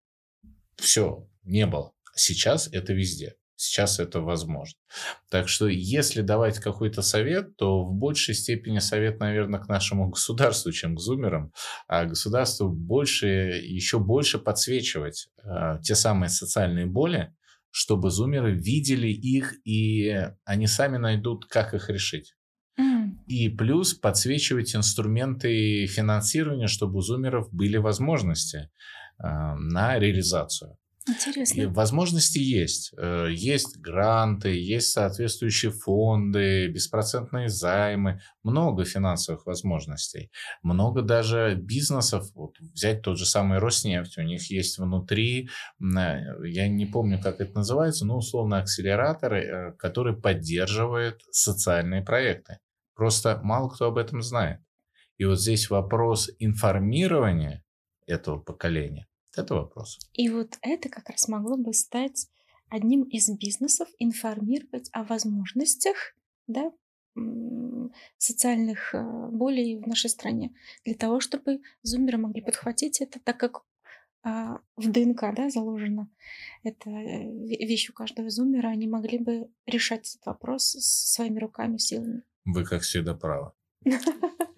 все, 0.76 1.28
не 1.44 1.66
было. 1.66 1.94
Сейчас 2.16 2.68
это 2.72 2.94
везде. 2.94 3.36
Сейчас 3.62 4.00
это 4.00 4.22
возможно. 4.22 4.80
Так 5.30 5.50
что, 5.50 5.68
если 5.68 6.22
давать 6.22 6.60
какой-то 6.60 7.02
совет, 7.02 7.58
то 7.58 7.84
в 7.84 7.94
большей 7.94 8.34
степени 8.34 8.80
совет, 8.80 9.20
наверное, 9.20 9.60
к 9.60 9.68
нашему 9.68 10.08
государству, 10.12 10.72
чем 10.72 10.96
к 10.96 11.02
зумерам, 11.02 11.52
а 11.86 12.06
государству 12.06 12.70
больше, 12.70 13.28
еще 13.28 14.00
больше 14.00 14.40
подсвечивать 14.40 15.28
э, 15.44 15.80
те 15.84 15.96
самые 15.96 16.30
социальные 16.30 16.86
боли, 16.86 17.36
чтобы 17.70 18.12
зумеры 18.12 18.54
видели 18.54 19.10
их, 19.10 19.56
и 19.66 20.26
они 20.46 20.68
сами 20.68 20.96
найдут, 20.96 21.46
как 21.46 21.74
их 21.74 21.90
решить. 21.90 22.36
И 23.28 23.50
плюс 23.50 23.94
подсвечивать 23.94 24.74
инструменты 24.74 25.86
финансирования, 25.86 26.68
чтобы 26.68 27.00
у 27.00 27.02
зумеров 27.02 27.52
были 27.52 27.76
возможности 27.76 28.70
э, 29.22 29.28
на 29.28 30.00
реализацию. 30.00 30.79
Интересно. 31.10 31.62
И 31.62 31.66
возможности 31.66 32.40
есть. 32.40 32.92
Э, 32.98 33.28
есть 33.32 33.78
гранты, 33.78 34.50
есть 34.50 34.92
соответствующие 34.92 35.72
фонды, 35.72 36.68
беспроцентные 36.68 37.50
займы, 37.50 38.22
много 38.44 38.86
финансовых 38.86 39.46
возможностей. 39.46 40.32
Много 40.62 41.02
даже 41.02 41.56
бизнесов. 41.56 42.30
Вот 42.36 42.60
взять 42.60 43.02
тот 43.02 43.18
же 43.18 43.26
самый 43.26 43.60
Роснефть, 43.60 44.18
у 44.18 44.22
них 44.22 44.50
есть 44.52 44.78
внутри, 44.78 45.50
я 45.80 46.68
не 46.68 46.86
помню, 46.86 47.20
как 47.22 47.42
это 47.42 47.56
называется, 47.56 48.06
но 48.06 48.18
условно 48.18 48.60
акселераторы, 48.60 49.42
э, 49.42 49.72
которые 49.74 50.16
поддерживают 50.16 51.24
социальные 51.32 52.04
проекты. 52.04 52.60
Просто 52.96 53.40
мало 53.44 53.70
кто 53.70 53.88
об 53.88 53.98
этом 53.98 54.22
знает. 54.22 54.60
И 55.18 55.26
вот 55.26 55.40
здесь 55.40 55.70
вопрос 55.70 56.30
информирования 56.40 57.64
этого 58.08 58.40
поколения 58.40 59.10
это 59.36 59.56
вопрос. 59.56 60.00
И 60.14 60.30
вот 60.30 60.58
это 60.62 60.90
как 60.90 61.10
раз 61.10 61.28
могло 61.28 61.58
бы 61.58 61.74
стать 61.74 62.28
одним 62.70 63.04
из 63.04 63.30
бизнесов, 63.30 63.88
информировать 64.00 64.90
о 64.94 65.04
возможностях 65.04 65.96
да, 66.48 66.72
социальных 68.18 68.94
э, 68.94 69.30
болей 69.32 69.82
в 69.82 69.88
нашей 69.88 70.10
стране, 70.10 70.54
для 70.86 70.96
того, 70.96 71.20
чтобы 71.20 71.62
зумеры 71.82 72.18
могли 72.18 72.42
подхватить 72.42 73.02
это, 73.02 73.20
так 73.20 73.38
как 73.38 73.64
а, 74.22 74.60
в 74.76 74.92
ДНК 74.92 75.34
да, 75.36 75.50
заложено. 75.50 76.10
Это 76.64 76.90
э, 76.90 77.24
вещь 77.66 77.90
у 77.90 77.94
каждого 77.94 78.30
зумера. 78.30 78.68
Они 78.68 78.88
могли 78.88 79.18
бы 79.18 79.50
решать 79.66 80.10
этот 80.10 80.26
вопрос 80.26 80.64
своими 80.66 81.40
руками, 81.40 81.78
силами. 81.78 82.24
Вы, 82.46 82.66
как 82.66 82.82
всегда, 82.82 83.16
правы. 83.16 83.52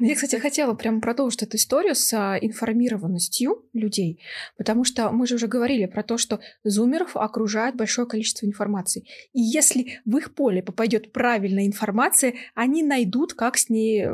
Я, 0.00 0.14
кстати, 0.14 0.36
хотела 0.36 0.74
прям 0.74 1.00
продолжить 1.00 1.42
эту 1.42 1.56
историю 1.56 1.94
с 1.94 2.12
а, 2.12 2.36
информированностью 2.40 3.64
людей, 3.72 4.20
потому 4.56 4.84
что 4.84 5.10
мы 5.10 5.26
же 5.26 5.36
уже 5.36 5.46
говорили 5.46 5.86
про 5.86 6.02
то, 6.02 6.18
что 6.18 6.40
зумеров 6.64 7.16
окружает 7.16 7.76
большое 7.76 8.08
количество 8.08 8.46
информации. 8.46 9.04
И 9.32 9.40
если 9.40 10.00
в 10.04 10.16
их 10.16 10.34
поле 10.34 10.62
попадет 10.62 11.12
правильная 11.12 11.66
информация, 11.66 12.34
они 12.54 12.82
найдут, 12.82 13.34
как 13.34 13.56
с 13.56 13.68
ней, 13.68 14.06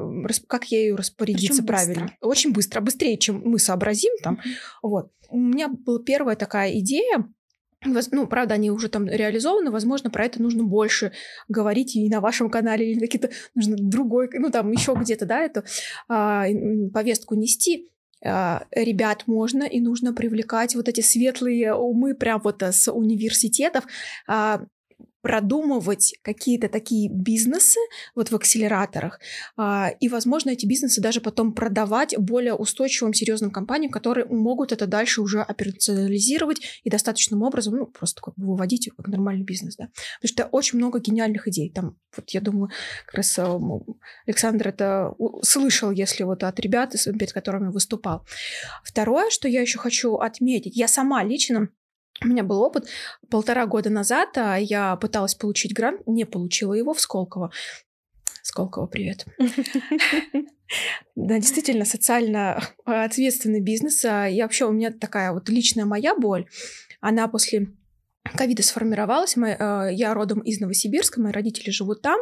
как 0.47 0.66
ею 0.66 0.97
распорядиться 0.97 1.62
Причем 1.62 1.66
правильно. 1.66 2.03
Быстро. 2.03 2.16
Очень 2.21 2.53
быстро, 2.53 2.81
быстрее, 2.81 3.16
чем 3.16 3.42
мы 3.45 3.59
сообразим 3.59 4.12
там. 4.23 4.38
Вот. 4.83 5.11
У 5.31 5.38
меня 5.38 5.68
была 5.68 5.99
первая 6.03 6.37
такая 6.37 6.79
идея, 6.79 7.27
ну, 7.85 8.27
правда, 8.27 8.55
они 8.55 8.71
уже 8.71 8.88
там 8.88 9.07
реализованы, 9.07 9.71
возможно, 9.71 10.11
про 10.11 10.25
это 10.25 10.40
нужно 10.40 10.64
больше 10.64 11.12
говорить 11.49 11.97
и 11.97 12.09
на 12.09 12.21
вашем 12.21 12.51
канале, 12.51 12.92
или 12.92 13.01
какие-то 13.01 13.31
нужно 13.55 13.77
другой, 13.79 14.31
ну, 14.33 14.51
там 14.51 14.71
еще 14.73 14.95
где-то, 14.95 15.27
да, 15.27 15.40
эту 15.40 15.64
а, 16.09 16.47
повестку 16.92 17.35
нести. 17.35 17.88
А, 18.25 18.64
ребят 18.71 19.25
можно 19.27 19.64
и 19.64 19.81
нужно 19.81 20.12
привлекать 20.12 20.75
вот 20.75 20.88
эти 20.88 21.01
светлые 21.01 21.75
умы 21.75 22.14
прям 22.14 22.40
вот 22.42 22.62
с 22.62 22.90
университетов, 22.90 23.85
а, 24.29 24.62
продумывать 25.22 26.14
какие-то 26.22 26.68
такие 26.68 27.08
бизнесы 27.08 27.81
вот 28.14 28.31
в 28.31 28.35
акселераторах, 28.35 29.20
а, 29.56 29.90
и, 30.00 30.08
возможно, 30.08 30.50
эти 30.50 30.66
бизнесы 30.66 31.00
даже 31.00 31.20
потом 31.20 31.54
продавать 31.54 32.16
более 32.18 32.54
устойчивым, 32.54 33.14
серьезным 33.14 33.50
компаниям, 33.50 33.90
которые 33.90 34.27
могут 34.27 34.73
это 34.73 34.87
дальше 34.87 35.23
уже 35.23 35.40
операционализировать 35.40 36.60
и 36.83 36.90
достаточным 36.90 37.42
образом, 37.42 37.77
ну, 37.77 37.87
просто 37.87 38.20
как 38.20 38.35
бы 38.35 38.48
выводить 38.48 38.90
как 38.96 39.06
нормальный 39.08 39.44
бизнес, 39.44 39.77
да. 39.77 39.88
Потому 40.20 40.29
что 40.29 40.44
очень 40.50 40.79
много 40.79 40.98
гениальных 40.98 41.46
идей. 41.48 41.70
Там, 41.70 41.96
вот 42.16 42.31
я 42.31 42.40
думаю, 42.40 42.70
как 43.06 43.14
раз 43.14 43.38
а, 43.38 43.58
Александр 44.27 44.68
это 44.68 45.14
слышал, 45.42 45.90
если 45.92 46.25
вот 46.25 46.42
от 46.42 46.58
ребят, 46.60 46.92
перед 46.92 47.33
которыми 47.33 47.70
выступал. 47.70 48.27
Второе, 48.85 49.31
что 49.31 49.48
я 49.48 49.60
еще 49.60 49.79
хочу 49.79 50.16
отметить, 50.16 50.77
я 50.77 50.88
сама 50.88 51.23
лично 51.23 51.68
у 52.23 52.27
меня 52.27 52.42
был 52.42 52.60
опыт. 52.60 52.88
Полтора 53.31 53.67
года 53.67 53.90
назад 53.90 54.37
а, 54.37 54.56
я 54.56 54.96
пыталась 54.96 55.35
получить 55.35 55.75
грант, 55.75 56.02
не 56.06 56.25
получила 56.25 56.75
его 56.75 56.94
в 56.94 57.00
Сколково. 57.00 57.50
Сколково, 58.42 58.87
привет. 58.87 59.27
Да, 61.15 61.38
действительно, 61.38 61.85
социально 61.85 62.58
ответственный 62.87 63.60
бизнес. 63.60 64.02
А, 64.06 64.27
и 64.27 64.40
вообще 64.40 64.65
у 64.65 64.73
меня 64.73 64.90
такая 64.90 65.33
вот 65.33 65.50
личная 65.50 65.85
моя 65.85 66.15
боль, 66.15 66.46
она 67.02 67.29
после 67.29 67.69
ковида 68.23 68.62
сформировалась. 68.62 69.37
Мы, 69.37 69.56
э, 69.58 69.88
я 69.92 70.14
родом 70.14 70.40
из 70.40 70.60
Новосибирска, 70.60 71.20
мои 71.20 71.33
родители 71.33 71.70
живут 71.70 72.02
там. 72.02 72.20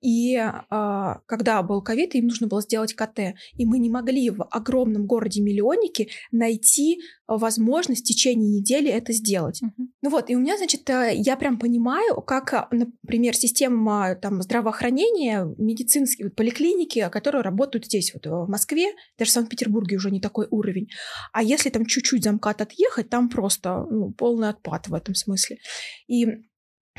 И 0.00 0.36
э, 0.36 0.50
когда 0.70 1.62
был 1.62 1.82
ковид, 1.82 2.14
им 2.14 2.26
нужно 2.26 2.46
было 2.46 2.60
сделать 2.60 2.94
КТ. 2.94 3.34
И 3.54 3.64
мы 3.64 3.78
не 3.78 3.90
могли 3.90 4.30
в 4.30 4.44
огромном 4.44 5.06
городе-миллионнике 5.06 6.08
найти 6.32 7.00
возможность 7.26 8.02
в 8.04 8.08
течение 8.08 8.60
недели 8.60 8.90
это 8.90 9.12
сделать. 9.12 9.62
Uh-huh. 9.62 9.86
Ну 10.02 10.10
вот, 10.10 10.30
и 10.30 10.36
у 10.36 10.38
меня, 10.38 10.56
значит, 10.56 10.88
э, 10.90 11.12
я 11.14 11.36
прям 11.36 11.58
понимаю, 11.58 12.20
как, 12.22 12.52
э, 12.52 12.66
например, 12.70 13.34
система 13.34 14.16
там, 14.16 14.42
здравоохранения, 14.42 15.46
медицинские 15.58 16.28
вот, 16.28 16.36
поликлиники, 16.36 17.08
которые 17.10 17.42
работают 17.42 17.86
здесь, 17.86 18.12
вот 18.14 18.26
в 18.26 18.48
Москве, 18.48 18.92
даже 19.18 19.30
в 19.30 19.34
Санкт-Петербурге 19.34 19.96
уже 19.96 20.10
не 20.10 20.20
такой 20.20 20.46
уровень. 20.50 20.88
А 21.32 21.42
если 21.42 21.70
там 21.70 21.86
чуть-чуть 21.86 22.24
замкат 22.24 22.60
отъехать, 22.60 23.08
там 23.08 23.28
просто 23.28 23.86
ну, 23.90 24.12
полный 24.12 24.50
отпад 24.50 24.88
в 24.88 24.94
этом 24.94 25.14
смысле 25.14 25.37
смысле. 25.38 25.58
И 26.06 26.26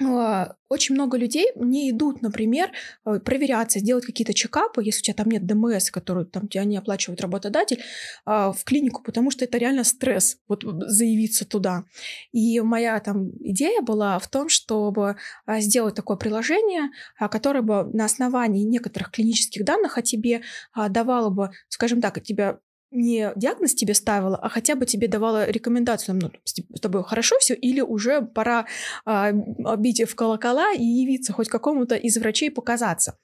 а, 0.01 0.55
очень 0.69 0.95
много 0.95 1.17
людей 1.17 1.47
не 1.55 1.89
идут, 1.89 2.21
например, 2.21 2.71
э, 3.05 3.19
проверяться, 3.19 3.79
сделать 3.79 4.05
какие-то 4.05 4.33
чекапы, 4.33 4.83
если 4.83 4.99
у 5.01 5.03
тебя 5.03 5.15
там 5.15 5.27
нет 5.29 5.45
ДМС, 5.45 5.91
которую 5.91 6.25
там 6.25 6.47
тебя 6.47 6.63
не 6.63 6.77
оплачивает 6.77 7.21
работодатель, 7.21 7.81
а, 8.25 8.51
в 8.51 8.63
клинику, 8.63 9.03
потому 9.03 9.31
что 9.31 9.45
это 9.45 9.57
реально 9.57 9.83
стресс, 9.83 10.37
вот 10.47 10.63
заявиться 10.63 11.45
туда. 11.45 11.83
И 12.31 12.59
моя 12.61 12.99
там 12.99 13.31
идея 13.39 13.81
была 13.81 14.19
в 14.19 14.27
том, 14.29 14.49
чтобы 14.49 15.17
а, 15.45 15.59
сделать 15.59 15.95
такое 15.95 16.17
приложение, 16.17 16.91
которое 17.31 17.61
бы 17.61 17.89
на 17.93 18.05
основании 18.05 18.63
некоторых 18.63 19.11
клинических 19.11 19.65
данных 19.65 19.97
о 19.97 20.01
тебе 20.01 20.41
давало 20.89 21.29
бы, 21.29 21.51
скажем 21.67 22.01
так, 22.01 22.21
тебя 22.23 22.59
не 22.91 23.31
диагноз 23.35 23.73
тебе 23.75 23.93
ставила, 23.93 24.37
а 24.37 24.49
хотя 24.49 24.75
бы 24.75 24.85
тебе 24.85 25.07
давала 25.07 25.49
рекомендацию, 25.49 26.19
ну, 26.21 26.31
с 26.43 26.79
тобой 26.79 27.03
хорошо 27.03 27.37
все, 27.39 27.53
или 27.53 27.81
уже 27.81 28.21
пора 28.21 28.65
а, 29.05 29.31
бить 29.31 30.01
в 30.09 30.15
колокола 30.15 30.73
и 30.73 30.83
явиться 30.83 31.33
хоть 31.33 31.49
какому-то 31.49 31.95
из 31.95 32.17
врачей 32.17 32.51
показаться. 32.51 33.17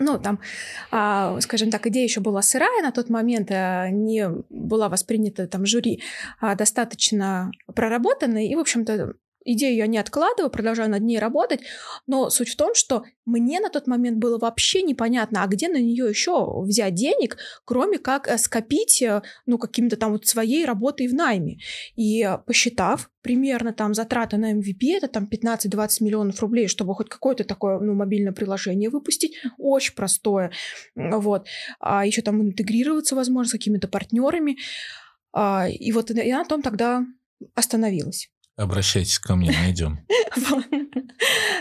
Ну, 0.00 0.18
там, 0.18 0.40
а, 0.90 1.40
скажем 1.40 1.70
так, 1.70 1.86
идея 1.86 2.04
еще 2.04 2.20
была 2.20 2.42
сырая 2.42 2.82
на 2.82 2.92
тот 2.92 3.08
момент, 3.08 3.50
а, 3.50 3.88
не 3.90 4.28
была 4.48 4.88
воспринята 4.88 5.46
там 5.46 5.66
жюри 5.66 6.02
а, 6.40 6.54
достаточно 6.54 7.50
проработанной, 7.74 8.48
и, 8.48 8.54
в 8.54 8.60
общем-то, 8.60 9.14
идею 9.44 9.76
я 9.76 9.86
не 9.86 9.98
откладываю, 9.98 10.50
продолжаю 10.50 10.90
над 10.90 11.02
ней 11.02 11.18
работать, 11.18 11.60
но 12.06 12.30
суть 12.30 12.50
в 12.50 12.56
том, 12.56 12.74
что 12.74 13.04
мне 13.24 13.60
на 13.60 13.70
тот 13.70 13.86
момент 13.86 14.18
было 14.18 14.38
вообще 14.38 14.82
непонятно, 14.82 15.42
а 15.42 15.46
где 15.46 15.68
на 15.68 15.76
нее 15.76 16.08
еще 16.08 16.62
взять 16.62 16.94
денег, 16.94 17.36
кроме 17.64 17.98
как 17.98 18.28
э, 18.28 18.38
скопить, 18.38 19.02
э, 19.02 19.22
ну, 19.46 19.58
каким-то 19.58 19.96
там 19.96 20.12
вот 20.12 20.26
своей 20.26 20.64
работой 20.64 21.08
в 21.08 21.14
найме. 21.14 21.58
И 21.96 22.22
э, 22.22 22.38
посчитав 22.38 23.10
примерно 23.22 23.72
там 23.72 23.94
затраты 23.94 24.36
на 24.36 24.54
MVP, 24.54 24.96
это 24.96 25.08
там 25.08 25.28
15-20 25.30 25.88
миллионов 26.00 26.40
рублей, 26.40 26.68
чтобы 26.68 26.94
хоть 26.94 27.08
какое-то 27.08 27.44
такое, 27.44 27.78
ну, 27.78 27.94
мобильное 27.94 28.32
приложение 28.32 28.90
выпустить, 28.90 29.36
очень 29.58 29.94
простое, 29.94 30.50
вот. 30.94 31.46
А 31.80 32.06
еще 32.06 32.22
там 32.22 32.42
интегрироваться, 32.42 33.14
возможно, 33.14 33.48
с 33.48 33.52
какими-то 33.52 33.88
партнерами. 33.88 34.56
А, 35.32 35.68
и 35.68 35.92
вот 35.92 36.10
я 36.10 36.38
на 36.38 36.44
том 36.44 36.62
тогда 36.62 37.04
остановилась. 37.54 38.30
Обращайтесь 38.58 39.20
ко 39.20 39.36
мне, 39.36 39.52
найдем. 39.52 40.00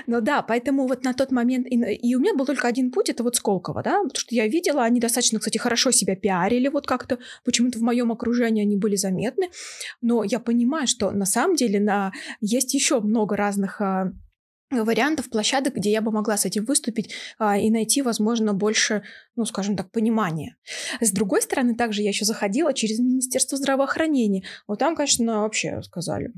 Ну 0.09 0.21
да, 0.21 0.41
поэтому 0.41 0.87
вот 0.87 1.03
на 1.03 1.13
тот 1.13 1.31
момент... 1.31 1.67
И 1.69 2.15
у 2.15 2.19
меня 2.19 2.33
был 2.33 2.45
только 2.45 2.67
один 2.67 2.91
путь, 2.91 3.09
это 3.09 3.23
вот 3.23 3.35
Сколково, 3.35 3.83
да, 3.83 4.01
потому 4.03 4.15
что 4.15 4.33
я 4.33 4.47
видела, 4.47 4.83
они 4.83 5.01
достаточно, 5.01 5.39
кстати, 5.39 5.57
хорошо 5.57 5.91
себя 5.91 6.15
пиарили 6.15 6.69
вот 6.69 6.87
как-то, 6.87 7.17
почему-то 7.43 7.79
в 7.79 7.81
моем 7.81 8.11
окружении 8.11 8.61
они 8.61 8.77
были 8.77 8.95
заметны, 8.95 9.49
но 10.01 10.23
я 10.23 10.39
понимаю, 10.39 10.87
что 10.87 11.11
на 11.11 11.25
самом 11.25 11.55
деле 11.57 11.81
на... 11.81 12.13
есть 12.39 12.73
еще 12.73 13.01
много 13.01 13.35
разных 13.35 13.81
а, 13.81 14.13
вариантов, 14.71 15.29
площадок, 15.29 15.75
где 15.75 15.91
я 15.91 16.01
бы 16.01 16.11
могла 16.11 16.37
с 16.37 16.45
этим 16.45 16.63
выступить 16.63 17.13
а, 17.37 17.57
и 17.57 17.69
найти, 17.69 18.01
возможно, 18.01 18.53
больше, 18.53 19.03
ну, 19.35 19.45
скажем 19.45 19.75
так, 19.75 19.91
понимания. 19.91 20.55
С 21.01 21.11
другой 21.11 21.41
стороны, 21.41 21.75
также 21.75 22.01
я 22.01 22.09
еще 22.09 22.23
заходила 22.23 22.73
через 22.73 22.99
Министерство 22.99 23.57
здравоохранения. 23.57 24.43
Вот 24.67 24.79
там, 24.79 24.95
конечно, 24.95 25.41
вообще 25.41 25.81
сказали, 25.83 26.31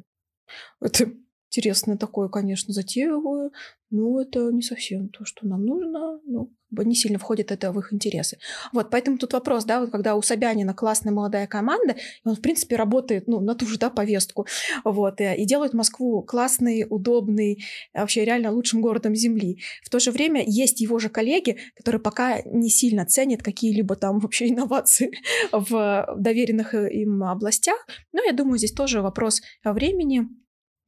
это 0.81 1.11
интересное 1.49 1.97
такое, 1.97 2.29
конечно, 2.29 2.73
затеевую, 2.73 3.51
но 3.89 4.21
это 4.21 4.51
не 4.51 4.61
совсем 4.61 5.09
то, 5.09 5.25
что 5.25 5.47
нам 5.47 5.65
нужно. 5.65 6.19
Ну, 6.25 6.51
не 6.71 6.93
сильно 6.93 7.17
входит 7.17 7.51
это 7.51 7.71
в 7.71 7.79
их 7.79 7.91
интересы. 7.91 8.37
Вот, 8.71 8.91
поэтому 8.91 9.17
тут 9.17 9.33
вопрос, 9.33 9.65
да, 9.65 9.79
вот 9.79 9.89
когда 9.89 10.15
у 10.15 10.21
Собянина 10.21 10.75
классная 10.75 11.11
молодая 11.11 11.47
команда, 11.47 11.95
он, 12.23 12.35
в 12.35 12.41
принципе, 12.41 12.75
работает, 12.75 13.27
ну, 13.27 13.39
на 13.39 13.55
ту 13.55 13.65
же, 13.65 13.79
да, 13.79 13.89
повестку, 13.89 14.45
вот, 14.83 15.19
и, 15.19 15.33
и 15.33 15.45
делает 15.45 15.73
Москву 15.73 16.21
классный, 16.21 16.85
удобный, 16.87 17.63
вообще 17.95 18.23
реально 18.23 18.51
лучшим 18.51 18.81
городом 18.81 19.15
Земли. 19.15 19.59
В 19.83 19.89
то 19.89 19.99
же 19.99 20.11
время 20.11 20.43
есть 20.45 20.79
его 20.81 20.99
же 20.99 21.09
коллеги, 21.09 21.57
которые 21.75 22.01
пока 22.01 22.41
не 22.45 22.69
сильно 22.69 23.07
ценят 23.07 23.41
какие-либо 23.41 23.95
там 23.95 24.19
вообще 24.19 24.49
инновации 24.49 25.11
в 25.51 26.15
доверенных 26.15 26.75
им 26.75 27.23
областях, 27.23 27.87
но 28.13 28.23
я 28.23 28.33
думаю, 28.33 28.59
здесь 28.59 28.73
тоже 28.73 29.01
вопрос 29.01 29.41
времени, 29.63 30.27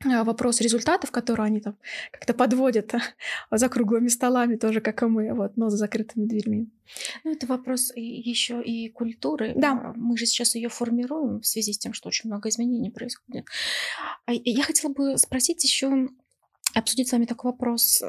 вопрос 0.05 0.61
результатов, 0.61 1.11
которые 1.11 1.47
они 1.47 1.61
там 1.61 1.77
как-то 2.11 2.33
подводят 2.33 2.93
за 3.51 3.69
круглыми 3.69 4.07
столами, 4.07 4.55
тоже 4.55 4.81
как 4.81 5.03
и 5.03 5.05
мы, 5.05 5.33
вот, 5.33 5.57
но 5.57 5.69
за 5.69 5.77
закрытыми 5.77 6.25
дверьми. 6.25 6.69
Ну, 7.23 7.31
это 7.31 7.47
вопрос 7.47 7.91
еще 7.95 8.61
и 8.61 8.89
культуры. 8.89 9.53
Да. 9.55 9.71
А, 9.71 9.93
мы 9.95 10.17
же 10.17 10.25
сейчас 10.25 10.55
ее 10.55 10.69
формируем 10.69 11.39
в 11.39 11.47
связи 11.47 11.73
с 11.73 11.77
тем, 11.77 11.93
что 11.93 12.09
очень 12.09 12.29
много 12.29 12.49
изменений 12.49 12.91
происходит. 12.91 13.45
А, 14.25 14.33
я 14.33 14.63
хотела 14.63 14.91
бы 14.91 15.17
спросить 15.17 15.63
еще 15.63 16.09
обсудить 16.73 17.09
с 17.09 17.11
вами 17.11 17.25
такой 17.25 17.51
вопрос. 17.51 18.01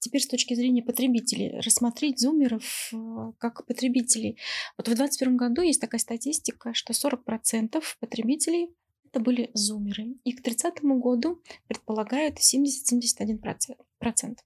Теперь 0.00 0.22
с 0.22 0.26
точки 0.26 0.54
зрения 0.54 0.82
потребителей, 0.82 1.60
рассмотреть 1.60 2.18
зумеров 2.18 2.92
как 3.38 3.64
потребителей. 3.66 4.38
Вот 4.76 4.88
в 4.88 4.94
2021 4.94 5.36
году 5.36 5.62
есть 5.62 5.80
такая 5.80 6.00
статистика, 6.00 6.74
что 6.74 6.92
40% 6.92 7.80
потребителей 8.00 8.70
это 9.10 9.20
были 9.20 9.50
зумеры. 9.54 10.16
И 10.24 10.32
к 10.32 10.42
30 10.42 10.82
году 10.82 11.42
предполагают 11.66 12.38
70-71%. 12.38 14.36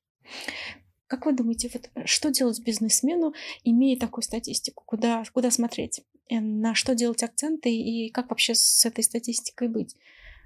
Как 1.06 1.26
вы 1.26 1.32
думаете, 1.32 1.70
вот 1.72 1.90
что 2.08 2.30
делать 2.30 2.62
бизнесмену, 2.64 3.34
имея 3.64 3.98
такую 3.98 4.22
статистику? 4.22 4.82
Куда, 4.86 5.24
куда 5.34 5.50
смотреть? 5.50 6.00
Э, 6.30 6.40
на 6.40 6.74
что 6.74 6.94
делать 6.94 7.22
акценты 7.22 7.70
и 7.74 8.10
как 8.10 8.30
вообще 8.30 8.54
с 8.54 8.86
этой 8.86 9.04
статистикой 9.04 9.68
быть? 9.68 9.94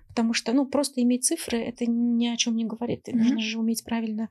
Потому 0.09 0.33
что, 0.33 0.53
ну, 0.53 0.67
просто 0.67 1.03
иметь 1.03 1.25
цифры, 1.25 1.59
это 1.59 1.85
ни 1.87 2.27
о 2.27 2.37
чем 2.37 2.57
не 2.57 2.65
говорит. 2.65 3.07
Mm-hmm. 3.07 3.17
Нужно 3.17 3.41
же 3.41 3.59
уметь 3.59 3.85
правильно 3.85 4.31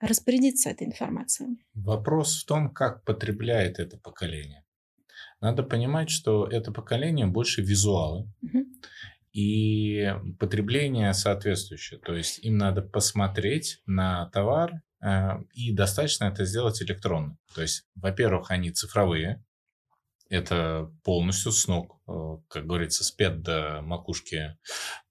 распорядиться 0.00 0.70
этой 0.70 0.86
информацией. 0.86 1.58
Вопрос 1.74 2.42
в 2.42 2.46
том, 2.46 2.70
как 2.70 3.04
потребляет 3.04 3.78
это 3.78 3.98
поколение. 3.98 4.64
Надо 5.40 5.62
понимать, 5.62 6.10
что 6.10 6.46
это 6.46 6.72
поколение 6.72 7.26
больше 7.26 7.62
визуалы. 7.62 8.28
Mm-hmm 8.44 8.64
и 9.38 10.12
потребление 10.40 11.14
соответствующее. 11.14 12.00
То 12.00 12.14
есть 12.14 12.38
им 12.40 12.58
надо 12.58 12.82
посмотреть 12.82 13.80
на 13.86 14.26
товар, 14.30 14.82
э, 15.00 15.40
и 15.52 15.72
достаточно 15.72 16.24
это 16.24 16.44
сделать 16.44 16.82
электронно. 16.82 17.36
То 17.54 17.62
есть, 17.62 17.86
во-первых, 17.94 18.50
они 18.50 18.72
цифровые, 18.72 19.44
это 20.28 20.90
полностью 21.04 21.52
с 21.52 21.68
ног, 21.68 22.00
э, 22.08 22.12
как 22.48 22.66
говорится, 22.66 23.04
спят 23.04 23.40
до 23.40 23.80
макушки 23.82 24.56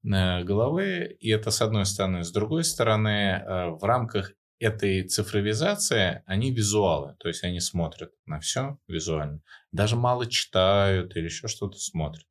э, 0.03 0.43
головы. 0.43 1.15
И 1.21 1.29
это 1.29 1.49
с 1.49 1.61
одной 1.61 1.85
стороны. 1.85 2.25
С 2.25 2.31
другой 2.31 2.65
стороны, 2.65 3.43
в 3.79 3.83
рамках 3.83 4.33
этой 4.59 5.03
цифровизации 5.03 6.23
они 6.25 6.51
визуалы, 6.51 7.15
то 7.19 7.27
есть 7.27 7.43
они 7.43 7.59
смотрят 7.59 8.11
на 8.25 8.39
все 8.39 8.77
визуально. 8.87 9.41
Даже 9.71 9.95
мало 9.95 10.25
читают 10.25 11.15
или 11.15 11.25
еще 11.25 11.47
что-то 11.47 11.77
смотрят. 11.77 12.25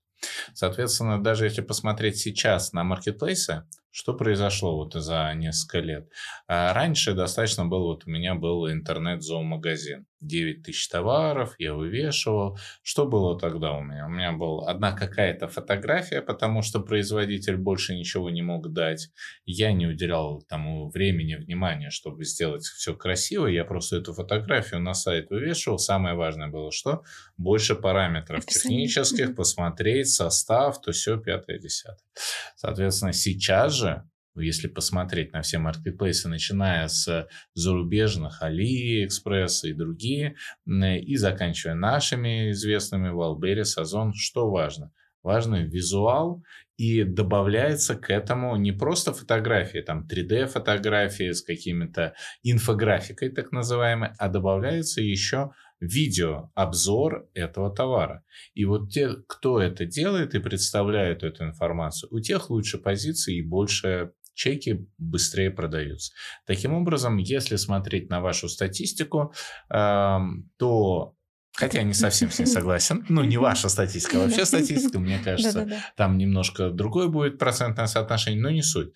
Соответственно, 0.54 1.22
даже 1.22 1.44
если 1.44 1.60
посмотреть 1.60 2.18
сейчас 2.18 2.72
на 2.72 2.84
маркетплейсы, 2.84 3.64
что 3.90 4.14
произошло 4.14 4.76
вот 4.76 4.94
за 4.94 5.32
несколько 5.34 5.80
лет? 5.80 6.10
А, 6.48 6.72
раньше 6.74 7.14
достаточно 7.14 7.64
был, 7.64 7.84
вот 7.84 8.06
у 8.06 8.10
меня 8.10 8.34
был 8.34 8.70
интернет-зоомагазин. 8.70 10.06
9 10.26 10.62
тысяч 10.62 10.88
товаров, 10.88 11.54
я 11.58 11.74
вывешивал. 11.74 12.58
Что 12.82 13.06
было 13.06 13.38
тогда 13.38 13.72
у 13.72 13.82
меня? 13.82 14.06
У 14.06 14.10
меня 14.10 14.32
была 14.32 14.70
одна 14.70 14.92
какая-то 14.92 15.48
фотография, 15.48 16.22
потому 16.22 16.62
что 16.62 16.80
производитель 16.80 17.56
больше 17.56 17.94
ничего 17.94 18.30
не 18.30 18.42
мог 18.42 18.72
дать. 18.72 19.10
Я 19.44 19.72
не 19.72 19.86
уделял 19.86 20.42
тому 20.42 20.88
времени, 20.90 21.34
внимания, 21.34 21.90
чтобы 21.90 22.24
сделать 22.24 22.64
все 22.64 22.94
красиво. 22.94 23.46
Я 23.46 23.64
просто 23.64 23.96
эту 23.96 24.12
фотографию 24.12 24.80
на 24.80 24.94
сайт 24.94 25.30
вывешивал. 25.30 25.78
Самое 25.78 26.14
важное 26.14 26.48
было, 26.48 26.72
что 26.72 27.02
больше 27.36 27.74
параметров 27.74 28.44
Описание. 28.44 28.86
технических, 28.86 29.34
посмотреть, 29.34 30.10
состав, 30.10 30.80
то 30.80 30.92
все, 30.92 31.18
пятое, 31.18 31.58
десятое. 31.58 32.06
Соответственно, 32.56 33.12
сейчас 33.12 33.72
же 33.74 34.04
если 34.40 34.68
посмотреть 34.68 35.32
на 35.32 35.42
все 35.42 35.58
маркетплейсы, 35.58 36.28
начиная 36.28 36.88
с 36.88 37.28
зарубежных, 37.54 38.42
AliExpress 38.42 39.64
и 39.64 39.72
другие, 39.72 40.36
и 40.66 41.16
заканчивая 41.16 41.74
нашими 41.74 42.50
известными, 42.50 43.08
Wildberries, 43.08 43.80
Озон, 43.80 44.12
что 44.14 44.50
важно? 44.50 44.92
Важно 45.22 45.64
визуал, 45.64 46.44
и 46.76 47.02
добавляется 47.02 47.96
к 47.96 48.10
этому 48.10 48.54
не 48.56 48.70
просто 48.70 49.12
фотографии, 49.12 49.78
там 49.80 50.06
3D-фотографии 50.06 51.32
с 51.32 51.42
какими-то 51.42 52.14
инфографикой 52.42 53.30
так 53.30 53.50
называемой, 53.50 54.10
а 54.18 54.28
добавляется 54.28 55.00
еще 55.00 55.50
видео, 55.80 56.50
обзор 56.54 57.28
этого 57.34 57.74
товара. 57.74 58.24
И 58.54 58.64
вот 58.64 58.90
те, 58.90 59.10
кто 59.26 59.60
это 59.60 59.84
делает 59.84 60.34
и 60.34 60.38
представляет 60.38 61.22
эту 61.22 61.44
информацию, 61.44 62.08
у 62.12 62.20
тех 62.20 62.48
лучше 62.50 62.78
позиции 62.78 63.38
и 63.38 63.42
больше 63.42 64.12
чеки 64.36 64.86
быстрее 64.98 65.50
продаются. 65.50 66.12
Таким 66.46 66.74
образом, 66.74 67.16
если 67.16 67.56
смотреть 67.56 68.10
на 68.10 68.20
вашу 68.20 68.48
статистику, 68.48 69.32
то 69.68 71.12
Хотя 71.58 71.78
я 71.78 71.84
не 71.84 71.94
совсем 71.94 72.30
с 72.30 72.38
ней 72.38 72.46
согласен. 72.46 73.04
Ну, 73.08 73.24
не 73.24 73.38
ваша 73.38 73.70
статистика, 73.70 74.16
вообще 74.16 74.44
статистика, 74.44 74.98
мне 74.98 75.18
кажется, 75.18 75.66
там 75.96 76.18
немножко 76.18 76.70
другое 76.70 77.08
будет 77.08 77.38
процентное 77.38 77.86
соотношение, 77.86 78.42
но 78.42 78.50
не 78.50 78.62
суть. 78.62 78.94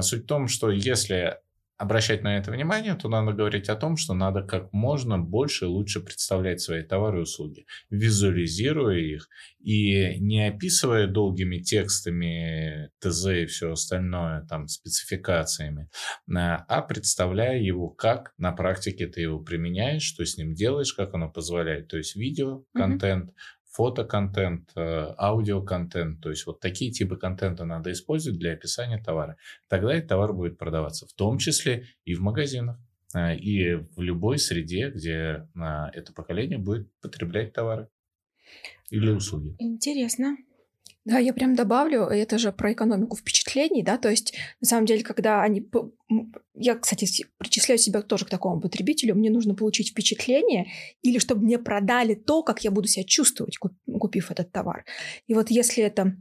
Суть 0.00 0.24
в 0.24 0.26
том, 0.26 0.48
что 0.48 0.70
если 0.70 1.38
обращать 1.84 2.22
на 2.22 2.36
это 2.36 2.50
внимание, 2.50 2.94
то 2.94 3.08
надо 3.08 3.32
говорить 3.32 3.68
о 3.68 3.76
том, 3.76 3.96
что 3.96 4.14
надо 4.14 4.42
как 4.42 4.72
можно 4.72 5.18
больше 5.18 5.66
и 5.66 5.68
лучше 5.68 6.00
представлять 6.00 6.60
свои 6.60 6.82
товары 6.82 7.18
и 7.18 7.22
услуги, 7.22 7.66
визуализируя 7.90 8.98
их 8.98 9.28
и 9.60 10.18
не 10.18 10.48
описывая 10.48 11.06
долгими 11.06 11.58
текстами 11.58 12.90
ТЗ 12.98 13.26
и 13.26 13.46
все 13.46 13.72
остальное, 13.72 14.44
там, 14.48 14.68
спецификациями, 14.68 15.88
а, 16.34 16.64
а 16.68 16.82
представляя 16.82 17.58
его, 17.58 17.88
как 17.88 18.32
на 18.38 18.52
практике 18.52 19.06
ты 19.06 19.22
его 19.22 19.38
применяешь, 19.38 20.02
что 20.02 20.24
с 20.24 20.36
ним 20.36 20.54
делаешь, 20.54 20.92
как 20.92 21.14
оно 21.14 21.30
позволяет. 21.30 21.88
То 21.88 21.96
есть 21.96 22.16
видео, 22.16 22.64
контент, 22.74 23.30
фотоконтент, 23.74 24.70
э, 24.76 25.14
аудиоконтент. 25.18 26.20
То 26.20 26.30
есть 26.30 26.46
вот 26.46 26.60
такие 26.60 26.92
типы 26.92 27.16
контента 27.16 27.64
надо 27.64 27.90
использовать 27.90 28.38
для 28.38 28.52
описания 28.52 29.02
товара. 29.02 29.36
Тогда 29.68 29.92
этот 29.92 30.08
товар 30.08 30.32
будет 30.32 30.58
продаваться, 30.58 31.06
в 31.06 31.12
том 31.12 31.38
числе 31.38 31.88
и 32.04 32.14
в 32.14 32.20
магазинах 32.20 32.78
э, 33.14 33.36
и 33.36 33.74
в 33.74 34.00
любой 34.00 34.38
среде, 34.38 34.90
где 34.90 35.48
э, 35.56 35.60
это 35.92 36.12
поколение 36.12 36.58
будет 36.58 36.88
потреблять 37.00 37.52
товары 37.52 37.88
или 38.90 39.10
услуги. 39.10 39.56
Интересно. 39.58 40.36
Да, 41.04 41.18
я 41.18 41.34
прям 41.34 41.54
добавлю, 41.54 42.04
это 42.04 42.38
же 42.38 42.50
про 42.50 42.72
экономику 42.72 43.16
впечатлений, 43.16 43.82
да, 43.82 43.98
то 43.98 44.08
есть 44.08 44.34
на 44.60 44.66
самом 44.66 44.86
деле, 44.86 45.02
когда 45.02 45.42
они... 45.42 45.68
Я, 46.54 46.76
кстати, 46.76 47.26
причисляю 47.36 47.78
себя 47.78 48.00
тоже 48.00 48.24
к 48.24 48.30
такому 48.30 48.60
потребителю, 48.60 49.14
мне 49.14 49.30
нужно 49.30 49.54
получить 49.54 49.90
впечатление 49.90 50.70
или 51.02 51.18
чтобы 51.18 51.42
мне 51.42 51.58
продали 51.58 52.14
то, 52.14 52.42
как 52.42 52.64
я 52.64 52.70
буду 52.70 52.88
себя 52.88 53.04
чувствовать, 53.04 53.58
купив 53.58 54.30
этот 54.30 54.50
товар. 54.50 54.86
И 55.26 55.34
вот 55.34 55.50
если 55.50 55.84
это 55.84 56.16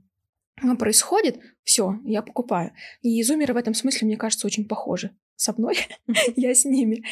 происходит, 0.78 1.40
все, 1.64 2.00
я 2.04 2.22
покупаю. 2.22 2.74
И 3.02 3.24
зумеры 3.24 3.54
в 3.54 3.58
этом 3.58 3.74
смысле, 3.74 4.08
мне 4.08 4.18
кажется, 4.18 4.48
очень 4.48 4.68
похожи 4.68 5.12
со 5.38 5.54
мной, 5.54 5.78
я 6.36 6.54
с 6.54 6.66
ними. 6.66 7.06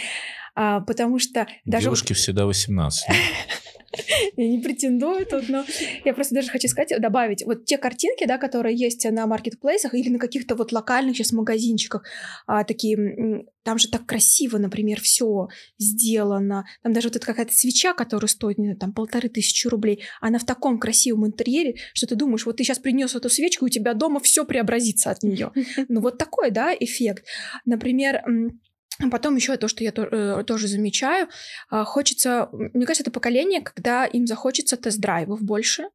А, 0.56 0.82
потому 0.82 1.20
что 1.20 1.48
даже... 1.64 1.86
Девушки 1.86 2.12
всегда 2.14 2.46
18. 2.46 3.08
Я 4.38 4.48
не 4.48 4.60
претендую 4.60 5.26
тут, 5.26 5.50
но 5.50 5.66
я 6.06 6.14
просто 6.14 6.36
даже 6.36 6.50
хочу 6.50 6.68
сказать, 6.68 6.94
добавить, 7.00 7.44
вот 7.46 7.66
те 7.66 7.78
картинки, 7.78 8.26
да, 8.26 8.38
которые 8.38 8.76
есть 8.76 9.06
на 9.10 9.28
маркетплейсах 9.28 9.94
или 9.94 10.10
на 10.10 10.20
каких-то 10.20 10.56
вот 10.56 10.72
локальных 10.72 11.16
сейчас 11.16 11.32
магазинчиках, 11.32 12.04
а, 12.48 12.64
такие, 12.64 13.46
там 13.64 13.78
же 13.78 13.90
так 13.90 14.06
красиво, 14.06 14.58
например, 14.58 15.02
все 15.02 15.48
сделано. 15.78 16.66
Там 16.84 16.94
даже 16.94 17.10
вот 17.10 17.16
эта 17.16 17.26
какая-то 17.26 17.54
свеча, 17.54 17.94
которая 17.94 18.28
стоит, 18.28 18.58
не 18.58 18.66
знаю, 18.66 18.80
там 18.80 18.94
полторы 18.94 19.30
тысячи 19.30 19.68
рублей, 19.68 20.04
она 20.20 20.40
в 20.40 20.46
таком 20.46 20.80
красивом 20.80 21.28
интерьере, 21.28 21.76
что 21.94 22.08
ты 22.08 22.16
думаешь, 22.16 22.46
вот 22.46 22.58
ты 22.58 22.64
сейчас 22.64 22.80
принес 22.80 23.16
эту 23.16 23.30
свечку, 23.30 23.66
и 23.66 23.70
у 23.70 23.72
тебя 23.72 23.94
дома 23.94 24.20
все 24.20 24.46
преобразится 24.46 25.12
от 25.12 25.24
нее. 25.24 25.52
Ну 25.88 26.00
вот 26.00 26.18
такой, 26.18 26.52
да, 26.52 26.74
эффект. 26.74 27.26
Например, 27.66 28.24
потом 29.10 29.36
еще 29.36 29.58
то, 29.58 29.68
что 29.68 29.84
я 29.84 29.92
э, 29.96 30.44
тоже 30.46 30.68
замечаю, 30.68 31.28
э, 31.72 31.84
хочется, 31.84 32.50
мне 32.52 32.86
кажется, 32.86 33.04
это 33.04 33.12
поколение, 33.12 33.62
когда 33.62 34.06
им 34.06 34.28
захочется 34.28 34.78
тест-драйвов 34.78 35.42
больше, 35.42 35.90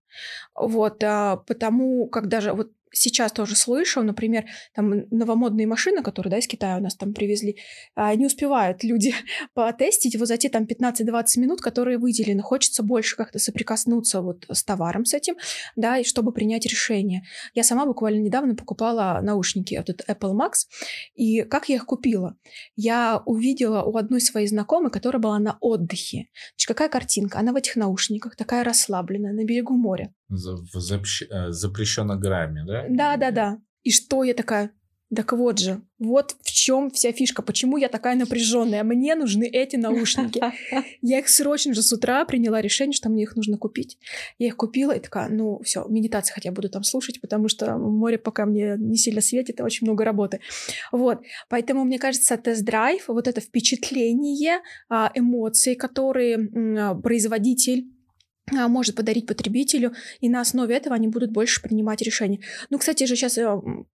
вот, 0.54 1.02
э, 1.02 1.38
потому 1.46 2.08
как 2.08 2.28
даже 2.28 2.52
вот 2.52 2.72
сейчас 2.92 3.32
тоже 3.32 3.56
слышу, 3.56 4.02
например, 4.02 4.46
там 4.74 5.08
новомодные 5.10 5.66
машины, 5.66 6.02
которые, 6.02 6.30
да, 6.30 6.38
из 6.38 6.46
Китая 6.46 6.78
у 6.78 6.80
нас 6.80 6.96
там 6.96 7.12
привезли, 7.12 7.56
а, 7.94 8.14
не 8.14 8.26
успевают 8.26 8.84
люди 8.84 9.14
потестить 9.54 10.16
вот 10.16 10.28
за 10.28 10.36
те 10.36 10.48
там 10.48 10.64
15-20 10.64 11.38
минут, 11.38 11.60
которые 11.60 11.98
выделены. 11.98 12.42
Хочется 12.42 12.82
больше 12.82 13.16
как-то 13.16 13.38
соприкоснуться 13.38 14.20
вот 14.22 14.46
с 14.50 14.64
товаром 14.64 15.04
с 15.04 15.14
этим, 15.14 15.36
да, 15.76 15.98
и 15.98 16.04
чтобы 16.04 16.32
принять 16.32 16.66
решение. 16.66 17.22
Я 17.54 17.64
сама 17.64 17.86
буквально 17.86 18.20
недавно 18.20 18.54
покупала 18.54 19.20
наушники, 19.22 19.74
этот 19.74 20.08
Apple 20.08 20.32
Max, 20.32 20.66
и 21.14 21.42
как 21.42 21.68
я 21.68 21.76
их 21.76 21.86
купила? 21.86 22.36
Я 22.76 23.22
увидела 23.26 23.82
у 23.82 23.96
одной 23.96 24.20
своей 24.20 24.46
знакомой, 24.46 24.90
которая 24.90 25.20
была 25.20 25.38
на 25.38 25.58
отдыхе. 25.60 26.28
Значит, 26.54 26.68
какая 26.68 26.88
картинка? 26.88 27.38
Она 27.38 27.52
в 27.52 27.56
этих 27.56 27.76
наушниках, 27.76 28.36
такая 28.36 28.64
расслабленная, 28.64 29.32
на 29.32 29.44
берегу 29.44 29.74
моря. 29.74 30.12
В 30.28 30.80
запрещенном 31.50 32.20
грамме, 32.20 32.64
да? 32.66 32.86
Да, 32.88 33.16
да, 33.16 33.30
да. 33.30 33.58
И 33.82 33.90
что 33.90 34.24
я 34.24 34.34
такая? 34.34 34.72
Так 35.14 35.32
вот 35.32 35.60
же, 35.60 35.82
вот 36.00 36.34
в 36.42 36.50
чем 36.50 36.90
вся 36.90 37.12
фишка, 37.12 37.40
почему 37.40 37.76
я 37.76 37.88
такая 37.88 38.16
напряженная. 38.16 38.82
Мне 38.82 39.14
нужны 39.14 39.44
эти 39.44 39.76
наушники. 39.76 40.42
Я 41.00 41.20
их 41.20 41.28
срочно 41.28 41.74
же 41.74 41.82
с 41.82 41.92
утра 41.92 42.24
приняла 42.24 42.60
решение, 42.60 42.92
что 42.92 43.08
мне 43.08 43.22
их 43.22 43.36
нужно 43.36 43.56
купить. 43.56 43.98
Я 44.38 44.48
их 44.48 44.56
купила 44.56 44.90
и 44.90 44.98
такая, 44.98 45.28
ну 45.28 45.60
все, 45.62 45.86
медитации 45.88 46.34
хотя 46.34 46.50
буду 46.50 46.68
там 46.68 46.82
слушать, 46.82 47.20
потому 47.20 47.48
что 47.48 47.78
море 47.78 48.18
пока 48.18 48.46
мне 48.46 48.74
не 48.78 48.96
сильно 48.96 49.20
светит, 49.20 49.60
очень 49.60 49.86
много 49.86 50.04
работы. 50.04 50.40
Вот, 50.90 51.22
поэтому 51.48 51.84
мне 51.84 52.00
кажется, 52.00 52.36
тест-драйв, 52.36 53.06
вот 53.06 53.28
это 53.28 53.40
впечатление, 53.40 54.58
а, 54.88 55.12
эмоции, 55.14 55.74
которые 55.74 56.96
производитель 57.00 57.84
а, 57.84 57.95
может 58.52 58.94
подарить 58.94 59.26
потребителю, 59.26 59.92
и 60.20 60.28
на 60.28 60.40
основе 60.40 60.76
этого 60.76 60.94
они 60.94 61.08
будут 61.08 61.32
больше 61.32 61.60
принимать 61.60 62.00
решения. 62.02 62.40
Ну, 62.70 62.78
кстати 62.78 63.04
же, 63.04 63.16
сейчас, 63.16 63.38
э, 63.38 63.44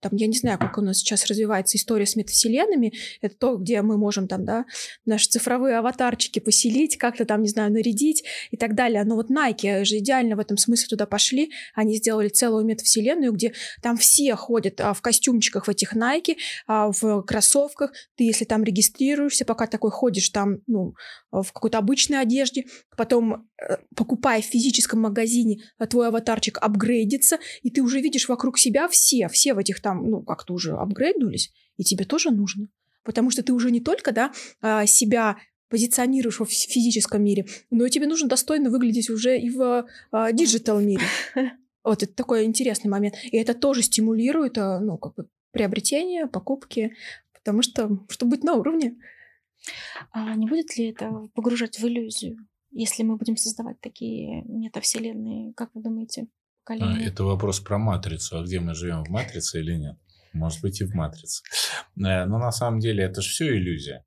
там, 0.00 0.10
я 0.12 0.26
не 0.26 0.36
знаю, 0.36 0.58
как 0.58 0.76
у 0.78 0.82
нас 0.82 0.98
сейчас 0.98 1.26
развивается 1.26 1.76
история 1.78 2.06
с 2.06 2.16
метавселенными, 2.16 2.92
это 3.20 3.34
то, 3.36 3.56
где 3.56 3.80
мы 3.82 3.96
можем 3.96 4.28
там, 4.28 4.44
да, 4.44 4.66
наши 5.06 5.28
цифровые 5.28 5.78
аватарчики 5.78 6.38
поселить, 6.38 6.98
как-то 6.98 7.24
там, 7.24 7.42
не 7.42 7.48
знаю, 7.48 7.72
нарядить 7.72 8.24
и 8.50 8.56
так 8.56 8.74
далее. 8.74 9.04
Но 9.04 9.16
вот 9.16 9.30
Nike 9.30 9.84
же 9.84 9.98
идеально 9.98 10.36
в 10.36 10.40
этом 10.40 10.58
смысле 10.58 10.88
туда 10.88 11.06
пошли, 11.06 11.50
они 11.74 11.96
сделали 11.96 12.28
целую 12.28 12.64
метавселенную, 12.66 13.32
где 13.32 13.54
там 13.82 13.96
все 13.96 14.36
ходят 14.36 14.80
а, 14.80 14.92
в 14.92 15.00
костюмчиках 15.00 15.66
в 15.66 15.70
этих 15.70 15.96
Nike, 15.96 16.36
а, 16.66 16.92
в 16.92 17.22
кроссовках, 17.22 17.92
ты 18.16 18.24
если 18.24 18.44
там 18.44 18.64
регистрируешься, 18.64 19.44
пока 19.44 19.66
такой 19.66 19.90
ходишь 19.90 20.28
там, 20.28 20.58
ну, 20.66 20.94
в 21.30 21.52
какой-то 21.52 21.78
обычной 21.78 22.20
одежде, 22.20 22.66
потом 22.96 23.48
э, 23.58 23.78
покупая 23.96 24.41
в 24.42 24.46
физическом 24.46 25.00
магазине 25.00 25.62
а 25.78 25.86
твой 25.86 26.08
аватарчик 26.08 26.58
апгрейдится, 26.60 27.38
и 27.62 27.70
ты 27.70 27.82
уже 27.82 28.00
видишь 28.00 28.28
вокруг 28.28 28.58
себя 28.58 28.88
все, 28.88 29.28
все 29.28 29.54
в 29.54 29.58
этих 29.58 29.80
там, 29.80 30.08
ну, 30.08 30.22
как-то 30.22 30.54
уже 30.54 30.72
апгрейднулись, 30.72 31.52
и 31.76 31.84
тебе 31.84 32.04
тоже 32.04 32.30
нужно. 32.30 32.68
Потому 33.04 33.30
что 33.30 33.42
ты 33.42 33.52
уже 33.52 33.70
не 33.70 33.80
только, 33.80 34.12
да, 34.12 34.32
а, 34.60 34.86
себя 34.86 35.36
позиционируешь 35.68 36.38
в 36.38 36.46
физическом 36.46 37.24
мире, 37.24 37.46
но 37.70 37.88
тебе 37.88 38.06
нужно 38.06 38.28
достойно 38.28 38.70
выглядеть 38.70 39.10
уже 39.10 39.38
и 39.38 39.50
в 39.50 39.86
а, 40.10 40.32
digital 40.32 40.80
мире. 40.80 41.04
Вот 41.84 42.00
это 42.04 42.14
такой 42.14 42.44
интересный 42.44 42.88
момент. 42.88 43.16
И 43.24 43.36
это 43.36 43.54
тоже 43.54 43.82
стимулирует, 43.82 44.54
ну, 44.56 44.98
как 44.98 45.16
бы 45.16 45.28
приобретение, 45.50 46.28
покупки, 46.28 46.94
потому 47.34 47.62
что, 47.62 48.04
чтобы 48.08 48.36
быть 48.36 48.44
на 48.44 48.54
уровне. 48.54 48.96
А 50.12 50.34
не 50.36 50.46
будет 50.46 50.76
ли 50.76 50.90
это 50.90 51.28
погружать 51.34 51.80
в 51.80 51.84
иллюзию? 51.84 52.38
Если 52.72 53.02
мы 53.02 53.16
будем 53.16 53.36
создавать 53.36 53.80
такие 53.80 54.42
метавселенные, 54.44 55.52
как 55.54 55.70
вы 55.74 55.82
думаете, 55.82 56.26
поколения? 56.64 57.06
Это 57.06 57.24
вопрос 57.24 57.60
про 57.60 57.78
матрицу. 57.78 58.38
А 58.38 58.42
где 58.42 58.60
мы 58.60 58.74
живем, 58.74 59.04
в 59.04 59.08
матрице 59.08 59.60
или 59.60 59.74
нет? 59.74 59.98
Может 60.32 60.62
быть, 60.62 60.80
и 60.80 60.84
в 60.84 60.94
матрице. 60.94 61.42
Э, 61.96 62.24
но 62.24 62.38
на 62.38 62.52
самом 62.52 62.80
деле 62.80 63.04
это 63.04 63.20
же 63.20 63.28
все 63.28 63.54
иллюзия. 63.56 64.04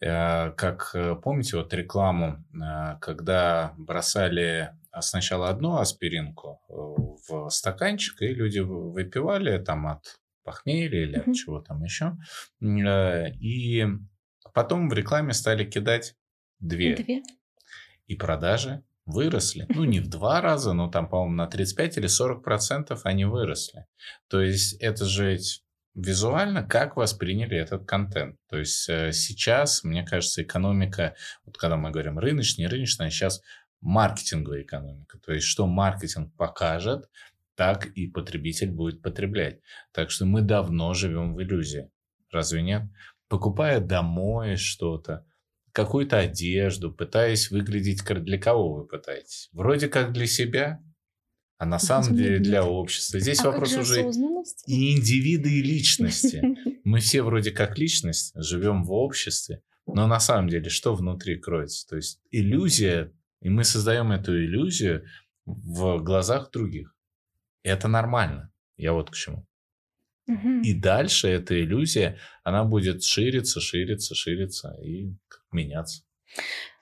Э, 0.00 0.50
как 0.50 0.90
э, 0.94 1.14
помните 1.14 1.56
вот 1.56 1.72
рекламу, 1.72 2.44
когда 3.00 3.74
бросали 3.78 4.74
сначала 5.00 5.48
одну 5.48 5.76
аспиринку 5.76 6.60
в 6.68 7.48
стаканчик, 7.50 8.20
и 8.22 8.28
люди 8.28 8.58
выпивали 8.58 9.58
там 9.62 9.86
от 9.86 10.20
похмелья 10.42 11.04
или 11.04 11.16
от 11.16 11.34
чего 11.34 11.60
там 11.60 11.82
еще. 11.82 12.16
И 12.60 13.86
потом 14.52 14.88
в 14.88 14.92
рекламе 14.92 15.32
стали 15.32 15.64
кидать 15.64 16.16
две. 16.60 16.96
Две. 16.96 17.22
И 18.06 18.16
продажи 18.16 18.82
выросли. 19.06 19.66
Ну, 19.68 19.84
не 19.84 20.00
в 20.00 20.08
два 20.08 20.40
раза, 20.40 20.72
но 20.72 20.88
там, 20.88 21.08
по-моему, 21.08 21.34
на 21.34 21.46
35 21.46 21.98
или 21.98 22.06
40 22.06 22.42
процентов 22.42 23.02
они 23.04 23.24
выросли. 23.24 23.86
То 24.28 24.40
есть 24.40 24.74
это 24.74 25.04
же 25.04 25.38
визуально, 25.94 26.62
как 26.62 26.96
восприняли 26.96 27.56
этот 27.56 27.86
контент. 27.86 28.36
То 28.48 28.58
есть 28.58 28.88
э, 28.88 29.12
сейчас, 29.12 29.84
мне 29.84 30.04
кажется, 30.04 30.42
экономика, 30.42 31.14
вот 31.44 31.56
когда 31.56 31.76
мы 31.76 31.90
говорим 31.90 32.18
рыночная, 32.18 32.68
рыночная, 32.68 33.10
сейчас 33.10 33.42
маркетинговая 33.80 34.62
экономика. 34.62 35.18
То 35.18 35.32
есть 35.32 35.46
что 35.46 35.66
маркетинг 35.66 36.34
покажет, 36.36 37.08
так 37.54 37.86
и 37.86 38.08
потребитель 38.08 38.70
будет 38.70 39.02
потреблять. 39.02 39.60
Так 39.92 40.10
что 40.10 40.24
мы 40.24 40.42
давно 40.42 40.94
живем 40.94 41.34
в 41.34 41.42
иллюзии. 41.42 41.90
Разве 42.30 42.62
нет? 42.62 42.82
Покупая 43.28 43.80
домой 43.80 44.56
что-то, 44.56 45.24
какую-то 45.74 46.18
одежду, 46.18 46.92
пытаясь 46.92 47.50
выглядеть, 47.50 48.04
для 48.04 48.38
кого 48.38 48.74
вы 48.74 48.86
пытаетесь? 48.86 49.50
Вроде 49.52 49.88
как 49.88 50.12
для 50.12 50.26
себя, 50.26 50.80
а 51.58 51.66
на 51.66 51.78
самом 51.78 52.16
деле 52.16 52.38
для 52.38 52.64
общества. 52.64 53.18
Здесь 53.18 53.40
а 53.40 53.50
вопрос 53.50 53.76
уже 53.76 54.10
и 54.66 54.96
индивиды, 54.96 55.50
и 55.50 55.62
личности. 55.62 56.42
Мы 56.84 57.00
все 57.00 57.22
вроде 57.22 57.50
как 57.50 57.76
личность, 57.76 58.32
живем 58.36 58.84
в 58.84 58.92
обществе, 58.92 59.62
но 59.86 60.06
на 60.06 60.20
самом 60.20 60.48
деле 60.48 60.70
что 60.70 60.94
внутри 60.94 61.38
кроется? 61.38 61.86
То 61.88 61.96
есть 61.96 62.20
иллюзия, 62.30 63.12
и 63.40 63.50
мы 63.50 63.64
создаем 63.64 64.12
эту 64.12 64.36
иллюзию 64.36 65.04
в 65.44 65.98
глазах 65.98 66.50
других. 66.50 66.94
Это 67.62 67.88
нормально. 67.88 68.52
Я 68.76 68.92
вот 68.92 69.10
к 69.10 69.14
чему. 69.14 69.46
И 70.62 70.72
дальше 70.72 71.28
эта 71.28 71.60
иллюзия, 71.62 72.18
она 72.44 72.64
будет 72.64 73.04
шириться, 73.04 73.60
шириться, 73.60 74.14
шириться 74.14 74.74
и 74.82 75.14
меняться. 75.54 76.02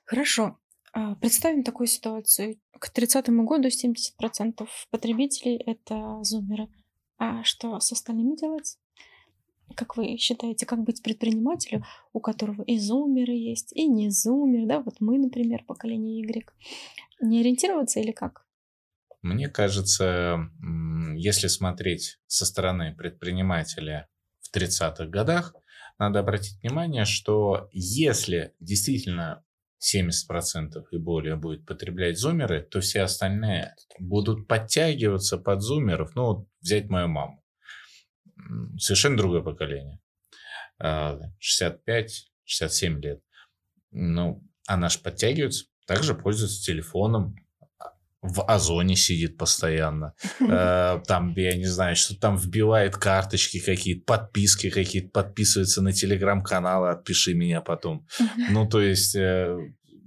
Хорошо. 0.04 0.58
А, 0.92 1.14
представим 1.16 1.64
такую 1.64 1.86
ситуацию. 1.86 2.60
К 2.78 2.90
30 2.90 3.28
году 3.28 3.68
70% 3.68 4.66
потребителей— 4.90 5.56
это 5.66 6.18
зумеры. 6.22 6.68
А 7.18 7.44
что 7.44 7.78
с 7.80 7.92
остальными 7.92 8.36
делать? 8.36 8.78
Как 9.74 9.96
вы 9.96 10.16
считаете, 10.18 10.66
как 10.66 10.82
быть 10.82 11.02
предпринимателю, 11.02 11.84
у 12.12 12.20
которого 12.20 12.62
и 12.62 12.78
зумеры 12.78 13.32
есть, 13.32 13.72
и 13.72 13.86
не 13.86 14.10
зумеры, 14.10 14.66
да, 14.66 14.80
вот 14.80 14.96
мы, 15.00 15.18
например, 15.18 15.64
поколение 15.64 16.20
Y. 16.20 16.50
Не 17.20 17.40
ориентироваться 17.40 18.00
или 18.00 18.10
как? 18.10 18.44
Мне 19.22 19.48
кажется, 19.48 20.50
если 21.16 21.46
смотреть 21.46 22.18
со 22.26 22.44
стороны 22.44 22.94
предпринимателя 22.94 24.08
в 24.40 24.54
30-х 24.54 25.06
годах, 25.06 25.54
надо 25.98 26.20
обратить 26.20 26.62
внимание, 26.62 27.04
что 27.04 27.68
если 27.72 28.54
действительно 28.60 29.44
70% 29.82 30.84
и 30.90 30.98
более 30.98 31.36
будет 31.36 31.66
потреблять 31.66 32.18
зумеры, 32.18 32.62
то 32.62 32.80
все 32.80 33.02
остальные 33.02 33.74
будут 33.98 34.46
подтягиваться 34.46 35.38
под 35.38 35.62
зумеров. 35.62 36.14
Ну, 36.14 36.24
вот 36.24 36.48
взять 36.60 36.88
мою 36.88 37.08
маму. 37.08 37.42
Совершенно 38.78 39.16
другое 39.16 39.42
поколение. 39.42 39.98
65-67 40.80 40.80
а, 40.80 41.18
лет. 43.00 43.20
Ну, 43.90 44.42
она 44.66 44.88
же 44.88 45.00
подтягивается, 45.00 45.66
также 45.86 46.14
пользуется 46.14 46.62
телефоном, 46.62 47.36
в 48.22 48.44
Озоне 48.48 48.96
сидит 48.96 49.36
постоянно. 49.36 50.14
Э, 50.40 51.00
там, 51.06 51.32
я 51.36 51.56
не 51.56 51.64
знаю, 51.64 51.96
что 51.96 52.14
там 52.14 52.36
вбивает 52.36 52.96
карточки 52.96 53.58
какие-то, 53.58 54.04
подписки 54.04 54.70
какие-то, 54.70 55.10
подписывается 55.10 55.82
на 55.82 55.92
телеграм-каналы, 55.92 56.90
отпиши 56.90 57.34
меня 57.34 57.60
потом. 57.60 58.06
Ну, 58.50 58.68
то 58.68 58.80
есть, 58.80 59.14
э, 59.14 59.56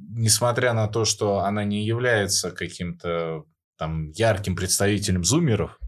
несмотря 0.09 0.73
на 0.73 0.87
то, 0.87 1.03
что 1.03 1.39
она 1.39 1.63
не 1.63 1.85
является 1.85 2.51
каким-то 2.51 3.43
там 3.77 4.11
ярким 4.11 4.55
представителем 4.55 5.23
зумеров, 5.23 5.79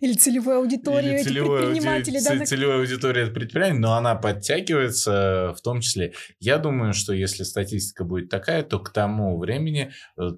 или 0.00 0.14
целевой 0.14 0.56
аудитории 0.56 1.14
Или 1.14 1.22
целевой 1.22 1.60
предпринимателей. 1.60 2.18
Ауди... 2.18 2.38
Да, 2.40 2.44
целевая 2.44 2.78
аудитория 2.80 3.26
предпринимателей, 3.26 3.78
но 3.78 3.94
она 3.94 4.14
подтягивается 4.16 5.54
в 5.56 5.62
том 5.62 5.80
числе. 5.80 6.12
Я 6.40 6.58
думаю, 6.58 6.92
что 6.92 7.12
если 7.12 7.44
статистика 7.44 8.04
будет 8.04 8.28
такая, 8.28 8.62
то 8.62 8.80
к 8.80 8.92
тому 8.92 9.38
времени 9.38 9.92
э, 10.18 10.30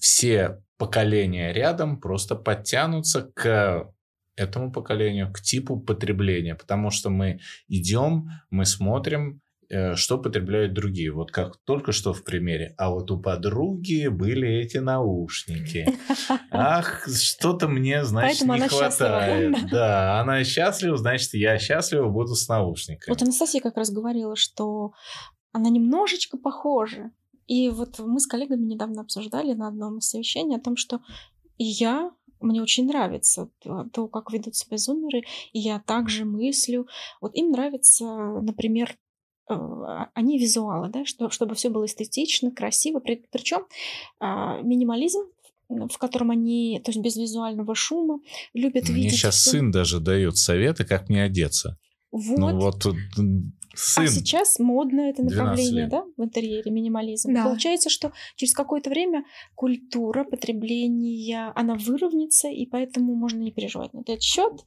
все 0.00 0.62
поколения 0.78 1.52
рядом 1.52 2.00
просто 2.00 2.34
подтянутся 2.34 3.22
к 3.22 3.92
этому 4.36 4.70
поколению, 4.70 5.32
к 5.32 5.40
типу 5.40 5.80
потребления, 5.80 6.54
потому 6.54 6.90
что 6.90 7.08
мы 7.10 7.40
идем, 7.68 8.28
мы 8.50 8.66
смотрим, 8.66 9.40
э, 9.70 9.94
что 9.94 10.18
потребляют 10.18 10.74
другие. 10.74 11.10
Вот 11.10 11.32
как 11.32 11.56
только 11.64 11.92
что 11.92 12.12
в 12.12 12.22
примере. 12.22 12.74
А 12.76 12.90
вот 12.90 13.10
у 13.10 13.18
подруги 13.18 14.08
были 14.08 14.48
эти 14.48 14.76
наушники. 14.76 15.88
Ах, 16.50 17.08
что-то 17.08 17.66
мне, 17.66 18.04
значит, 18.04 18.40
Поэтому 18.40 18.62
не 18.62 18.68
хватает. 18.68 19.54
Счастлива. 19.54 19.68
Да, 19.70 20.20
она 20.20 20.44
счастлива, 20.44 20.96
значит, 20.98 21.32
я 21.32 21.58
счастлива 21.58 22.08
буду 22.08 22.34
с 22.34 22.46
наушниками. 22.46 23.10
Вот 23.10 23.22
Анастасия 23.22 23.62
как 23.62 23.76
раз 23.76 23.90
говорила, 23.90 24.36
что 24.36 24.92
она 25.52 25.70
немножечко 25.70 26.36
похожа 26.36 27.10
и 27.46 27.68
вот 27.68 27.98
мы 27.98 28.20
с 28.20 28.26
коллегами 28.26 28.64
недавно 28.64 29.02
обсуждали 29.02 29.52
на 29.52 29.68
одном 29.68 29.98
из 29.98 30.08
совещаний 30.08 30.56
о 30.56 30.60
том, 30.60 30.76
что 30.76 31.00
я 31.58 32.10
мне 32.40 32.62
очень 32.62 32.86
нравится 32.86 33.48
то, 33.92 34.08
как 34.08 34.32
ведут 34.32 34.56
себя 34.56 34.76
зумеры, 34.76 35.22
и 35.52 35.58
я 35.58 35.80
также 35.80 36.24
мыслю. 36.24 36.86
Вот 37.20 37.34
им 37.34 37.50
нравится, 37.50 38.04
например, 38.04 38.96
э, 39.48 39.54
они 40.14 40.38
визуалы, 40.38 40.88
да, 40.88 41.06
что, 41.06 41.30
чтобы 41.30 41.54
все 41.54 41.70
было 41.70 41.86
эстетично, 41.86 42.50
красиво. 42.50 43.00
Причем 43.00 43.66
а, 44.20 44.60
минимализм 44.60 45.22
в 45.68 45.98
котором 45.98 46.30
они, 46.30 46.80
то 46.84 46.92
есть 46.92 47.02
без 47.02 47.16
визуального 47.16 47.74
шума, 47.74 48.20
любят 48.54 48.84
мне 48.84 48.94
видеть. 48.94 49.10
Мне 49.10 49.18
сейчас 49.18 49.36
все... 49.36 49.50
сын 49.50 49.72
даже 49.72 49.98
дает 49.98 50.36
советы, 50.36 50.84
как 50.84 51.08
мне 51.08 51.24
одеться. 51.24 51.76
Вот. 52.12 52.38
Ну 52.38 52.60
вот 52.60 52.86
а 52.86 52.92
сын. 53.76 54.04
А 54.04 54.06
сейчас 54.08 54.58
модно 54.58 55.02
это 55.02 55.22
направление, 55.22 55.86
да, 55.86 56.04
в 56.16 56.24
интерьере, 56.24 56.70
минимализм. 56.70 57.32
Да. 57.32 57.44
Получается, 57.44 57.90
что 57.90 58.12
через 58.34 58.54
какое-то 58.54 58.90
время 58.90 59.24
культура 59.54 60.24
потребления, 60.24 61.52
она 61.54 61.74
выровняется, 61.74 62.48
и 62.48 62.66
поэтому 62.66 63.14
можно 63.14 63.40
не 63.40 63.52
переживать 63.52 63.92
на 63.92 64.00
этот 64.00 64.22
счет. 64.22 64.64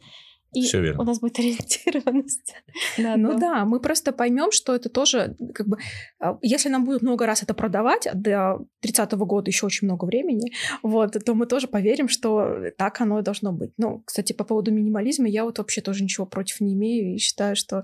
И 0.53 0.63
Все 0.63 0.81
верно. 0.81 1.01
у 1.01 1.05
нас 1.05 1.19
будет 1.19 1.37
ориентированность. 1.39 2.55
Да, 2.97 3.17
ну 3.17 3.37
да, 3.37 3.65
мы 3.65 3.79
просто 3.79 4.11
поймем, 4.11 4.51
что 4.51 4.75
это 4.75 4.89
тоже, 4.89 5.35
как 5.53 5.67
бы, 5.67 5.77
а, 6.19 6.37
если 6.41 6.69
нам 6.69 6.85
будут 6.85 7.01
много 7.01 7.25
раз 7.25 7.43
это 7.43 7.53
продавать, 7.53 8.07
а 8.07 8.15
до 8.15 8.65
30-го 8.83 9.25
года 9.25 9.49
еще 9.49 9.65
очень 9.65 9.87
много 9.87 10.05
времени, 10.05 10.51
вот, 10.81 11.11
то 11.23 11.33
мы 11.35 11.45
тоже 11.45 11.67
поверим, 11.67 12.07
что 12.07 12.71
так 12.77 12.99
оно 13.01 13.19
и 13.19 13.23
должно 13.23 13.51
быть. 13.51 13.71
Ну, 13.77 14.01
кстати, 14.05 14.33
по 14.33 14.43
поводу 14.43 14.71
минимализма, 14.71 15.27
я 15.27 15.43
вот 15.43 15.59
вообще 15.59 15.81
тоже 15.81 16.03
ничего 16.03 16.25
против 16.25 16.61
не 16.61 16.73
имею 16.73 17.15
и 17.15 17.17
считаю, 17.17 17.55
что 17.55 17.83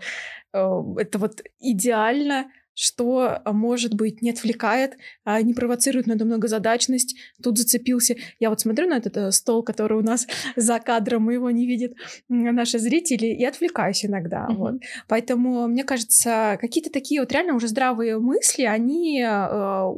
э, 0.54 0.82
это 0.98 1.20
вот 1.20 1.42
идеально 1.60 2.48
что, 2.76 3.42
а, 3.44 3.54
может 3.54 3.94
быть, 3.96 4.22
не 4.22 4.30
отвлекает, 4.30 4.98
а 5.24 5.42
не 5.42 5.54
провоцирует 5.54 6.08
на 6.08 6.14
многозадачность. 6.14 7.16
Тут 7.42 7.58
зацепился. 7.58 8.16
Я 8.40 8.50
вот 8.50 8.60
смотрю 8.60 8.88
на 8.88 8.98
этот 8.98 9.18
э, 9.18 9.32
стол, 9.32 9.64
который 9.64 9.98
у 9.98 10.04
нас 10.04 10.28
за 10.56 10.80
кадром, 10.80 11.30
его 11.30 11.50
не 11.50 11.66
видят 11.66 11.94
наши 12.30 12.78
зрители, 12.78 13.28
и 13.28 13.46
отвлекаюсь 13.46 14.06
иногда. 14.06 14.48
Mm-hmm. 14.50 14.56
Вот. 14.56 14.76
Поэтому, 15.08 15.68
мне 15.68 15.84
кажется, 15.84 16.58
какие-то 16.62 16.92
такие 16.92 17.22
вот 17.22 17.32
реально 17.32 17.56
уже 17.56 17.68
здравые 17.68 18.20
мысли, 18.20 18.64
они 18.64 19.24
э, 19.26 19.94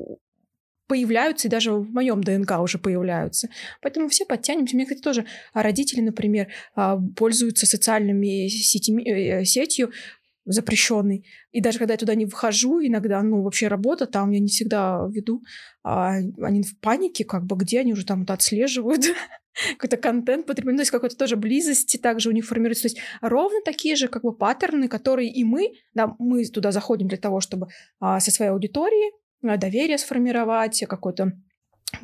появляются, 0.87 1.47
и 1.47 1.51
даже 1.51 1.73
в 1.73 1.91
моем 1.91 2.23
ДНК 2.23 2.59
уже 2.59 2.77
появляются. 2.77 3.49
Поэтому 3.81 4.07
все 4.07 4.25
подтянемся. 4.25 4.75
Мне, 4.75 4.85
кстати, 4.85 5.01
тоже 5.01 5.25
родители, 5.53 6.01
например, 6.01 6.47
а, 6.75 6.97
пользуются 7.15 7.65
социальными 7.65 8.47
сетями, 8.47 9.03
э, 9.03 9.45
сетью 9.45 9.91
запрещенный. 10.47 11.25
И 11.51 11.61
даже 11.61 11.77
когда 11.77 11.93
я 11.93 11.97
туда 11.97 12.15
не 12.15 12.25
вхожу, 12.25 12.79
иногда, 12.81 13.21
ну, 13.21 13.43
вообще 13.43 13.67
работа 13.67 14.07
там, 14.07 14.31
я 14.31 14.39
не 14.39 14.47
всегда 14.47 15.07
веду, 15.09 15.43
а 15.83 16.15
они 16.41 16.63
в 16.63 16.79
панике, 16.79 17.25
как 17.25 17.45
бы, 17.45 17.55
где 17.57 17.81
они 17.81 17.93
уже 17.93 18.05
там 18.05 18.23
это 18.23 18.33
отслеживают, 18.33 19.05
какой-то 19.77 19.97
контент 19.97 20.45
потребляют, 20.45 20.77
то 20.77 20.81
есть 20.81 20.91
какой-то 20.91 21.17
тоже 21.17 21.35
близости 21.35 21.97
также 21.97 22.29
у 22.29 22.31
них 22.31 22.45
формируется. 22.45 22.83
То 22.83 22.95
есть 22.95 22.99
ровно 23.21 23.59
такие 23.63 23.95
же 23.95 24.07
как 24.07 24.23
бы 24.23 24.35
паттерны, 24.35 24.87
которые 24.87 25.29
и 25.29 25.43
мы, 25.43 25.73
да, 25.93 26.15
мы 26.19 26.45
туда 26.45 26.71
заходим 26.71 27.07
для 27.07 27.17
того, 27.17 27.41
чтобы 27.41 27.67
а, 27.99 28.19
со 28.19 28.31
своей 28.31 28.51
аудиторией 28.51 29.11
а, 29.43 29.57
доверие 29.57 29.97
сформировать, 29.97 30.83
какой-то 30.87 31.33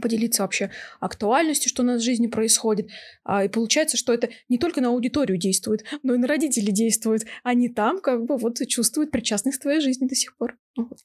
поделиться 0.02 0.44
вообще 0.44 0.72
актуальностью, 1.00 1.70
что 1.70 1.84
у 1.84 1.86
нас 1.86 2.02
в 2.02 2.06
жизни 2.06 2.28
происходит. 2.28 2.90
А, 3.24 3.46
и 3.46 3.50
получается, 3.50 3.98
что 3.98 4.14
это 4.14 4.30
не 4.50 4.58
только 4.58 4.82
на 4.82 4.90
аудиторию 4.90 5.38
действует, 5.38 5.84
но 6.04 6.16
и 6.16 6.18
на 6.18 6.28
родителей 6.28 6.72
действует. 6.72 7.26
Они 7.44 7.70
там 7.70 8.00
как 8.00 8.26
бы 8.26 8.38
вот 8.38 8.58
чувствуют 8.68 9.12
причастность 9.12 9.58
к 9.60 9.62
твоей 9.62 9.82
жизни 9.82 10.08
до 10.08 10.16
сих 10.16 10.38
пор. 10.38 10.58
Вот. 10.76 11.00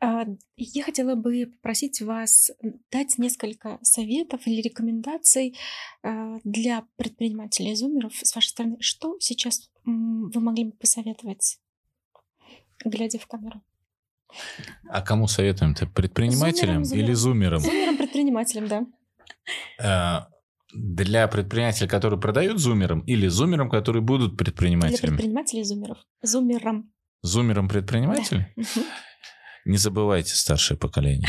А, 0.00 0.26
я 0.56 0.82
хотела 0.82 1.14
бы 1.14 1.46
попросить 1.46 2.02
вас 2.02 2.50
дать 2.90 3.16
несколько 3.18 3.78
советов 3.82 4.46
или 4.46 4.60
рекомендаций 4.60 5.56
а, 6.02 6.38
для 6.44 6.86
предпринимателей 6.96 7.74
зумеров 7.74 8.14
с 8.14 8.34
вашей 8.34 8.48
стороны. 8.48 8.76
Что 8.80 9.16
сейчас 9.20 9.70
вы 9.84 10.40
могли 10.40 10.64
бы 10.64 10.72
посоветовать, 10.72 11.58
глядя 12.84 13.18
в 13.18 13.26
камеру? 13.26 13.62
А 14.88 15.02
кому 15.02 15.26
советуем-то? 15.26 15.86
Предпринимателям 15.86 16.84
зумерам, 16.84 17.06
или 17.06 17.14
зумерам? 17.14 17.60
Зумерам-предпринимателям, 17.60 18.68
да. 18.68 18.86
А, 19.80 20.28
для 20.74 21.26
предпринимателей, 21.28 21.88
которые 21.88 22.20
продают 22.20 22.58
зумерам, 22.58 23.00
или 23.00 23.28
зумерам, 23.28 23.70
которые 23.70 24.02
будут 24.02 24.36
предпринимателями? 24.36 24.98
Для 24.98 25.08
предпринимателей 25.08 25.64
зумеров. 25.64 25.98
Зумерам. 26.22 26.92
Зумером 27.22 27.68
предпринимателей? 27.68 28.46
Да. 28.56 28.82
Не 29.64 29.76
забывайте 29.76 30.34
старшее 30.34 30.78
поколение. 30.78 31.28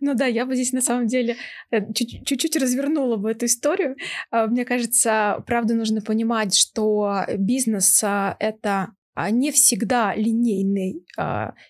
Ну 0.00 0.14
да, 0.14 0.26
я 0.26 0.46
бы 0.46 0.54
здесь 0.54 0.72
на 0.72 0.80
самом 0.80 1.06
деле 1.06 1.36
э, 1.70 1.92
чуть-чуть 1.92 2.56
развернула 2.56 3.16
бы 3.16 3.30
эту 3.30 3.46
историю. 3.46 3.96
А, 4.30 4.46
мне 4.46 4.64
кажется, 4.64 5.42
правда 5.46 5.74
нужно 5.74 6.00
понимать, 6.00 6.54
что 6.54 7.24
бизнес 7.38 8.02
это 8.02 8.88
не 9.30 9.52
всегда 9.52 10.14
линейный 10.14 11.06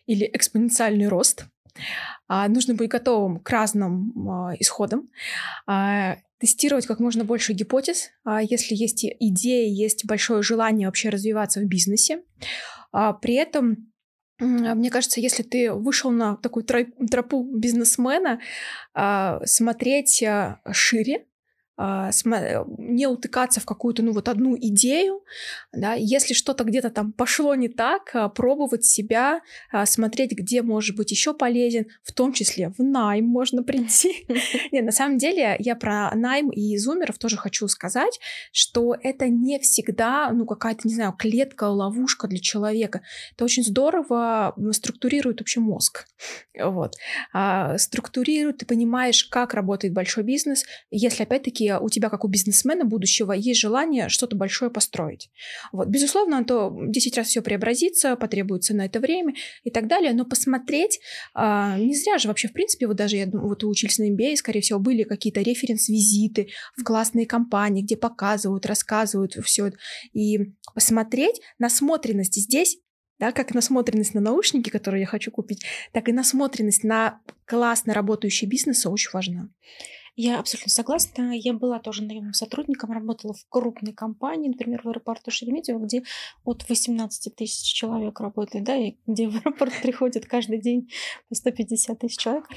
или 0.06 0.30
экспоненциальный 0.32 1.08
рост. 1.08 1.46
Нужно 2.28 2.74
быть 2.74 2.90
готовым 2.90 3.40
к 3.40 3.50
разным 3.50 4.12
исходам 4.58 5.10
тестировать 6.38 6.86
как 6.86 7.00
можно 7.00 7.24
больше 7.24 7.52
гипотез, 7.52 8.10
если 8.42 8.74
есть 8.74 9.04
идеи, 9.04 9.68
есть 9.68 10.04
большое 10.04 10.42
желание 10.42 10.88
вообще 10.88 11.08
развиваться 11.08 11.60
в 11.60 11.64
бизнесе. 11.64 12.22
При 12.92 13.34
этом 13.34 13.92
мне 14.38 14.90
кажется, 14.90 15.20
если 15.20 15.42
ты 15.42 15.72
вышел 15.72 16.10
на 16.10 16.36
такую 16.36 16.64
тропу 16.64 17.44
бизнесмена, 17.56 18.40
смотреть 19.44 20.24
шире, 20.72 21.16
а, 21.16 21.33
не 21.76 23.06
утыкаться 23.08 23.60
в 23.60 23.64
какую-то, 23.64 24.02
ну, 24.02 24.12
вот 24.12 24.28
одну 24.28 24.56
идею, 24.56 25.24
да, 25.72 25.94
если 25.94 26.32
что-то 26.32 26.62
где-то 26.62 26.90
там 26.90 27.12
пошло 27.12 27.54
не 27.56 27.68
так, 27.68 28.10
а, 28.14 28.28
пробовать 28.28 28.84
себя, 28.84 29.40
а, 29.72 29.84
смотреть, 29.84 30.32
где 30.32 30.62
может 30.62 30.96
быть 30.96 31.10
еще 31.10 31.34
полезен, 31.34 31.86
в 32.04 32.12
том 32.12 32.32
числе 32.32 32.72
в 32.78 32.82
найм 32.82 33.26
можно 33.26 33.64
прийти. 33.64 34.24
Не, 34.72 34.82
на 34.82 34.92
самом 34.92 35.18
деле 35.18 35.56
я 35.58 35.74
про 35.74 36.14
найм 36.14 36.50
и 36.50 36.76
зумеров 36.76 37.18
тоже 37.18 37.36
хочу 37.36 37.66
сказать, 37.66 38.20
что 38.52 38.94
это 39.02 39.28
не 39.28 39.58
всегда, 39.58 40.30
ну, 40.30 40.46
какая-то, 40.46 40.86
не 40.86 40.94
знаю, 40.94 41.12
клетка, 41.12 41.64
ловушка 41.64 42.28
для 42.28 42.38
человека. 42.38 43.02
Это 43.34 43.44
очень 43.44 43.64
здорово 43.64 44.54
структурирует 44.72 45.40
вообще 45.40 45.58
мозг. 45.58 46.06
Вот. 46.56 46.94
Структурирует, 47.78 48.58
ты 48.58 48.66
понимаешь, 48.66 49.24
как 49.24 49.54
работает 49.54 49.92
большой 49.92 50.22
бизнес, 50.22 50.64
если, 50.90 51.24
опять-таки, 51.24 51.63
все-таки 51.64 51.84
у 51.84 51.88
тебя, 51.88 52.08
как 52.08 52.24
у 52.24 52.28
бизнесмена 52.28 52.84
будущего, 52.84 53.32
есть 53.32 53.60
желание 53.60 54.08
что-то 54.08 54.36
большое 54.36 54.70
построить. 54.70 55.30
Вот. 55.72 55.88
Безусловно, 55.88 56.44
то 56.44 56.72
10 56.74 57.16
раз 57.16 57.28
все 57.28 57.42
преобразится, 57.42 58.16
потребуется 58.16 58.74
на 58.74 58.86
это 58.86 59.00
время 59.00 59.34
и 59.64 59.70
так 59.70 59.86
далее, 59.86 60.12
но 60.12 60.24
посмотреть, 60.24 61.00
а, 61.34 61.78
не 61.78 61.94
зря 61.94 62.18
же 62.18 62.28
вообще, 62.28 62.48
в 62.48 62.52
принципе, 62.52 62.86
вот 62.86 62.96
даже 62.96 63.16
я 63.16 63.26
вот 63.26 63.62
вы 63.62 63.68
учились 63.68 63.98
на 63.98 64.10
MBA, 64.10 64.36
скорее 64.36 64.60
всего, 64.60 64.78
были 64.78 65.04
какие-то 65.04 65.40
референс-визиты 65.40 66.48
в 66.76 66.84
классные 66.84 67.26
компании, 67.26 67.82
где 67.82 67.96
показывают, 67.96 68.66
рассказывают 68.66 69.34
все. 69.44 69.72
И 70.12 70.54
посмотреть 70.74 71.40
насмотренность 71.58 72.34
здесь 72.34 72.78
да, 73.20 73.30
как 73.30 73.54
насмотренность 73.54 74.14
на 74.14 74.20
наушники, 74.20 74.70
которые 74.70 75.02
я 75.02 75.06
хочу 75.06 75.30
купить, 75.30 75.64
так 75.92 76.08
и 76.08 76.12
насмотренность 76.12 76.82
на 76.82 77.20
классно 77.46 77.94
работающий 77.94 78.48
бизнес 78.48 78.84
очень 78.86 79.10
важна. 79.12 79.48
Я 80.16 80.38
абсолютно 80.38 80.70
согласна. 80.70 81.32
Я 81.36 81.54
была 81.54 81.80
тоже 81.80 82.04
наемным 82.04 82.34
сотрудником, 82.34 82.92
работала 82.92 83.34
в 83.34 83.46
крупной 83.48 83.92
компании, 83.92 84.48
например, 84.48 84.82
в 84.82 84.88
аэропорту 84.88 85.32
Шереметьево, 85.32 85.80
где 85.80 86.04
от 86.44 86.68
18 86.68 87.34
тысяч 87.34 87.72
человек 87.72 88.20
работает, 88.20 88.64
да, 88.64 88.76
и 88.76 88.96
где 89.06 89.28
в 89.28 89.36
аэропорт 89.36 89.72
приходит 89.82 90.26
каждый 90.26 90.60
день 90.60 90.88
по 91.28 91.34
150 91.34 91.98
тысяч 91.98 92.18
человек. 92.18 92.48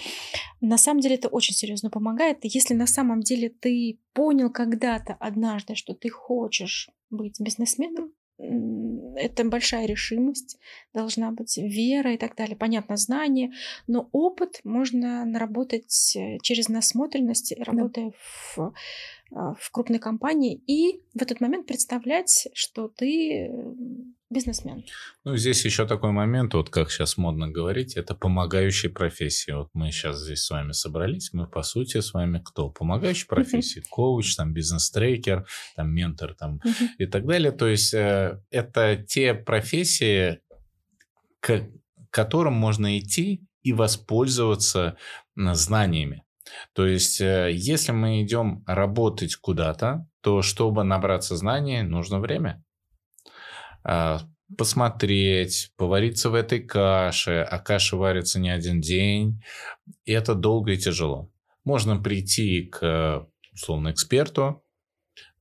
На 0.62 0.78
самом 0.78 1.02
деле 1.02 1.16
это 1.16 1.30
очень 1.30 1.56
серьезно 1.56 1.90
помогает. 1.90 2.40
Если 2.44 2.76
на 2.76 2.86
самом 2.86 3.22
деле 3.22 3.50
ты 3.50 4.00
понял 4.14 4.52
когда-то 4.52 5.16
однажды, 5.20 5.74
что 5.74 5.96
ты 5.96 6.10
хочешь 6.10 6.90
быть 7.10 7.40
бизнесменом, 7.40 8.12
это 8.40 9.44
большая 9.46 9.86
решимость, 9.86 10.60
должна 10.94 11.32
быть 11.32 11.58
вера 11.58 12.14
и 12.14 12.18
так 12.18 12.36
далее. 12.36 12.56
Понятно, 12.56 12.96
знание, 12.96 13.52
но 13.88 14.10
опыт 14.12 14.62
можно 14.64 15.26
наработать 15.26 16.16
э, 16.16 16.38
через 16.42 16.70
насмотренность, 16.70 17.54
работая 17.60 18.12
да. 18.12 18.12
в, 18.56 18.74
в 19.32 19.72
крупной 19.72 20.00
компании, 20.00 20.62
и 20.68 21.02
в 21.14 21.22
этот 21.22 21.42
момент 21.42 21.68
представлять, 21.68 22.48
что 22.54 22.88
ты 22.88 23.50
бизнесмен. 24.30 24.84
Ну, 25.24 25.38
здесь 25.38 25.64
еще 25.64 25.88
такой 25.88 26.12
момент, 26.12 26.54
вот 26.54 26.70
как 26.70 26.92
сейчас 26.92 27.18
модно 27.18 27.50
говорить, 27.50 27.96
это 27.96 28.14
помогающие 28.14 28.92
профессии. 28.92 29.52
Вот 29.52 29.70
мы 29.74 29.92
сейчас 29.92 30.22
здесь 30.22 30.44
с 30.44 30.50
вами 30.50 30.74
собрались, 30.74 31.32
мы 31.34 31.48
по 31.48 31.64
сути 31.64 32.02
с 32.02 32.14
вами 32.14 32.42
кто? 32.44 32.70
Помогающие 32.70 33.28
профессии, 33.28 33.84
коуч, 33.90 34.36
там 34.36 34.54
бизнес-трекер, 34.54 35.48
там 35.76 35.94
ментор, 35.94 36.36
там 36.36 36.60
и 36.98 37.06
так 37.06 37.26
далее. 37.26 37.52
То 37.52 37.68
есть 37.68 37.94
э, 37.94 38.42
это 38.50 38.98
те 38.98 39.34
профессии, 39.34 40.42
к 41.40 41.70
которым 42.10 42.54
можно 42.54 42.98
идти 43.00 43.48
и 43.62 43.74
воспользоваться 43.74 44.98
знаниями. 45.36 46.24
То 46.74 46.86
есть, 46.86 47.22
э, 47.22 47.52
если 47.54 47.92
мы 47.92 48.22
идем 48.22 48.64
работать 48.66 49.36
куда-то, 49.36 50.08
то 50.22 50.42
чтобы 50.42 50.84
набраться 50.84 51.36
знаний, 51.36 51.82
нужно 51.82 52.20
время. 52.20 52.64
А, 53.84 54.22
посмотреть, 54.58 55.72
повариться 55.78 56.30
в 56.30 56.34
этой 56.34 56.60
каше, 56.60 57.40
а 57.50 57.60
каша 57.60 57.98
варится 57.98 58.40
не 58.40 58.50
один 58.50 58.82
день, 58.82 59.42
и 60.06 60.12
это 60.12 60.36
долго 60.36 60.74
и 60.74 60.78
тяжело. 60.78 61.32
Можно 61.64 62.02
прийти 62.02 62.64
к, 62.66 63.28
условно, 63.54 63.92
эксперту, 63.92 64.64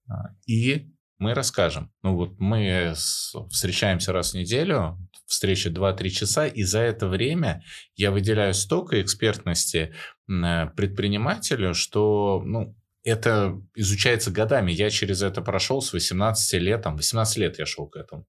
а, 0.08 0.34
и 0.46 0.90
мы 1.18 1.34
расскажем. 1.34 1.92
Ну 2.02 2.14
вот 2.14 2.38
мы 2.38 2.94
встречаемся 3.50 4.12
раз 4.12 4.32
в 4.32 4.36
неделю, 4.36 4.98
встреча 5.26 5.70
2-3 5.70 6.08
часа, 6.10 6.46
и 6.46 6.62
за 6.62 6.80
это 6.80 7.08
время 7.08 7.62
я 7.94 8.10
выделяю 8.10 8.54
столько 8.54 9.00
экспертности 9.00 9.94
предпринимателю, 10.26 11.74
что, 11.74 12.42
ну, 12.44 12.76
это 13.02 13.60
изучается 13.74 14.30
годами. 14.30 14.72
Я 14.72 14.90
через 14.90 15.22
это 15.22 15.40
прошел 15.40 15.80
с 15.80 15.92
18 15.92 16.60
лет, 16.60 16.82
там, 16.82 16.96
18 16.96 17.36
лет 17.38 17.58
я 17.58 17.66
шел 17.66 17.88
к 17.88 17.96
этому. 17.96 18.26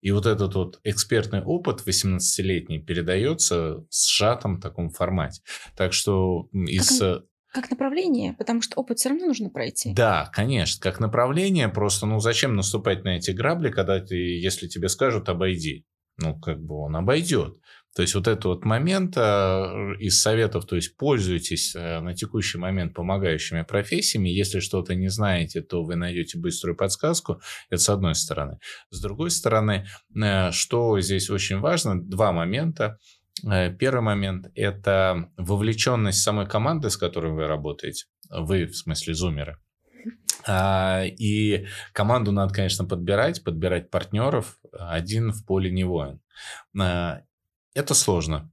И 0.00 0.10
вот 0.10 0.26
этот 0.26 0.54
вот 0.54 0.80
экспертный 0.84 1.42
опыт 1.42 1.82
18-летний 1.86 2.78
передается 2.78 3.78
в 3.78 3.86
сжатом 3.90 4.60
таком 4.60 4.90
формате. 4.90 5.42
Так 5.76 5.92
что 5.92 6.48
из... 6.52 7.00
Как, 7.00 7.24
как 7.56 7.70
направление, 7.70 8.34
потому 8.34 8.62
что 8.62 8.78
опыт 8.78 8.98
все 8.98 9.08
равно 9.08 9.26
нужно 9.26 9.50
пройти. 9.50 9.92
Да, 9.92 10.30
конечно, 10.32 10.80
как 10.80 11.00
направление. 11.00 11.68
Просто, 11.68 12.06
ну, 12.06 12.20
зачем 12.20 12.54
наступать 12.54 13.04
на 13.04 13.16
эти 13.16 13.30
грабли, 13.30 13.70
когда 13.70 14.00
ты, 14.00 14.16
если 14.16 14.68
тебе 14.68 14.88
скажут, 14.88 15.28
обойди? 15.28 15.84
Ну, 16.18 16.38
как 16.38 16.62
бы 16.62 16.76
он 16.76 16.96
обойдет. 16.96 17.56
То 17.96 18.02
есть 18.02 18.14
вот 18.14 18.28
этот 18.28 18.44
вот 18.44 18.64
момент 18.66 19.16
э, 19.16 19.20
из 19.98 20.20
советов, 20.20 20.66
то 20.66 20.76
есть 20.76 20.98
пользуйтесь 20.98 21.74
э, 21.74 22.00
на 22.00 22.14
текущий 22.14 22.58
момент 22.58 22.92
помогающими 22.92 23.62
профессиями. 23.62 24.28
Если 24.28 24.60
что-то 24.60 24.94
не 24.94 25.08
знаете, 25.08 25.62
то 25.62 25.82
вы 25.82 25.96
найдете 25.96 26.38
быструю 26.38 26.76
подсказку. 26.76 27.40
Это 27.70 27.80
с 27.80 27.88
одной 27.88 28.14
стороны. 28.14 28.58
С 28.90 29.00
другой 29.00 29.30
стороны, 29.30 29.86
э, 30.14 30.50
что 30.52 31.00
здесь 31.00 31.30
очень 31.30 31.60
важно, 31.60 31.98
два 31.98 32.32
момента. 32.32 32.98
Первый 33.42 34.00
момент– 34.00 34.50
это 34.54 35.30
вовлеченность 35.36 36.22
самой 36.22 36.46
команды, 36.46 36.90
с 36.90 36.96
которой 36.96 37.32
вы 37.32 37.46
работаете. 37.46 38.06
Вы, 38.30 38.66
в 38.66 38.76
смысле, 38.76 39.14
зумеры. 39.14 39.58
А, 40.48 41.02
и 41.04 41.66
команду 41.92 42.30
надо, 42.30 42.54
конечно, 42.54 42.84
подбирать, 42.84 43.42
подбирать 43.42 43.90
партнеров. 43.90 44.58
Один 44.72 45.32
в 45.32 45.44
поле 45.44 45.72
не 45.72 45.82
воин. 45.82 46.20
Это 46.72 47.94
сложно. 47.94 48.52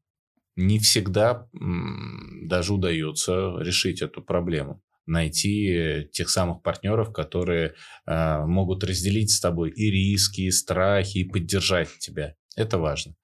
Не 0.55 0.79
всегда 0.79 1.47
даже 1.51 2.73
удается 2.73 3.59
решить 3.59 4.01
эту 4.01 4.23
проблему 4.23 4.81
найти 5.05 6.07
тех 6.11 6.29
самых 6.29 6.61
партнеров, 6.61 7.11
которые 7.11 7.75
э, 8.05 8.45
могут 8.45 8.83
разделить 8.83 9.31
с 9.31 9.39
тобой 9.39 9.69
и 9.71 9.91
риски, 9.91 10.41
и 10.41 10.51
страхи, 10.51 11.19
и 11.19 11.29
поддержать 11.29 11.89
тебя. 11.99 12.35
Это 12.55 12.77
важно. 12.77 13.15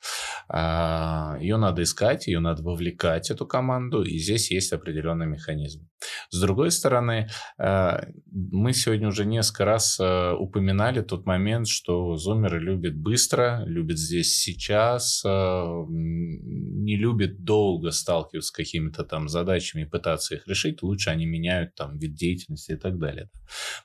А, 0.48 1.38
ее 1.40 1.58
надо 1.58 1.84
искать, 1.84 2.26
ее 2.26 2.40
надо 2.40 2.64
вовлекать, 2.64 3.30
эту 3.30 3.46
команду, 3.46 4.02
и 4.02 4.18
здесь 4.18 4.50
есть 4.50 4.74
определенный 4.74 5.28
механизм. 5.28 5.88
С 6.32 6.42
другой 6.42 6.72
стороны, 6.72 7.30
а, 7.60 8.06
мы 8.26 8.74
сегодня 8.74 9.08
уже 9.08 9.26
несколько 9.26 9.66
раз 9.66 10.00
а, 10.02 10.34
упоминали 10.34 11.02
тот 11.02 11.28
момент, 11.28 11.68
что 11.68 12.16
зумеры 12.16 12.60
любят 12.60 12.96
быстро, 12.96 13.64
любят 13.66 14.00
здесь 14.00 14.36
сейчас, 14.36 15.24
не 15.24 16.98
любят 16.98 17.44
долго 17.44 17.92
сталкиваться 17.92 18.48
с 18.48 18.52
какими-то 18.52 19.04
там 19.04 19.30
задачами 19.30 19.84
и 19.84 19.86
пытаться 19.86 20.36
их 20.36 20.48
решить. 20.48 20.82
Лучше 20.82 21.12
они 21.12 21.28
меняют 21.28 21.76
там 21.76 22.00
вид 22.00 22.16
деятельности 22.16 22.72
и 22.72 22.78
так 22.78 22.98
далее. 22.98 23.30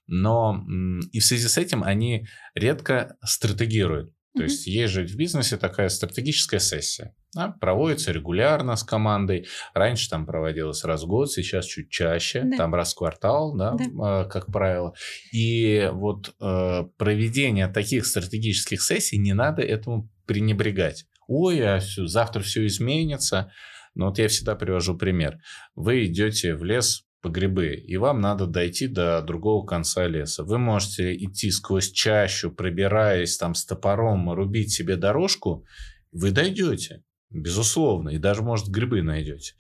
Но 0.07 0.65
и 1.13 1.19
в 1.19 1.25
связи 1.25 1.49
с 1.49 1.59
этим 1.59 1.85
они 1.85 2.27
редко 2.55 3.17
стратегируют. 3.23 4.15
То 4.35 4.43
mm-hmm. 4.43 4.45
есть 4.45 4.67
есть 4.67 4.93
же 4.93 5.07
в 5.07 5.15
бизнесе 5.17 5.57
такая 5.57 5.89
стратегическая 5.89 6.59
сессия. 6.59 7.15
Да, 7.35 7.49
проводится 7.61 8.13
регулярно 8.13 8.77
с 8.77 8.83
командой. 8.83 9.47
Раньше 9.75 10.09
там 10.09 10.27
проводилась 10.27 10.85
раз 10.85 11.03
в 11.03 11.07
год, 11.07 11.31
сейчас 11.31 11.67
чуть 11.67 11.91
чаще, 11.91 12.43
да. 12.43 12.57
там 12.57 12.75
раз 12.75 12.95
в 12.95 12.99
квартал, 12.99 13.57
да, 13.57 13.75
да. 13.75 14.23
Э, 14.23 14.29
как 14.29 14.47
правило. 14.47 14.95
И 15.33 15.89
вот 15.93 16.35
э, 16.41 16.83
проведение 16.97 17.69
таких 17.69 18.07
стратегических 18.07 18.83
сессий 18.83 19.19
не 19.19 19.35
надо 19.35 19.63
этому 19.63 20.11
пренебрегать. 20.27 21.07
Ой, 21.29 21.61
а 21.61 21.79
все, 21.81 22.07
завтра 22.07 22.41
все 22.41 22.67
изменится. 22.67 23.53
Но 23.95 24.07
вот 24.07 24.19
я 24.19 24.29
всегда 24.29 24.57
привожу 24.57 24.97
пример. 24.97 25.39
Вы 25.75 26.07
идете 26.07 26.55
в 26.55 26.65
лес 26.65 27.05
по 27.25 27.31
грибы, 27.31 27.75
и 27.75 27.97
вам 27.97 28.21
надо 28.21 28.47
дойти 28.47 28.87
до 28.87 29.23
другого 29.23 29.65
конца 29.65 30.07
леса. 30.07 30.45
Вы 30.45 30.59
можете 30.59 31.17
идти 31.17 31.51
сквозь 31.51 31.91
чащу, 31.91 32.53
пробираясь 32.53 33.39
там 33.39 33.55
с 33.55 33.65
топором, 33.65 34.31
рубить 34.31 34.73
себе 34.73 34.97
дорожку, 34.97 35.65
вы 36.13 36.33
дойдете, 36.33 37.03
безусловно, 37.31 38.11
и 38.11 38.19
даже, 38.19 38.43
может, 38.43 38.69
грибы 38.69 39.01
найдете. 39.01 39.55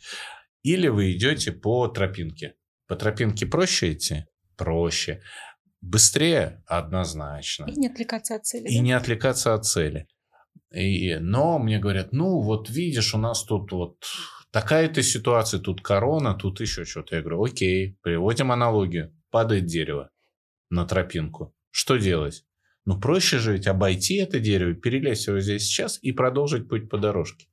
Или 0.63 0.89
вы 0.89 1.13
идете 1.13 1.53
по 1.53 1.89
тропинке. 1.89 2.55
По 2.87 2.97
тропинке 2.97 3.47
проще 3.47 3.95
идти? 3.95 4.27
Проще. 4.59 5.23
Быстрее? 5.81 6.63
Однозначно. 6.67 7.65
И 7.65 7.79
не 7.79 7.87
отвлекаться 7.87 8.35
от 8.35 8.45
цели. 8.45 8.69
И 8.69 8.77
да? 8.77 8.83
не 8.83 8.93
отвлекаться 8.93 9.55
от 9.55 9.65
цели. 9.65 10.07
И, 10.71 11.15
но 11.15 11.59
мне 11.59 11.79
говорят, 11.79 12.13
ну 12.13 12.43
вот 12.43 12.69
видишь, 12.69 13.15
у 13.15 13.19
нас 13.19 13.43
тут 13.43 13.73
вот 13.73 14.05
такая-то 14.55 15.03
ситуация, 15.03 15.59
тут 15.59 15.81
корона, 15.81 16.33
тут 16.33 16.61
еще 16.61 16.85
что-то. 16.85 17.17
Я 17.17 17.23
говорю, 17.23 17.43
окей, 17.43 17.99
приводим 18.03 18.53
аналогию. 18.53 19.13
Падает 19.31 19.67
дерево 19.67 20.11
на 20.71 20.87
тропинку. 20.87 21.53
Что 21.73 21.97
делать? 21.97 22.45
Ну, 22.85 23.01
проще 23.01 23.39
же 23.39 23.55
ведь 23.55 23.67
обойти 23.67 24.15
это 24.15 24.39
дерево, 24.39 24.75
перелезть 24.75 25.27
его 25.27 25.41
здесь 25.41 25.65
сейчас 25.65 25.99
и 26.03 26.13
продолжить 26.13 26.69
путь 26.69 26.89
по 26.89 26.99
дорожке. 26.99 27.49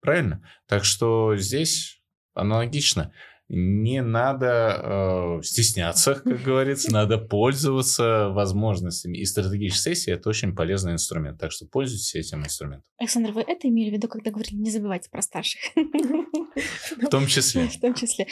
Правильно? 0.00 0.42
Так 0.66 0.86
что 0.86 1.36
здесь 1.36 2.02
аналогично 2.32 3.12
не 3.48 4.00
надо 4.02 5.38
э, 5.38 5.42
стесняться, 5.42 6.14
как 6.24 6.42
говорится, 6.42 6.92
надо 6.92 7.18
пользоваться 7.18 8.30
возможностями. 8.30 9.18
И 9.18 9.24
стратегическая 9.24 9.94
сессия– 9.94 10.12
это 10.14 10.28
очень 10.28 10.54
полезный 10.54 10.92
инструмент. 10.92 11.38
Так 11.38 11.52
что 11.52 11.66
пользуйтесь 11.66 12.14
этим 12.14 12.42
инструментом. 12.44 12.84
Александр, 12.98 13.32
вы 13.32 13.42
это 13.42 13.68
имели 13.68 13.90
в 13.90 13.92
виду, 13.92 14.08
когда 14.08 14.30
говорили, 14.30 14.56
не 14.56 14.70
забывайте 14.70 15.10
про 15.10 15.22
старших? 15.22 15.60
В 15.76 17.08
том 17.10 17.26
числе. 17.26 17.68
В 17.68 17.80
том 17.80 17.94
числе. 17.94 18.28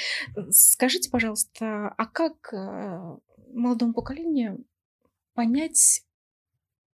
Скажите, 0.50 1.10
пожалуйста, 1.10 1.88
а 1.96 2.06
как 2.06 2.52
э, 2.52 3.16
молодому 3.52 3.92
поколению 3.92 4.64
понять, 5.34 6.02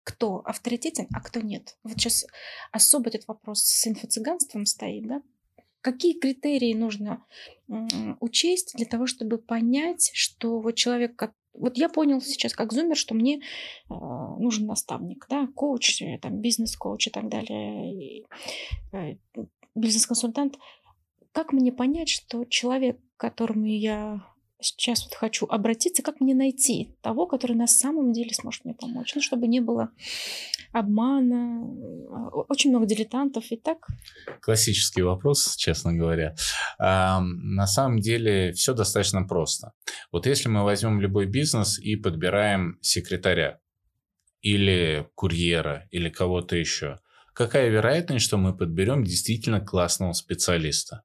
кто 0.02 0.38
авторитетен, 0.38 1.06
а 1.12 1.20
кто 1.20 1.40
нет? 1.40 1.76
Вот 1.82 1.92
сейчас 1.92 2.26
особо 2.72 3.10
этот 3.10 3.28
вопрос 3.28 3.62
с 3.62 3.86
инфо-цыганством 3.86 4.64
стоит, 4.64 5.06
да? 5.06 5.22
Какие 5.80 6.18
критерии 6.18 6.74
нужно 6.74 7.24
учесть 8.20 8.74
для 8.76 8.86
того, 8.86 9.06
чтобы 9.06 9.38
понять, 9.38 10.10
что 10.14 10.60
вот 10.60 10.74
человек, 10.74 11.22
вот 11.52 11.76
я 11.76 11.88
понял 11.88 12.20
сейчас 12.20 12.54
как 12.54 12.72
зумер, 12.72 12.96
что 12.96 13.14
мне 13.14 13.36
э, 13.36 13.40
нужен 13.88 14.66
наставник, 14.66 15.26
да, 15.28 15.48
коуч, 15.54 16.02
э, 16.02 16.18
там, 16.18 16.40
бизнес-коуч 16.40 17.08
и 17.08 17.10
так 17.10 17.28
далее, 17.28 17.92
и, 17.94 18.26
э, 18.92 19.16
бизнес-консультант. 19.74 20.58
Как 21.32 21.52
мне 21.52 21.72
понять, 21.72 22.08
что 22.08 22.44
человек, 22.44 22.98
которому 23.16 23.66
я 23.66 24.24
сейчас 24.60 25.04
вот 25.04 25.14
хочу 25.14 25.46
обратиться, 25.46 26.02
как 26.02 26.20
мне 26.20 26.34
найти 26.34 26.96
того, 27.00 27.26
который 27.26 27.56
на 27.56 27.66
самом 27.66 28.12
деле 28.12 28.32
сможет 28.34 28.64
мне 28.64 28.74
помочь, 28.74 29.14
ну, 29.14 29.22
чтобы 29.22 29.46
не 29.46 29.60
было 29.60 29.90
обмана, 30.72 31.64
очень 32.48 32.70
много 32.70 32.86
дилетантов 32.86 33.50
и 33.50 33.56
так. 33.56 33.86
Классический 34.40 35.02
вопрос, 35.02 35.56
честно 35.56 35.92
говоря. 35.92 36.34
А, 36.78 37.20
на 37.20 37.66
самом 37.66 38.00
деле 38.00 38.52
все 38.52 38.74
достаточно 38.74 39.26
просто. 39.26 39.72
Вот 40.12 40.26
если 40.26 40.48
мы 40.48 40.64
возьмем 40.64 41.00
любой 41.00 41.26
бизнес 41.26 41.78
и 41.78 41.96
подбираем 41.96 42.78
секретаря 42.82 43.60
или 44.40 45.08
курьера 45.14 45.88
или 45.90 46.08
кого-то 46.08 46.56
еще, 46.56 46.98
какая 47.32 47.68
вероятность, 47.68 48.24
что 48.24 48.36
мы 48.36 48.56
подберем 48.56 49.04
действительно 49.04 49.60
классного 49.60 50.12
специалиста? 50.12 51.04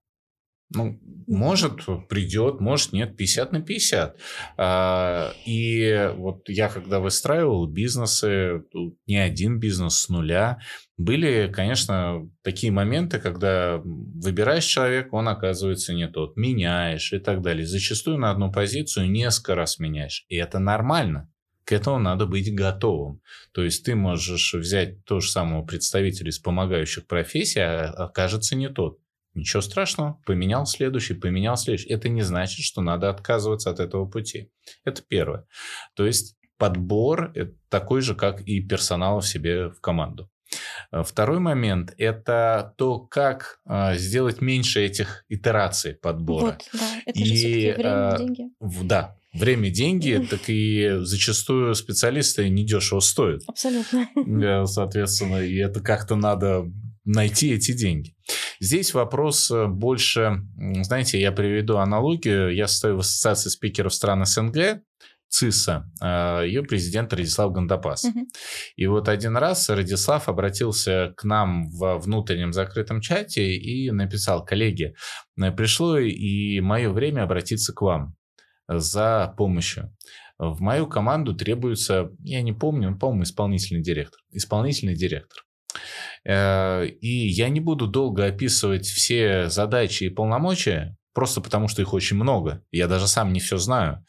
Ну, 0.76 0.99
может, 1.28 1.86
придет, 2.09 2.59
может, 2.59 2.93
нет, 2.93 3.15
50 3.15 3.51
на 3.51 3.61
50. 3.61 4.17
А, 4.57 5.32
и 5.45 6.11
вот 6.15 6.49
я, 6.49 6.69
когда 6.69 6.99
выстраивал 6.99 7.67
бизнесы, 7.67 8.63
не 9.07 9.17
один 9.17 9.59
бизнес 9.59 9.95
с 9.95 10.09
нуля, 10.09 10.59
были, 10.97 11.51
конечно, 11.53 12.30
такие 12.43 12.71
моменты, 12.71 13.19
когда 13.19 13.82
выбираешь 13.84 14.65
человека, 14.65 15.09
он 15.11 15.28
оказывается 15.28 15.93
не 15.93 16.07
тот, 16.07 16.38
меняешь 16.38 17.13
и 17.13 17.19
так 17.19 17.41
далее. 17.41 17.65
Зачастую 17.65 18.17
на 18.17 18.32
одну 18.32 18.51
позицию 18.51 19.09
несколько 19.09 19.55
раз 19.55 19.80
меняешь. 19.80 20.26
И 20.30 20.36
это 20.36 20.59
нормально. 20.59 21.30
К 21.65 21.71
этому 21.71 21.97
надо 21.97 22.26
быть 22.26 22.53
готовым. 22.53 23.21
То 23.53 23.63
есть 23.63 23.86
ты 23.86 23.95
можешь 23.95 24.53
взять 24.53 25.05
то 25.05 25.19
же 25.19 25.30
самого 25.30 25.63
представителя 25.65 26.30
из 26.30 26.39
помогающих 26.39 27.07
профессий, 27.07 27.61
а 27.61 27.89
окажется 27.89 28.55
не 28.55 28.69
тот. 28.69 28.99
Ничего 29.34 29.62
страшного, 29.62 30.22
поменял 30.26 30.66
следующий, 30.66 31.16
поменял 31.16 31.58
следующий. 31.58 31.90
Это 31.90 32.10
не 32.10 32.22
значит, 32.22 32.64
что 32.64 32.82
надо 32.82 33.10
отказываться 33.10 33.70
от 33.70 33.80
этого 33.80 34.06
пути. 34.06 34.52
Это 34.84 35.02
первое. 35.02 35.46
То 35.96 36.06
есть 36.06 36.38
подбор 36.58 37.34
такой 37.70 38.02
же, 38.02 38.16
как 38.16 38.42
и 38.42 38.62
персонала 38.62 39.22
в 39.22 39.28
себе 39.28 39.70
в 39.70 39.82
команду. 39.82 40.30
Э, 40.92 41.04
второй 41.04 41.40
момент– 41.40 41.94
это 41.98 42.74
то, 42.78 43.00
как 43.00 43.60
э, 43.68 43.96
сделать 43.98 44.42
меньше 44.42 44.82
этих 44.82 45.26
итераций 45.30 45.96
подбора. 45.96 46.46
Вот, 46.46 46.70
да, 46.74 47.02
это 47.06 47.20
и, 47.20 47.26
же 47.26 47.48
время, 47.76 48.14
э, 48.14 48.18
деньги. 48.18 48.44
Да, 48.60 49.16
время, 49.34 49.70
деньги, 49.70 50.28
так 50.30 50.42
и 50.48 50.98
зачастую 51.00 51.76
специалисты 51.76 52.50
недешево 52.50 53.00
стоят. 53.00 53.42
Абсолютно. 53.48 54.68
Соответственно, 54.68 55.38
и 55.38 55.56
это 55.58 55.82
как-то 55.82 56.16
надо 56.16 56.66
найти 57.06 57.54
эти 57.54 57.74
деньги. 57.74 58.16
Здесь 58.60 58.93
вопрос 58.93 59.51
э, 59.51 59.68
больше, 59.68 60.41
знаете, 60.82 61.20
я 61.20 61.32
приведу 61.32 61.78
аналогию. 61.78 62.54
Я 62.56 62.68
стою 62.68 62.97
в 62.97 62.99
ассоциации 62.99 63.49
спикеров 63.49 63.93
стран 63.93 64.26
СНГ, 64.26 64.82
ЦИСа, 65.28 65.89
э, 66.01 66.43
ее 66.45 66.64
президент 66.64 67.12
Радислав 67.12 67.51
Гандапас. 67.51 68.06
Угу. 68.06 68.28
И 68.78 68.88
вот 68.88 69.10
один 69.10 69.36
раз 69.36 69.70
Радислав 69.70 70.30
обратился 70.30 71.14
к 71.18 71.24
нам 71.24 71.70
в 71.72 71.97
внутреннем 71.97 72.54
закрытом 72.54 73.01
чате 73.01 73.56
и 73.56 73.91
написал, 73.91 74.45
коллеги, 74.45 74.95
э, 75.41 75.51
пришло 75.51 75.97
и 75.97 76.60
мое 76.62 76.89
время 76.89 77.24
обратиться 77.24 77.74
к 77.74 77.82
вам 77.82 78.16
за 78.68 79.34
помощью. 79.38 79.93
В 80.39 80.62
мою 80.62 80.88
команду 80.88 81.36
требуется, 81.36 82.12
я 82.20 82.41
не 82.41 82.54
помню, 82.54 82.97
по-моему, 82.97 83.24
исполнительный 83.24 83.82
директор. 83.82 84.20
Исполнительный 84.32 84.95
директор. 84.95 85.43
Э, 86.26 86.86
и 86.86 87.28
я 87.28 87.49
не 87.49 87.59
буду 87.59 87.88
долго 87.88 88.26
описывать 88.26 88.86
все 88.86 89.49
задачи 89.49 90.05
и 90.05 90.09
полномочия, 90.09 90.97
просто 91.13 91.41
потому 91.41 91.67
что 91.67 91.82
их 91.82 91.93
очень 91.93 92.17
много. 92.17 92.63
Я 92.71 92.88
даже 92.88 93.07
сам 93.07 93.34
не 93.34 93.39
все 93.39 93.57
знаю. 93.57 94.05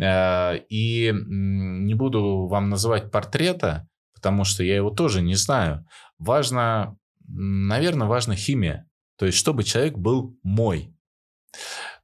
Э, 0.00 0.58
и 0.68 1.12
не 1.12 1.94
буду 1.94 2.46
вам 2.46 2.68
называть 2.68 3.10
портрета, 3.10 3.88
потому 4.14 4.44
что 4.44 4.62
я 4.62 4.76
его 4.76 4.90
тоже 4.90 5.22
не 5.22 5.34
знаю. 5.34 5.86
Важно, 6.18 6.96
наверное, 7.28 8.08
важна 8.08 8.34
химия. 8.34 8.88
То 9.16 9.26
есть, 9.26 9.38
чтобы 9.38 9.64
человек 9.64 9.96
был 9.96 10.36
мой. 10.42 10.94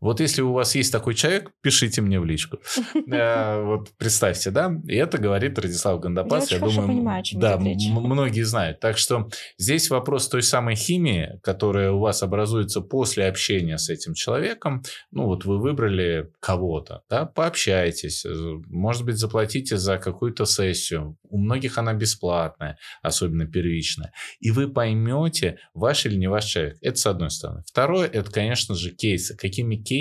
Вот 0.05 0.21
если 0.21 0.43
у 0.43 0.53
вас 0.53 0.75
есть 0.75 0.93
такой 0.93 1.15
человек, 1.15 1.51
пишите 1.63 2.03
мне 2.03 2.21
в 2.21 2.27
личку. 2.27 2.59
Э, 3.15 3.63
вот 3.63 3.91
представьте, 3.97 4.51
да, 4.51 4.73
и 4.89 4.97
это 4.97 5.19
говорит 5.19 5.59
Радислав 5.59 6.01
Гандапас. 6.01 6.51
Я, 6.51 6.59
думаю, 6.59 7.23
да, 7.35 7.59
многие 7.59 8.43
знают. 8.43 8.81
Так 8.81 8.99
что 8.99 9.29
здесь 9.57 9.89
вопрос 9.89 10.29
той 10.29 10.43
самой 10.43 10.75
химии, 10.75 11.39
которая 11.43 11.93
у 11.93 12.01
вас 12.01 12.23
образуется 12.23 12.81
после 12.81 13.27
общения 13.27 13.79
с 13.79 13.89
этим 13.89 14.15
человеком. 14.15 14.83
Ну 15.13 15.27
вот 15.27 15.45
вы 15.45 15.61
выбрали 15.61 16.31
кого-то, 16.41 17.03
да, 17.09 17.25
пообщайтесь, 17.25 18.25
э, 18.25 18.33
может 18.67 19.05
быть, 19.05 19.17
заплатите 19.17 19.77
за 19.77 19.99
какую-то 19.99 20.45
сессию. 20.45 21.17
у 21.29 21.39
многих 21.39 21.79
она 21.79 21.95
бесплатная, 21.95 22.79
особенно 23.03 23.47
первичная. 23.47 24.13
И 24.41 24.51
вы 24.51 24.69
поймете, 24.69 25.59
ваш 25.73 26.07
или 26.07 26.17
не 26.17 26.29
ваш 26.29 26.45
человек. 26.45 26.79
Это 26.81 26.97
с 26.97 27.07
одной 27.07 27.31
стороны. 27.31 27.63
Второе, 27.67 28.09
это, 28.09 28.31
конечно 28.31 28.75
же, 28.75 28.91
кейсы. 28.91 29.37
Какими 29.37 29.77
кейсами, 29.77 29.94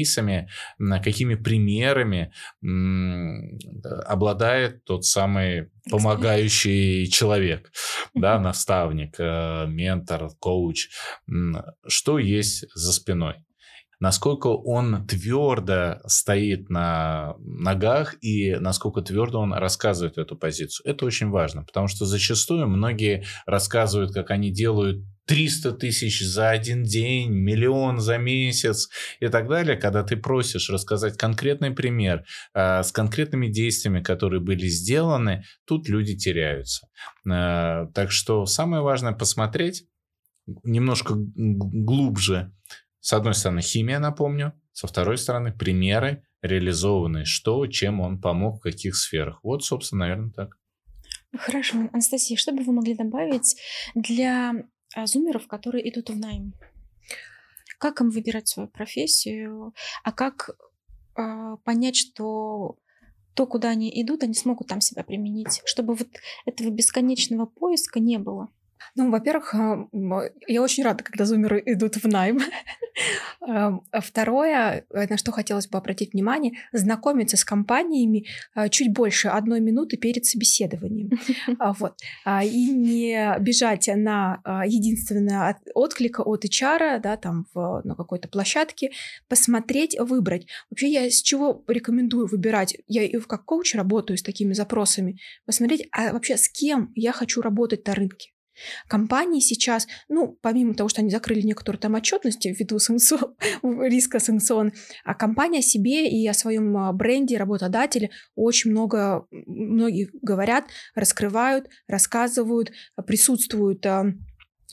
какими 0.99 1.35
примерами 1.35 2.33
обладает 4.05 4.83
тот 4.85 5.05
самый 5.05 5.69
помогающий 5.89 7.07
человек, 7.07 7.71
да, 8.13 8.39
наставник, 8.39 9.15
э, 9.19 9.65
ментор, 9.67 10.29
коуч, 10.39 10.89
что 11.87 12.19
есть 12.19 12.65
за 12.73 12.93
спиной? 12.93 13.35
Насколько 13.99 14.47
он 14.47 15.07
твердо 15.07 16.01
стоит 16.07 16.69
на 16.69 17.35
ногах 17.39 18.15
и 18.21 18.55
насколько 18.55 19.01
твердо 19.01 19.39
он 19.39 19.53
рассказывает 19.53 20.17
эту 20.17 20.35
позицию. 20.35 20.91
Это 20.91 21.05
очень 21.05 21.29
важно, 21.29 21.63
потому 21.63 21.87
что 21.87 22.05
зачастую 22.05 22.67
многие 22.67 23.23
рассказывают, 23.45 24.13
как 24.13 24.31
они 24.31 24.51
делают 24.51 25.05
300 25.25 25.71
тысяч 25.73 26.21
за 26.21 26.49
один 26.49 26.83
день, 26.83 27.31
миллион 27.31 27.99
за 27.99 28.17
месяц 28.17 28.89
и 29.19 29.27
так 29.27 29.47
далее, 29.47 29.77
когда 29.77 30.03
ты 30.03 30.17
просишь 30.17 30.69
рассказать 30.69 31.17
конкретный 31.17 31.71
пример 31.71 32.25
э, 32.53 32.83
с 32.83 32.91
конкретными 32.91 33.47
действиями, 33.47 34.01
которые 34.01 34.41
были 34.41 34.67
сделаны, 34.67 35.43
тут 35.65 35.87
люди 35.87 36.15
теряются. 36.15 36.87
Э, 37.25 37.87
так 37.93 38.11
что 38.11 38.45
самое 38.45 38.81
важное 38.81 39.13
посмотреть 39.13 39.85
немножко 40.63 41.13
глубже 41.15 42.51
с 43.03 43.11
одной 43.11 43.33
стороны, 43.33 43.61
химия, 43.61 43.99
напомню, 43.99 44.53
со 44.71 44.87
второй 44.87 45.17
стороны, 45.17 45.51
примеры, 45.51 46.23
реализованные, 46.41 47.25
что, 47.25 47.67
чем 47.67 47.99
он 47.99 48.21
помог, 48.21 48.59
в 48.59 48.61
каких 48.61 48.95
сферах. 48.95 49.39
Вот, 49.43 49.63
собственно, 49.63 50.05
наверное, 50.05 50.31
так. 50.31 50.57
Хорошо, 51.35 51.89
Анастасия, 51.91 52.37
что 52.37 52.53
бы 52.53 52.63
вы 52.63 52.71
могли 52.71 52.95
добавить 52.95 53.55
для 53.93 54.53
зумеров, 55.05 55.47
которые 55.47 55.89
идут 55.89 56.09
в 56.09 56.17
найм? 56.17 56.53
Как 57.79 58.01
им 58.01 58.09
выбирать 58.09 58.47
свою 58.47 58.69
профессию? 58.69 59.73
А 60.03 60.11
как 60.11 60.51
э, 61.17 61.57
понять, 61.63 61.95
что 61.95 62.77
то, 63.33 63.47
куда 63.47 63.69
они 63.69 63.89
идут, 64.01 64.23
они 64.23 64.33
смогут 64.33 64.67
там 64.67 64.79
себя 64.81 65.03
применить, 65.03 65.61
чтобы 65.65 65.95
вот 65.95 66.07
этого 66.45 66.69
бесконечного 66.69 67.45
поиска 67.45 67.99
не 67.99 68.17
было? 68.17 68.49
Ну, 68.95 69.11
во-первых, 69.11 69.55
а, 69.55 69.87
я 70.47 70.61
очень 70.61 70.83
рада, 70.83 71.03
когда 71.03 71.25
зумеры 71.25 71.61
идут 71.65 71.95
в 71.95 72.07
найм. 72.07 72.39
А 73.45 73.79
второе, 73.91 74.85
э, 74.89 75.07
на 75.09 75.17
что 75.17 75.31
хотелось 75.31 75.67
бы 75.67 75.79
обратить 75.79 76.13
внимание, 76.13 76.53
знакомиться 76.71 77.37
с 77.37 77.43
компаниями 77.43 78.27
а, 78.53 78.69
чуть 78.69 78.93
больше 78.93 79.29
одной 79.29 79.61
минуты 79.61 79.97
перед 79.97 80.25
собеседованием. 80.25 81.09
Вот. 81.79 81.97
И 82.43 82.69
не 82.71 83.35
бежать 83.39 83.89
на 83.95 84.41
единственное 84.65 85.59
отклика 85.73 86.21
от 86.21 86.45
HR, 86.45 86.99
да, 86.99 87.17
там 87.17 87.47
в, 87.53 87.81
на 87.83 87.95
какой-то 87.95 88.27
площадке, 88.27 88.91
посмотреть, 89.27 89.97
выбрать. 89.99 90.47
Вообще 90.69 90.89
я 90.89 91.09
с 91.09 91.21
чего 91.21 91.63
рекомендую 91.67 92.27
выбирать? 92.27 92.77
Я 92.87 93.03
и 93.03 93.17
как 93.19 93.45
коуч 93.45 93.75
работаю 93.75 94.17
с 94.17 94.23
такими 94.23 94.53
запросами. 94.53 95.19
Посмотреть, 95.45 95.87
а 95.91 96.13
вообще 96.13 96.37
с 96.37 96.49
кем 96.49 96.91
я 96.95 97.11
хочу 97.11 97.41
работать 97.41 97.85
на 97.87 97.95
рынке. 97.95 98.32
Компании 98.87 99.39
сейчас, 99.39 99.87
ну, 100.09 100.37
помимо 100.41 100.73
того, 100.73 100.89
что 100.89 101.01
они 101.01 101.09
закрыли 101.09 101.41
некоторую 101.41 101.79
там 101.79 101.95
отчетность 101.95 102.45
ввиду 102.45 102.79
санкцион, 102.79 103.35
риска 103.63 104.19
санкцион, 104.19 104.73
а 105.03 105.13
компания 105.13 105.59
о 105.59 105.63
себе 105.63 106.09
и 106.09 106.27
о 106.27 106.33
своем 106.33 106.75
а, 106.77 106.93
бренде, 106.93 107.37
работодателе 107.37 108.11
очень 108.35 108.71
много, 108.71 109.25
многие 109.31 110.09
говорят, 110.21 110.65
раскрывают, 110.95 111.69
рассказывают, 111.87 112.71
присутствуют 113.05 113.85
а, 113.85 114.05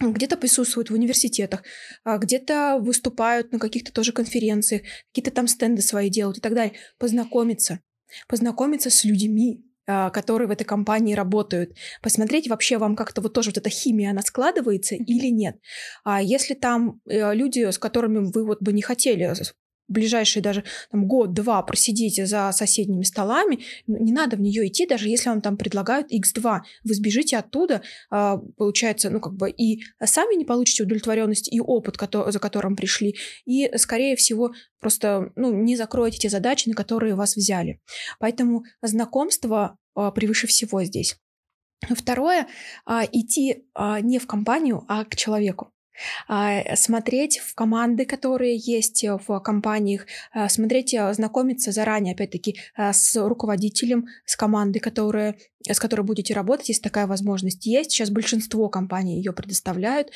где-то 0.01 0.37
присутствуют 0.37 0.91
в 0.91 0.95
университетах, 0.95 1.63
а, 2.05 2.19
где-то 2.19 2.79
выступают 2.81 3.53
на 3.53 3.59
каких-то 3.59 3.93
тоже 3.93 4.13
конференциях, 4.13 4.83
какие-то 5.09 5.31
там 5.31 5.47
стенды 5.47 5.83
свои 5.83 6.09
делают 6.09 6.39
и 6.39 6.41
так 6.41 6.55
далее. 6.55 6.75
Познакомиться. 6.99 7.81
Познакомиться 8.27 8.91
с 8.91 9.05
людьми, 9.05 9.63
которые 10.11 10.49
в 10.49 10.51
этой 10.51 10.65
компании 10.65 11.15
работают, 11.15 11.77
посмотреть 12.03 12.49
вообще 12.49 12.79
вам 12.79 12.97
как-то 12.97 13.21
вот 13.21 13.33
тоже 13.33 13.51
вот 13.51 13.59
эта 13.59 13.71
химия, 13.71 14.11
она 14.11 14.23
складывается 14.23 14.95
или 14.95 15.29
нет. 15.29 15.57
А 16.05 16.23
если 16.23 16.55
там 16.55 17.01
э, 17.09 17.35
люди, 17.35 17.71
с 17.71 17.79
которыми 17.79 18.31
вы 18.33 18.45
вот 18.47 18.63
бы 18.63 18.73
не 18.73 18.83
хотели 18.83 19.25
ближайший 19.91 20.41
даже 20.41 20.65
год-два 20.93 21.63
просидите 21.63 22.25
за 22.25 22.51
соседними 22.53 23.03
столами, 23.03 23.61
не 23.87 24.13
надо 24.13 24.37
в 24.37 24.41
нее 24.41 24.69
идти, 24.69 24.87
даже 24.87 25.09
если 25.09 25.29
вам 25.29 25.41
там 25.41 25.57
предлагают 25.57 26.13
X2. 26.13 26.61
Вы 26.85 26.95
сбежите 26.95 27.37
оттуда, 27.37 27.83
а, 28.11 28.39
получается, 28.57 29.11
ну, 29.11 29.21
как 29.21 29.35
бы 29.35 29.51
и 29.51 29.83
сами 30.03 30.37
не 30.37 30.45
получите 30.45 30.85
удовлетворенность 30.85 31.53
и 31.53 31.61
опыт, 31.61 31.97
за 32.29 32.39
которым 32.39 32.77
пришли, 32.77 33.17
и, 33.45 33.71
скорее 33.77 34.17
всего, 34.17 34.53
просто 34.81 35.33
ну, 35.37 35.53
не 35.53 35.77
закроете 35.77 36.19
те 36.19 36.31
задачи, 36.31 36.69
на 36.69 36.75
которые 36.75 37.15
вас 37.15 37.37
взяли. 37.37 37.81
Поэтому 38.19 38.65
знакомство 38.83 39.77
а, 39.95 40.11
превыше 40.13 40.47
всего 40.47 40.83
здесь. 40.85 41.17
Второе, 41.89 42.47
а, 42.85 43.05
идти 43.11 43.65
не 44.03 44.19
в 44.19 44.27
компанию, 44.27 44.85
а 44.89 45.05
к 45.05 45.17
человеку. 45.17 45.73
А, 46.29 46.77
смотреть 46.77 47.39
в 47.39 47.55
команды, 47.55 48.05
которые 48.05 48.57
есть 48.57 49.05
э, 49.05 49.19
в 49.27 49.41
компаниях, 49.41 50.07
а, 50.33 50.49
смотреть, 50.49 50.95
э, 50.95 51.13
знакомиться 51.15 51.73
заранее, 51.73 52.15
опять-таки, 52.15 52.59
а, 52.77 52.93
с 52.93 53.17
руководителем, 53.17 54.07
с 54.25 54.37
командой, 54.37 54.79
которая, 54.79 55.37
с 55.69 55.79
которой 55.79 56.03
будете 56.03 56.35
работать, 56.35 56.69
если 56.69 56.83
такая 56.83 57.07
возможность 57.07 57.67
есть. 57.67 57.91
Сейчас 57.91 58.11
большинство 58.11 58.69
компаний 58.69 59.17
ее 59.17 59.33
предоставляют. 59.33 60.09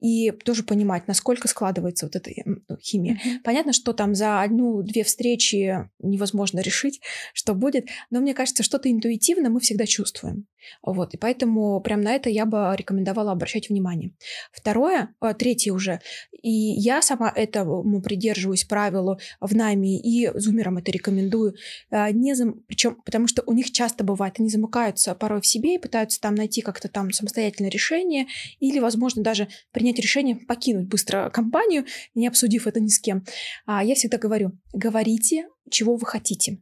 И 0.00 0.30
тоже 0.30 0.62
понимать, 0.62 1.08
насколько 1.08 1.48
складывается 1.48 2.06
вот 2.06 2.16
эта 2.16 2.30
ну, 2.44 2.78
химия. 2.80 3.14
Mm-hmm. 3.14 3.38
Понятно, 3.44 3.72
что 3.72 3.92
там 3.92 4.14
за 4.14 4.42
одну-две 4.42 5.04
встречи 5.04 5.88
невозможно 5.98 6.60
решить, 6.60 7.00
что 7.34 7.54
будет, 7.54 7.88
но 8.10 8.20
мне 8.20 8.34
кажется, 8.34 8.62
что-то 8.62 8.90
интуитивно 8.90 9.50
мы 9.50 9.60
всегда 9.60 9.86
чувствуем. 9.86 10.46
Вот, 10.82 11.14
и 11.14 11.16
поэтому 11.16 11.80
прям 11.80 12.00
на 12.00 12.14
это 12.14 12.30
я 12.30 12.46
бы 12.46 12.74
рекомендовала 12.76 13.32
обращать 13.32 13.68
внимание. 13.68 14.12
Второе, 14.52 15.14
э, 15.20 15.34
третье 15.34 15.72
уже, 15.72 16.00
и 16.42 16.50
я 16.50 17.02
сама 17.02 17.32
этому 17.34 18.00
придерживаюсь 18.02 18.64
правилу 18.64 19.18
в 19.40 19.54
найме, 19.54 19.98
и 19.98 20.30
зумерам 20.38 20.78
это 20.78 20.90
рекомендую, 20.92 21.54
э, 21.90 22.10
не 22.12 22.34
зам... 22.34 22.60
причем 22.66 22.96
потому 23.04 23.26
что 23.26 23.42
у 23.46 23.52
них 23.52 23.70
часто 23.70 24.04
бывает, 24.04 24.34
они 24.38 24.48
замыкаются 24.48 25.14
порой 25.14 25.40
в 25.40 25.46
себе 25.46 25.74
и 25.74 25.78
пытаются 25.78 26.20
там 26.20 26.34
найти 26.34 26.62
как-то 26.62 26.88
там 26.88 27.12
самостоятельное 27.12 27.70
решение, 27.70 28.26
или, 28.60 28.78
возможно, 28.78 29.22
даже 29.22 29.48
принять 29.72 29.98
решение 29.98 30.36
покинуть 30.36 30.88
быстро 30.88 31.30
компанию, 31.30 31.84
не 32.14 32.26
обсудив 32.26 32.66
это 32.66 32.80
ни 32.80 32.88
с 32.88 32.98
кем. 32.98 33.24
А 33.66 33.84
я 33.84 33.94
всегда 33.94 34.18
говорю, 34.18 34.52
говорите, 34.72 35.48
чего 35.70 35.96
вы 35.96 36.06
хотите. 36.06 36.58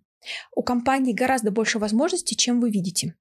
У 0.55 0.63
компании 0.63 1.13
гораздо 1.13 1.51
больше 1.51 1.79
возможностей, 1.79 2.37
чем 2.37 2.61
вы 2.61 2.71
видите. 2.71 3.15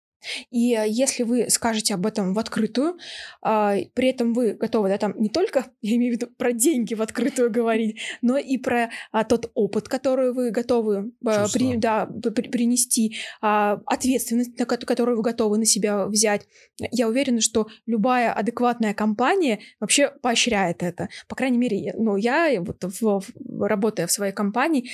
И 0.51 0.73
э, 0.73 0.85
если 0.87 1.23
вы 1.23 1.49
скажете 1.49 1.93
об 1.93 2.05
этом 2.05 2.33
в 2.33 2.39
открытую, 2.39 2.97
а, 3.41 3.75
при 3.93 4.09
этом 4.09 4.33
вы 4.33 4.53
готовы, 4.53 4.89
да, 4.89 4.97
там 4.97 5.13
не 5.19 5.29
только, 5.29 5.65
я 5.81 5.95
имею 5.95 6.13
в 6.13 6.15
виду, 6.17 6.27
про 6.37 6.53
деньги 6.53 6.93
в 6.93 7.01
открытую 7.01 7.51
говорить, 7.51 7.99
но 8.21 8.37
и 8.37 8.57
про 8.57 8.89
а, 9.11 9.23
тот 9.23 9.51
опыт, 9.53 9.87
который 9.87 10.33
вы 10.33 10.51
готовы 10.51 11.11
а, 11.25 11.47
при, 11.51 11.75
да, 11.75 12.05
при, 12.05 12.49
принести, 12.49 13.17
а, 13.41 13.81
ответственность, 13.85 14.57
на 14.57 14.65
которую 14.65 15.17
вы 15.17 15.23
готовы 15.23 15.57
на 15.57 15.65
себя 15.65 16.05
взять. 16.07 16.47
Я 16.91 17.07
уверена, 17.07 17.41
что 17.41 17.67
любая 17.85 18.31
адекватная 18.31 18.93
компания 18.93 19.59
вообще 19.79 20.11
поощряет 20.21 20.83
это. 20.83 21.09
По 21.27 21.35
крайней 21.35 21.57
мере, 21.57 21.93
ну, 21.97 22.15
я 22.15 22.61
вот 22.61 22.83
в, 22.83 23.01
в, 23.01 23.67
работая 23.67 24.07
в 24.07 24.11
своей 24.11 24.33
компании, 24.33 24.89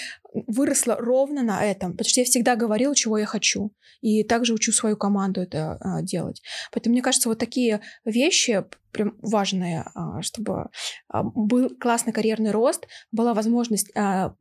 выросла 0.48 0.96
ровно 0.96 1.44
на 1.44 1.64
этом, 1.66 1.92
потому 1.92 2.10
что 2.10 2.22
я 2.22 2.26
всегда 2.26 2.56
говорила, 2.56 2.96
чего 2.96 3.18
я 3.18 3.26
хочу. 3.26 3.72
И 4.02 4.24
также 4.24 4.54
учу 4.54 4.72
свою 4.72 4.96
команду 4.96 5.19
это 5.28 5.78
а, 5.80 6.02
делать. 6.02 6.42
Поэтому, 6.72 6.94
мне 6.94 7.02
кажется, 7.02 7.30
вот 7.30 7.40
такие 7.40 7.82
вещи 8.06 8.64
прям 8.92 9.16
важные, 9.22 9.86
а, 9.94 10.22
чтобы 10.22 10.70
а, 11.08 11.24
был 11.24 11.70
классный 11.80 12.14
карьерный 12.14 12.52
рост, 12.52 12.88
была 13.12 13.34
возможность 13.34 13.92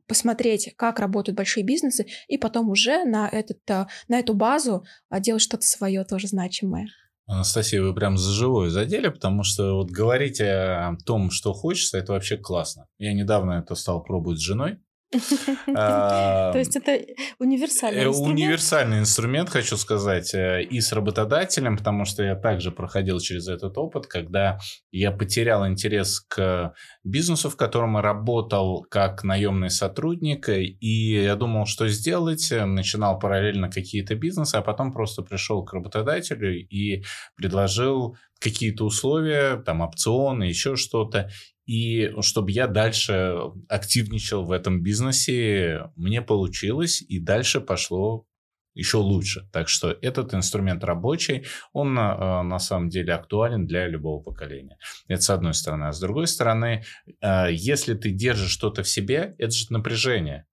посмотреть, 0.07 0.73
как 0.75 0.99
работают 0.99 1.37
большие 1.37 1.63
бизнесы, 1.63 2.07
и 2.27 2.37
потом 2.37 2.69
уже 2.69 3.03
на, 3.05 3.27
этот, 3.27 3.59
на 3.67 4.19
эту 4.19 4.33
базу 4.33 4.85
делать 5.11 5.41
что-то 5.41 5.63
свое 5.63 6.03
тоже 6.03 6.27
значимое. 6.27 6.87
Анастасия, 7.25 7.81
вы 7.81 7.93
прям 7.93 8.17
за 8.17 8.31
живое 8.31 8.69
задели, 8.69 9.09
потому 9.09 9.43
что 9.43 9.75
вот 9.75 9.91
говорить 9.91 10.41
о 10.41 10.95
том, 11.05 11.29
что 11.29 11.53
хочется, 11.53 11.99
это 11.99 12.13
вообще 12.13 12.37
классно. 12.37 12.87
Я 12.97 13.13
недавно 13.13 13.51
это 13.53 13.75
стал 13.75 14.03
пробовать 14.03 14.39
с 14.39 14.43
женой. 14.43 14.79
То 15.11 16.53
есть 16.55 16.75
это 16.75 16.99
универсальный 17.39 18.05
инструмент? 18.05 18.39
Универсальный 18.39 18.99
инструмент, 18.99 19.49
хочу 19.49 19.75
сказать, 19.77 20.33
и 20.35 20.79
с 20.79 20.91
работодателем, 20.93 21.77
потому 21.77 22.05
что 22.05 22.23
я 22.23 22.35
также 22.35 22.71
проходил 22.71 23.19
через 23.19 23.47
этот 23.47 23.77
опыт, 23.77 24.05
когда 24.05 24.59
я 24.91 25.11
потерял 25.11 25.67
интерес 25.67 26.19
к 26.19 26.73
бизнесу, 27.03 27.49
в 27.49 27.57
котором 27.57 27.97
работал 27.97 28.85
как 28.89 29.23
наемный 29.23 29.71
сотрудник, 29.71 30.47
и 30.49 31.23
я 31.23 31.35
думал, 31.35 31.65
что 31.65 31.87
сделать, 31.87 32.51
начинал 32.51 33.17
параллельно 33.17 33.69
какие-то 33.69 34.13
бизнесы, 34.15 34.55
а 34.55 34.61
потом 34.61 34.93
просто 34.93 35.23
пришел 35.23 35.63
к 35.65 35.73
работодателю 35.73 36.55
и 36.55 37.03
предложил 37.35 38.15
какие-то 38.39 38.85
условия, 38.85 39.57
там 39.57 39.81
опционы, 39.81 40.43
еще 40.43 40.75
что-то, 40.75 41.29
и 41.69 42.11
чтобы 42.21 42.49
я 42.49 42.65
дальше 42.65 43.35
активничал 43.67 44.43
в 44.43 44.51
этом 44.51 44.81
бизнесе, 44.81 45.91
мне 45.95 46.19
получилось, 46.23 46.99
и 46.99 47.19
дальше 47.19 47.61
пошло 47.61 48.25
еще 48.73 48.97
лучше. 48.97 49.47
Так 49.51 49.69
что 49.69 49.95
этот 50.01 50.33
инструмент 50.33 50.83
рабочий, 50.83 51.45
он 51.71 51.89
э, 51.89 52.41
на 52.41 52.57
самом 52.57 52.89
деле 52.89 53.13
актуален 53.13 53.67
для 53.67 53.87
любого 53.87 54.19
поколения. 54.19 54.79
Это 55.07 55.21
с 55.21 55.29
одной 55.29 55.53
стороны. 55.53 55.85
А 55.85 55.91
с 55.91 55.99
другой 55.99 56.25
стороны, 56.25 56.85
э, 57.21 57.47
если 57.51 57.93
ты 57.93 58.09
держишь 58.09 58.49
что-то 58.49 58.81
в 58.81 58.87
себе, 58.87 59.35
это 59.37 59.51
же 59.51 59.67
напряжение. 59.69 60.47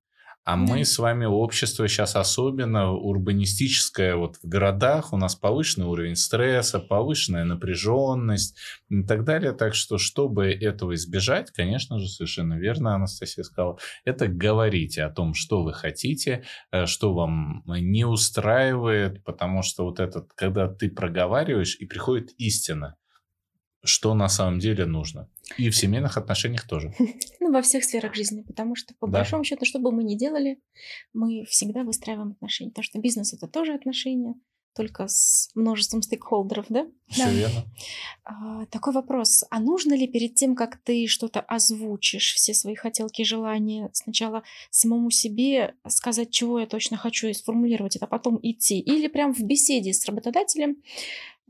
А 0.46 0.54
мы 0.54 0.84
с 0.84 0.96
вами 1.00 1.24
общество 1.24 1.88
сейчас 1.88 2.14
особенно 2.14 2.92
урбанистическое, 2.92 4.14
вот 4.14 4.36
в 4.36 4.46
городах 4.46 5.12
у 5.12 5.16
нас 5.16 5.34
повышенный 5.34 5.88
уровень 5.88 6.14
стресса, 6.14 6.78
повышенная 6.78 7.44
напряженность 7.44 8.56
и 8.88 9.02
так 9.02 9.24
далее. 9.24 9.50
Так 9.50 9.74
что, 9.74 9.98
чтобы 9.98 10.52
этого 10.52 10.94
избежать, 10.94 11.50
конечно 11.50 11.98
же, 11.98 12.06
совершенно 12.06 12.54
верно 12.54 12.94
Анастасия 12.94 13.42
сказала, 13.42 13.78
это 14.04 14.28
говорите 14.28 15.02
о 15.02 15.10
том, 15.10 15.34
что 15.34 15.64
вы 15.64 15.72
хотите, 15.72 16.44
э, 16.70 16.86
что 16.86 17.12
вам 17.12 17.64
не 17.66 18.04
устраивает, 18.04 19.24
потому 19.24 19.62
что 19.62 19.82
вот 19.82 19.98
этот, 19.98 20.32
когда 20.34 20.68
ты 20.68 20.88
проговариваешь 20.88 21.76
и 21.80 21.86
приходит 21.86 22.30
истина, 22.38 22.94
что 23.88 24.14
на 24.14 24.28
самом 24.28 24.58
деле 24.58 24.86
нужно. 24.86 25.28
И 25.56 25.70
в 25.70 25.76
семейных 25.76 26.16
отношениях 26.16 26.66
тоже. 26.66 26.92
Ну, 27.38 27.52
во 27.52 27.62
всех 27.62 27.84
сферах 27.84 28.16
жизни, 28.16 28.42
потому 28.42 28.74
что, 28.74 28.92
по 28.98 29.06
да. 29.06 29.18
большому 29.18 29.44
счету, 29.44 29.64
что 29.64 29.78
бы 29.78 29.92
мы 29.92 30.02
ни 30.02 30.16
делали, 30.16 30.58
мы 31.12 31.44
всегда 31.44 31.84
выстраиваем 31.84 32.32
отношения. 32.32 32.70
Потому 32.70 32.82
что 32.82 32.98
бизнес 32.98 33.32
это 33.32 33.46
тоже 33.46 33.72
отношения, 33.72 34.34
только 34.76 35.08
с 35.08 35.48
множеством 35.54 36.02
стейкхолдеров, 36.02 36.66
да? 36.68 36.86
Все 37.08 37.24
да. 37.24 37.32
верно. 37.32 37.64
А, 38.24 38.66
такой 38.66 38.92
вопрос. 38.92 39.44
А 39.50 39.58
нужно 39.58 39.94
ли 39.94 40.06
перед 40.06 40.34
тем, 40.34 40.54
как 40.54 40.76
ты 40.76 41.06
что-то 41.06 41.40
озвучишь, 41.40 42.34
все 42.34 42.52
свои 42.52 42.74
хотелки, 42.74 43.22
желания, 43.22 43.90
сначала 43.94 44.42
самому 44.70 45.10
себе 45.10 45.74
сказать, 45.88 46.30
чего 46.30 46.60
я 46.60 46.66
точно 46.66 46.96
хочу 46.96 47.28
и 47.28 47.32
сформулировать 47.32 47.96
это, 47.96 48.04
а 48.04 48.08
потом 48.08 48.38
идти? 48.42 48.78
Или 48.78 49.08
прям 49.08 49.32
в 49.32 49.40
беседе 49.40 49.92
с 49.94 50.04
работодателем 50.04 50.76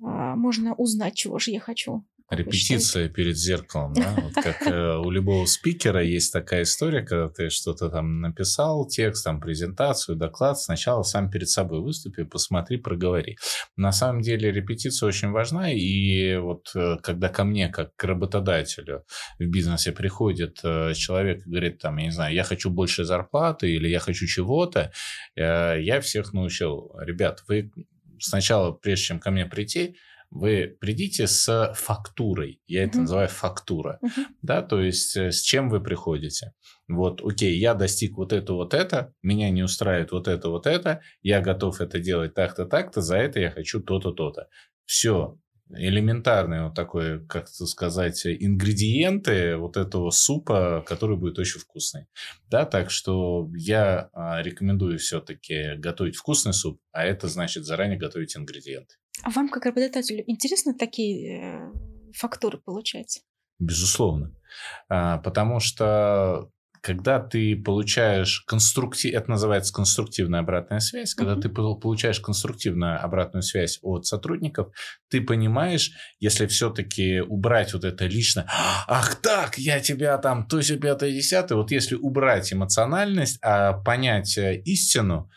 а, 0.02 0.36
можно 0.36 0.74
узнать, 0.74 1.14
чего 1.14 1.38
же 1.38 1.50
я 1.50 1.60
хочу? 1.60 2.04
Репетиция 2.28 3.08
перед 3.08 3.36
зеркалом, 3.36 3.92
да? 3.94 4.12
Вот 4.20 4.34
как 4.34 4.66
э, 4.66 4.96
у 4.96 5.10
любого 5.10 5.46
спикера 5.46 6.02
есть 6.02 6.32
такая 6.32 6.62
история, 6.62 7.02
когда 7.02 7.28
ты 7.28 7.50
что-то 7.50 7.88
там 7.88 8.20
написал, 8.20 8.84
текст, 8.88 9.24
там, 9.24 9.40
презентацию, 9.40 10.16
доклад, 10.16 10.58
сначала 10.58 11.02
сам 11.04 11.30
перед 11.30 11.48
собой 11.48 11.80
выступи, 11.80 12.24
посмотри, 12.24 12.78
проговори. 12.78 13.36
На 13.76 13.92
самом 13.92 14.22
деле 14.22 14.50
репетиция 14.50 15.06
очень 15.06 15.30
важна, 15.30 15.70
и 15.72 16.36
вот 16.36 16.72
э, 16.74 16.96
когда 17.00 17.28
ко 17.28 17.44
мне, 17.44 17.68
как 17.68 17.94
к 17.94 18.02
работодателю 18.02 19.04
в 19.38 19.44
бизнесе 19.44 19.92
приходит 19.92 20.58
э, 20.64 20.94
человек 20.94 21.46
и 21.46 21.50
говорит, 21.50 21.78
там, 21.78 21.96
я 21.98 22.06
не 22.06 22.10
знаю, 22.10 22.34
я 22.34 22.42
хочу 22.42 22.70
больше 22.70 23.04
зарплаты 23.04 23.70
или 23.70 23.86
я 23.86 24.00
хочу 24.00 24.26
чего-то, 24.26 24.90
я 25.36 26.00
всех 26.00 26.32
научил, 26.32 26.92
ребят, 26.98 27.44
вы 27.46 27.70
сначала, 28.18 28.72
прежде 28.72 29.06
чем 29.06 29.20
ко 29.20 29.30
мне 29.30 29.46
прийти, 29.46 29.96
вы 30.30 30.76
придите 30.80 31.26
с 31.26 31.72
фактурой. 31.74 32.60
Я 32.66 32.84
это 32.84 33.00
называю 33.00 33.28
фактура. 33.28 34.00
Да, 34.42 34.62
то 34.62 34.80
есть 34.80 35.16
э, 35.16 35.30
с 35.30 35.40
чем 35.40 35.70
вы 35.70 35.80
приходите. 35.80 36.52
Вот, 36.88 37.20
окей, 37.24 37.58
я 37.58 37.74
достиг 37.74 38.16
вот 38.16 38.32
это, 38.32 38.52
вот 38.52 38.74
это, 38.74 39.12
меня 39.22 39.50
не 39.50 39.62
устраивает 39.62 40.12
вот 40.12 40.28
это, 40.28 40.48
вот 40.48 40.66
это, 40.66 41.00
я 41.22 41.40
готов 41.40 41.80
это 41.80 41.98
делать 41.98 42.34
так-то, 42.34 42.64
так-то, 42.64 43.00
за 43.00 43.16
это 43.16 43.40
я 43.40 43.50
хочу 43.50 43.80
то-то, 43.80 44.12
то-то. 44.12 44.48
Все, 44.84 45.36
элементарные 45.70 46.64
вот 46.64 46.74
такой, 46.74 47.24
как 47.26 47.48
сказать, 47.48 48.24
ингредиенты 48.26 49.56
вот 49.56 49.76
этого 49.76 50.10
супа, 50.10 50.84
который 50.86 51.16
будет 51.16 51.38
очень 51.38 51.60
вкусный. 51.60 52.06
Да, 52.48 52.64
так 52.64 52.90
что 52.90 53.50
я 53.56 54.08
а, 54.12 54.42
рекомендую 54.42 54.98
все-таки 54.98 55.74
готовить 55.76 56.16
вкусный 56.16 56.52
суп, 56.52 56.80
а 56.92 57.04
это 57.04 57.28
значит 57.28 57.64
заранее 57.64 57.98
готовить 57.98 58.36
ингредиенты. 58.36 58.94
А 59.22 59.30
вам, 59.30 59.48
как 59.48 59.66
работодателю, 59.66 60.24
интересно 60.26 60.74
такие 60.74 61.40
э, 61.40 61.72
фактуры 62.14 62.58
получать? 62.58 63.22
Безусловно. 63.58 64.34
А, 64.88 65.18
потому 65.18 65.60
что 65.60 66.50
когда 66.86 67.18
ты 67.18 67.56
получаешь 67.56 68.44
конструктив, 68.46 69.12
это 69.12 69.28
называется 69.28 69.72
конструктивная 69.74 70.38
обратная 70.38 70.78
связь, 70.78 71.14
когда 71.14 71.32
mm-hmm. 71.34 71.40
ты 71.40 71.48
получаешь 71.48 72.20
конструктивную 72.20 73.02
обратную 73.02 73.42
связь 73.42 73.80
от 73.82 74.06
сотрудников, 74.06 74.68
ты 75.08 75.20
понимаешь, 75.20 75.90
если 76.20 76.46
все-таки 76.46 77.20
убрать 77.20 77.74
вот 77.74 77.82
это 77.82 78.06
лично, 78.06 78.46
ах 78.86 79.16
так, 79.16 79.58
я 79.58 79.80
тебя 79.80 80.16
там, 80.18 80.46
то 80.46 80.58
есть 80.58 80.78
пятое, 80.80 81.10
десятое, 81.10 81.58
вот 81.58 81.72
если 81.72 81.96
убрать 81.96 82.52
эмоциональность, 82.52 83.40
а 83.42 83.72
понять 83.72 84.38
э, 84.38 84.62
истину, 84.64 85.28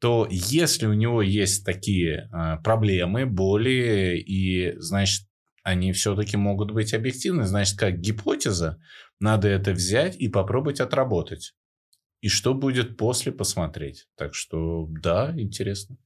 то 0.00 0.26
если 0.30 0.86
у 0.86 0.92
него 0.92 1.22
есть 1.22 1.64
такие 1.64 2.28
э, 2.32 2.62
проблемы, 2.62 3.26
боли, 3.26 4.22
и, 4.24 4.74
значит, 4.78 5.26
они 5.62 5.92
все-таки 5.92 6.36
могут 6.36 6.70
быть 6.70 6.94
объективны, 6.94 7.44
значит, 7.44 7.78
как 7.78 7.98
гипотеза, 7.98 8.80
надо 9.20 9.48
это 9.48 9.72
взять 9.72 10.16
и 10.16 10.28
попробовать 10.28 10.80
отработать. 10.80 11.54
И 12.20 12.28
что 12.28 12.54
будет 12.54 12.96
после, 12.96 13.32
посмотреть. 13.32 14.08
Так 14.16 14.34
что, 14.34 14.86
да, 14.88 15.32
интересно. 15.36 15.96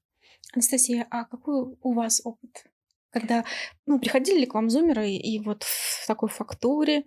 Анастасия, 0.52 1.06
а 1.10 1.24
какой 1.24 1.76
у 1.80 1.94
вас 1.94 2.20
опыт? 2.24 2.66
Когда 3.10 3.44
ну, 3.86 3.98
приходили 3.98 4.40
ли 4.40 4.46
к 4.46 4.54
вам 4.54 4.70
зумеры 4.70 5.10
и 5.10 5.38
вот 5.38 5.64
в 5.64 6.06
такой 6.06 6.28
фактуре, 6.28 7.04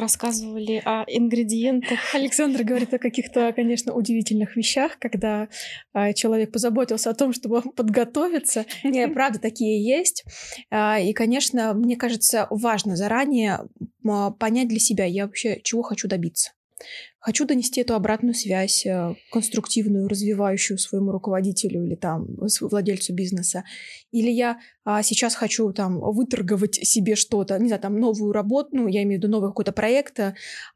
рассказывали 0.00 0.82
о 0.84 1.04
ингредиентах. 1.06 1.98
Александр 2.14 2.64
говорит 2.64 2.92
о 2.94 2.98
каких-то, 2.98 3.52
конечно, 3.52 3.94
удивительных 3.94 4.56
вещах, 4.56 4.98
когда 4.98 5.48
а, 5.92 6.12
человек 6.12 6.52
позаботился 6.52 7.10
о 7.10 7.14
том, 7.14 7.32
чтобы 7.32 7.62
подготовиться. 7.62 8.66
Не, 8.84 9.08
правда, 9.14 9.38
такие 9.38 9.84
есть. 9.84 10.24
А, 10.70 10.98
и, 10.98 11.12
конечно, 11.12 11.74
мне 11.74 11.96
кажется, 11.96 12.46
важно 12.50 12.96
заранее 12.96 13.60
понять 14.38 14.68
для 14.68 14.78
себя, 14.78 15.04
я 15.04 15.26
вообще 15.26 15.60
чего 15.62 15.82
хочу 15.82 16.08
добиться. 16.08 16.52
Хочу 17.18 17.44
донести 17.44 17.80
эту 17.80 17.94
обратную 17.94 18.34
связь, 18.34 18.84
э, 18.84 19.14
конструктивную, 19.30 20.08
развивающую 20.08 20.76
своему 20.76 21.12
руководителю 21.12 21.84
или 21.84 21.94
там 21.94 22.26
владельцу 22.60 23.14
бизнеса. 23.14 23.64
Или 24.10 24.30
я 24.30 24.58
а, 24.84 25.02
сейчас 25.02 25.36
хочу 25.36 25.72
там 25.72 26.00
выторговать 26.00 26.74
себе 26.74 27.14
что-то, 27.14 27.56
не 27.58 27.68
знаю, 27.68 27.80
там 27.80 27.98
новую 28.00 28.32
работу, 28.32 28.70
ну, 28.72 28.88
я 28.88 29.04
имею 29.04 29.20
в 29.20 29.22
виду 29.22 29.32
новый 29.32 29.50
какой-то 29.50 29.72
проект, 29.72 30.18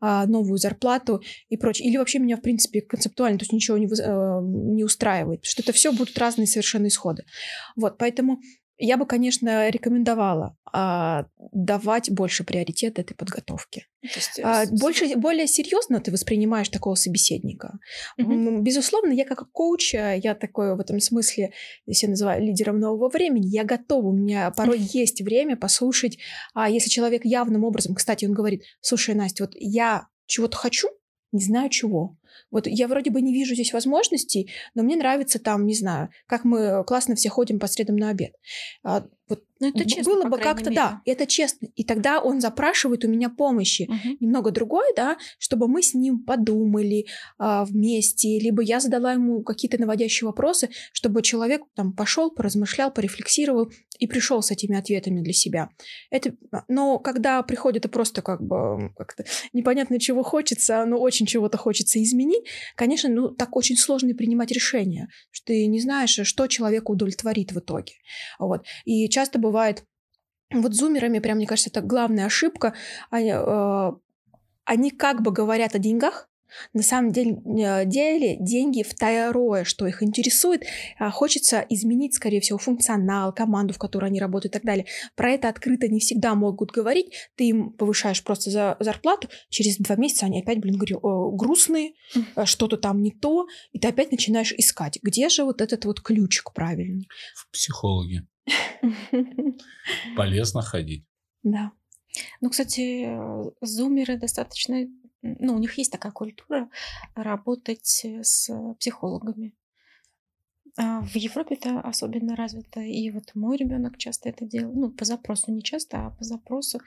а, 0.00 0.26
новую 0.26 0.58
зарплату 0.58 1.20
и 1.48 1.56
прочее. 1.56 1.88
Или 1.88 1.96
вообще 1.96 2.20
меня, 2.20 2.36
в 2.36 2.42
принципе, 2.42 2.80
концептуально, 2.80 3.38
то 3.38 3.42
есть 3.42 3.52
ничего 3.52 3.76
не, 3.76 3.88
а, 4.00 4.40
не 4.40 4.84
устраивает. 4.84 5.44
Что 5.44 5.62
это 5.62 5.72
все 5.72 5.90
будут 5.92 6.16
разные 6.16 6.46
совершенно 6.46 6.86
исходы. 6.86 7.24
Вот, 7.74 7.98
поэтому 7.98 8.40
я 8.78 8.96
бы, 8.96 9.06
конечно, 9.06 9.68
рекомендовала 9.70 10.56
а, 10.72 11.26
давать 11.52 12.10
больше 12.10 12.44
приоритет 12.44 12.98
этой 12.98 13.14
подготовке. 13.14 13.86
Есть, 14.02 14.38
а, 14.42 14.66
больше, 14.70 15.16
более 15.16 15.46
серьезно 15.46 16.00
ты 16.00 16.12
воспринимаешь 16.12 16.68
такого 16.68 16.94
собеседника. 16.94 17.78
Mm-hmm. 18.20 18.60
Безусловно, 18.60 19.12
я 19.12 19.24
как 19.24 19.50
коуч, 19.50 19.94
э, 19.94 20.20
я 20.22 20.34
такой 20.34 20.76
в 20.76 20.80
этом 20.80 21.00
смысле, 21.00 21.52
если 21.86 22.06
я 22.06 22.10
называю 22.10 22.42
лидером 22.42 22.78
нового 22.78 23.08
времени, 23.08 23.46
я 23.46 23.64
готова, 23.64 24.08
у 24.08 24.12
меня 24.12 24.50
порой 24.50 24.78
mm-hmm. 24.78 24.90
есть 24.92 25.22
время 25.22 25.56
послушать, 25.56 26.18
а 26.52 26.68
если 26.68 26.90
человек 26.90 27.24
явным 27.24 27.64
образом, 27.64 27.94
кстати, 27.94 28.26
он 28.26 28.32
говорит, 28.32 28.62
слушай, 28.80 29.14
Настя, 29.14 29.44
вот 29.44 29.54
я 29.54 30.06
чего-то 30.26 30.56
хочу, 30.56 30.88
не 31.32 31.42
знаю 31.42 31.70
чего. 31.70 32.16
Вот 32.50 32.66
я 32.66 32.88
вроде 32.88 33.10
бы 33.10 33.20
не 33.20 33.32
вижу 33.32 33.54
здесь 33.54 33.72
возможностей, 33.72 34.50
но 34.74 34.82
мне 34.82 34.96
нравится 34.96 35.38
там, 35.38 35.66
не 35.66 35.74
знаю, 35.74 36.10
как 36.26 36.44
мы 36.44 36.84
классно 36.84 37.14
все 37.14 37.28
ходим 37.28 37.58
по 37.58 37.66
средам 37.66 37.96
на 37.96 38.10
обед. 38.10 38.34
Вот 39.28 39.44
ну, 39.58 39.68
это 39.68 39.88
честно, 39.88 40.12
было 40.12 40.24
бы 40.28 40.38
как-то, 40.38 40.70
да, 40.70 41.00
это 41.04 41.26
честно. 41.26 41.68
И 41.74 41.84
тогда 41.84 42.20
он 42.20 42.40
запрашивает 42.40 43.04
у 43.04 43.08
меня 43.08 43.30
помощи. 43.30 43.88
Угу. 43.88 44.16
Немного 44.20 44.50
другой, 44.50 44.86
да, 44.94 45.16
чтобы 45.38 45.66
мы 45.66 45.82
с 45.82 45.94
ним 45.94 46.22
подумали 46.22 47.06
а, 47.38 47.64
вместе, 47.64 48.38
либо 48.38 48.62
я 48.62 48.80
задала 48.80 49.12
ему 49.12 49.42
какие-то 49.42 49.78
наводящие 49.80 50.26
вопросы, 50.26 50.68
чтобы 50.92 51.22
человек 51.22 51.62
там 51.74 51.92
пошел, 51.92 52.30
поразмышлял, 52.30 52.92
порефлексировал 52.92 53.70
и 53.98 54.06
пришел 54.06 54.42
с 54.42 54.50
этими 54.50 54.76
ответами 54.76 55.22
для 55.22 55.32
себя. 55.32 55.70
Это, 56.10 56.34
а, 56.52 56.64
но 56.68 56.98
когда 56.98 57.42
приходит 57.42 57.86
и 57.86 57.88
просто 57.88 58.20
как 58.20 58.42
бы 58.42 58.92
как-то 58.96 59.24
непонятно 59.54 59.98
чего 59.98 60.22
хочется, 60.22 60.84
но 60.84 60.98
очень 60.98 61.24
чего-то 61.24 61.56
хочется 61.56 62.02
изменить, 62.02 62.44
конечно, 62.74 63.08
ну 63.08 63.30
так 63.30 63.56
очень 63.56 63.76
сложно 63.76 64.14
принимать 64.14 64.50
решения, 64.50 65.08
что 65.30 65.46
ты 65.46 65.66
не 65.66 65.80
знаешь, 65.80 66.20
что 66.22 66.46
человеку 66.46 66.92
удовлетворит 66.92 67.52
в 67.52 67.58
итоге. 67.58 67.94
Вот. 68.38 68.64
И 68.84 69.08
часто 69.16 69.38
бывает 69.38 69.82
вот 70.52 70.74
зумерами, 70.74 71.20
прям, 71.20 71.38
мне 71.38 71.46
кажется, 71.46 71.70
это 71.70 71.80
главная 71.80 72.26
ошибка. 72.26 72.74
Они, 73.10 73.32
э, 73.34 73.92
они 74.64 74.90
как 74.90 75.22
бы 75.22 75.32
говорят 75.32 75.74
о 75.74 75.78
деньгах, 75.78 76.28
на 76.74 76.82
самом 76.82 77.12
деле, 77.12 77.40
э, 77.44 77.86
деле 77.86 78.36
деньги 78.38 78.82
второе, 78.82 79.64
что 79.64 79.86
их 79.86 80.02
интересует. 80.02 80.64
А 80.98 81.10
хочется 81.10 81.64
изменить, 81.70 82.14
скорее 82.14 82.40
всего, 82.40 82.58
функционал, 82.58 83.32
команду, 83.32 83.72
в 83.72 83.78
которой 83.78 84.06
они 84.10 84.20
работают 84.20 84.52
и 84.52 84.58
так 84.58 84.64
далее. 84.64 84.84
Про 85.14 85.30
это 85.30 85.48
открыто 85.48 85.88
не 85.88 85.98
всегда 85.98 86.34
могут 86.34 86.72
говорить. 86.72 87.12
Ты 87.36 87.44
им 87.48 87.70
повышаешь 87.70 88.22
просто 88.22 88.50
за 88.50 88.76
зарплату, 88.80 89.28
через 89.48 89.78
два 89.78 89.96
месяца 89.96 90.26
они 90.26 90.42
опять, 90.42 90.60
блин, 90.60 90.76
говорю, 90.76 91.00
грустные, 91.32 91.94
что-то 92.44 92.76
там 92.76 93.02
не 93.02 93.10
то, 93.10 93.46
и 93.72 93.78
ты 93.78 93.88
опять 93.88 94.12
начинаешь 94.12 94.52
искать, 94.52 94.98
где 95.02 95.28
же 95.30 95.44
вот 95.44 95.60
этот 95.62 95.86
вот 95.86 96.00
ключик 96.02 96.52
правильный. 96.52 97.08
В 97.34 97.50
психологи. 97.50 98.22
Полезно 100.16 100.62
ходить. 100.62 101.04
Да. 101.42 101.72
Ну, 102.40 102.50
кстати, 102.50 103.08
зумеры 103.60 104.16
достаточно 104.16 104.86
ну, 105.22 105.54
у 105.54 105.58
них 105.58 105.78
есть 105.78 105.92
такая 105.92 106.12
культура 106.12 106.68
работать 107.14 108.04
с 108.22 108.50
психологами. 108.78 109.54
А 110.78 111.00
в 111.00 111.16
Европе 111.16 111.54
это 111.54 111.80
особенно 111.80 112.36
развито, 112.36 112.80
и 112.80 113.10
вот 113.10 113.34
мой 113.34 113.56
ребенок 113.56 113.96
часто 113.96 114.28
это 114.28 114.44
делает, 114.44 114.76
ну, 114.76 114.90
по 114.90 115.06
запросу, 115.06 115.50
не 115.50 115.62
часто, 115.62 116.06
а 116.06 116.10
по 116.10 116.22
запросу, 116.22 116.80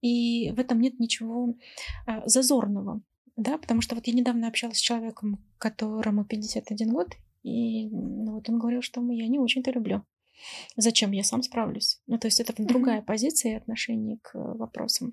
и 0.00 0.52
в 0.52 0.60
этом 0.60 0.80
нет 0.80 1.00
ничего 1.00 1.56
а, 2.06 2.22
зазорного, 2.28 3.00
да, 3.36 3.58
потому 3.58 3.80
что 3.80 3.96
вот 3.96 4.06
я 4.06 4.12
недавно 4.12 4.46
общалась 4.46 4.78
с 4.78 4.80
человеком, 4.80 5.44
которому 5.58 6.24
51 6.24 6.90
год, 6.90 7.16
и 7.42 7.88
ну, 7.88 8.34
вот 8.34 8.48
он 8.48 8.60
говорил, 8.60 8.82
что 8.82 9.00
я 9.10 9.26
не 9.26 9.40
очень-то 9.40 9.72
люблю. 9.72 10.04
Зачем? 10.76 11.12
Я 11.12 11.24
сам 11.24 11.42
справлюсь. 11.42 12.00
Ну, 12.06 12.18
то 12.18 12.26
есть 12.26 12.40
это 12.40 12.52
другая 12.58 13.02
позиция 13.02 13.52
и 13.52 13.56
отношение 13.56 14.18
к 14.22 14.32
вопросам. 14.34 15.12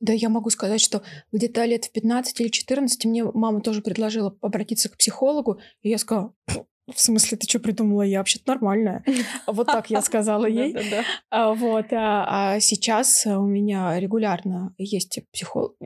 Да, 0.00 0.12
я 0.12 0.28
могу 0.28 0.50
сказать, 0.50 0.80
что 0.80 1.02
где-то 1.32 1.64
лет 1.64 1.84
в 1.84 1.92
15 1.92 2.40
или 2.40 2.48
14 2.48 3.04
мне 3.04 3.24
мама 3.24 3.60
тоже 3.60 3.82
предложила 3.82 4.36
обратиться 4.40 4.88
к 4.88 4.96
психологу, 4.96 5.60
и 5.82 5.90
я 5.90 5.98
сказала, 5.98 6.34
в 6.46 6.98
смысле, 7.00 7.36
ты 7.36 7.46
что 7.46 7.60
придумала? 7.60 8.02
Я 8.02 8.18
вообще-то 8.18 8.44
нормальная. 8.52 9.04
Вот 9.46 9.66
так 9.66 9.90
я 9.90 10.00
сказала 10.02 10.46
ей. 10.46 10.74
А, 11.30 11.52
вот. 11.54 11.92
А, 11.92 12.54
а 12.54 12.60
сейчас 12.60 13.26
у 13.26 13.44
меня 13.44 13.98
регулярно 14.00 14.74
есть 14.78 15.20
психолог, 15.32 15.76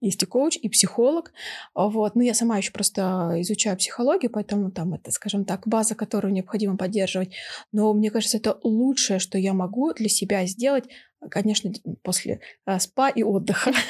есть 0.00 0.22
и 0.22 0.26
коуч, 0.26 0.56
и 0.56 0.68
психолог. 0.68 1.32
Вот. 1.74 2.14
Но 2.14 2.22
я 2.22 2.34
сама 2.34 2.58
еще 2.58 2.72
просто 2.72 3.34
изучаю 3.38 3.76
психологию, 3.76 4.30
поэтому 4.30 4.70
там 4.70 4.94
это, 4.94 5.10
скажем 5.10 5.44
так, 5.44 5.66
база, 5.66 5.94
которую 5.94 6.32
необходимо 6.32 6.76
поддерживать. 6.76 7.34
Но 7.72 7.92
мне 7.92 8.10
кажется, 8.10 8.38
это 8.38 8.58
лучшее, 8.62 9.18
что 9.18 9.38
я 9.38 9.52
могу 9.52 9.92
для 9.92 10.08
себя 10.08 10.46
сделать, 10.46 10.84
конечно, 11.30 11.72
после 12.02 12.40
а, 12.64 12.80
спа 12.80 13.08
и 13.08 13.22
отдыха. 13.22 13.72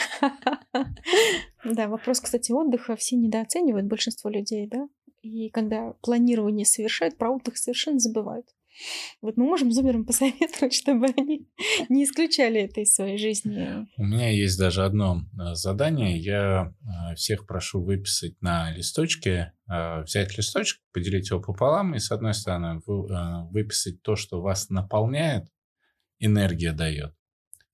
Да, 1.62 1.89
вопрос, 1.89 2.20
кстати, 2.20 2.53
отдыха 2.53 2.97
все 2.97 3.16
недооценивают, 3.16 3.87
большинство 3.87 4.31
людей, 4.31 4.66
да? 4.66 4.89
И 5.20 5.51
когда 5.51 5.93
планирование 6.01 6.65
совершают, 6.65 7.19
про 7.19 7.31
отдых 7.31 7.59
совершенно 7.59 7.99
забывают. 7.99 8.47
Вот 9.23 9.36
мы 9.36 9.44
можем 9.44 9.73
зумерам 9.73 10.05
посоветовать, 10.05 10.74
чтобы 10.74 11.07
они 11.16 11.48
не 11.89 12.05
исключали 12.05 12.61
это 12.61 12.81
из 12.81 12.94
своей 12.94 13.19
жизни. 13.19 13.86
У 13.97 14.05
меня 14.05 14.31
есть 14.31 14.59
даже 14.59 14.85
одно 14.85 15.23
а, 15.39 15.55
задание. 15.55 16.19
Я 16.19 16.74
а, 16.86 17.15
всех 17.15 17.47
прошу 17.47 17.82
выписать 17.82 18.40
на 18.40 18.70
листочке, 18.73 19.52
взять 19.66 20.36
листочек, 20.36 20.81
поделить 20.93 21.31
его 21.31 21.40
пополам 21.40 21.94
и, 21.94 22.01
с 22.01 22.11
одной 22.11 22.35
стороны, 22.35 22.81
выписать 23.51 24.02
то, 24.02 24.16
что 24.16 24.40
вас 24.40 24.69
наполняет, 24.69 25.47
энергия 26.19 26.73
дает, 26.73 27.15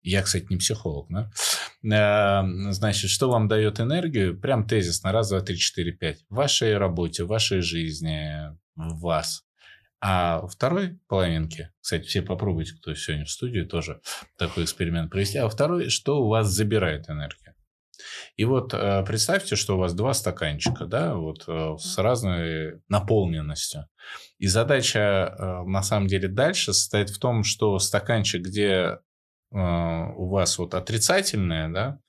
я, 0.07 0.23
кстати, 0.23 0.47
не 0.49 0.57
психолог, 0.57 1.09
да? 1.11 2.47
Значит, 2.71 3.11
что 3.11 3.29
вам 3.29 3.49
дает 3.49 3.81
энергию? 3.81 4.41
Прям 4.41 4.65
тезис 4.65 5.03
на 5.03 5.11
раз, 5.11 5.31
два, 5.31 5.41
три, 5.41 5.59
четыре, 5.59 5.91
пять. 5.91 6.25
В 6.29 6.37
вашей 6.37 6.79
работе, 6.79 7.25
в 7.25 7.29
вашей 7.29 7.61
жизни, 7.61 8.57
в 8.77 9.01
вас. 9.01 9.43
А 10.01 10.47
второй 10.47 10.99
половинке, 11.09 11.73
кстати, 11.81 12.05
все 12.05 12.23
попробуйте, 12.23 12.75
кто 12.75 12.95
сегодня 12.95 13.25
в 13.25 13.31
студии, 13.31 13.63
тоже 13.63 14.01
такой 14.37 14.65
эксперимент 14.65 15.11
провести. 15.11 15.39
А 15.39 15.49
второй, 15.49 15.89
что 15.89 16.23
у 16.23 16.29
вас 16.29 16.49
забирает 16.49 17.09
энергию? 17.09 17.55
И 18.37 18.45
вот 18.45 18.75
э, 18.75 19.05
представьте, 19.07 19.57
что 19.57 19.77
у 19.77 19.79
вас 19.79 19.95
два 19.95 20.13
стаканчика, 20.13 20.85
да, 20.85 21.15
вот 21.15 21.45
э, 21.49 21.77
с 21.79 21.97
разной 21.97 22.83
наполненностью. 22.89 23.89
И 24.39 24.47
задача, 24.47 25.65
на 25.67 25.83
самом 25.83 26.07
деле, 26.09 26.29
дальше 26.29 26.75
состоит 26.75 27.09
в 27.09 27.19
том, 27.19 27.43
что 27.43 27.79
стаканчик, 27.79 28.43
где 28.43 28.99
у 29.51 30.29
вас 30.29 30.59
вот 30.59 30.75
отрицательная, 30.75 31.69
да, 31.71 32.01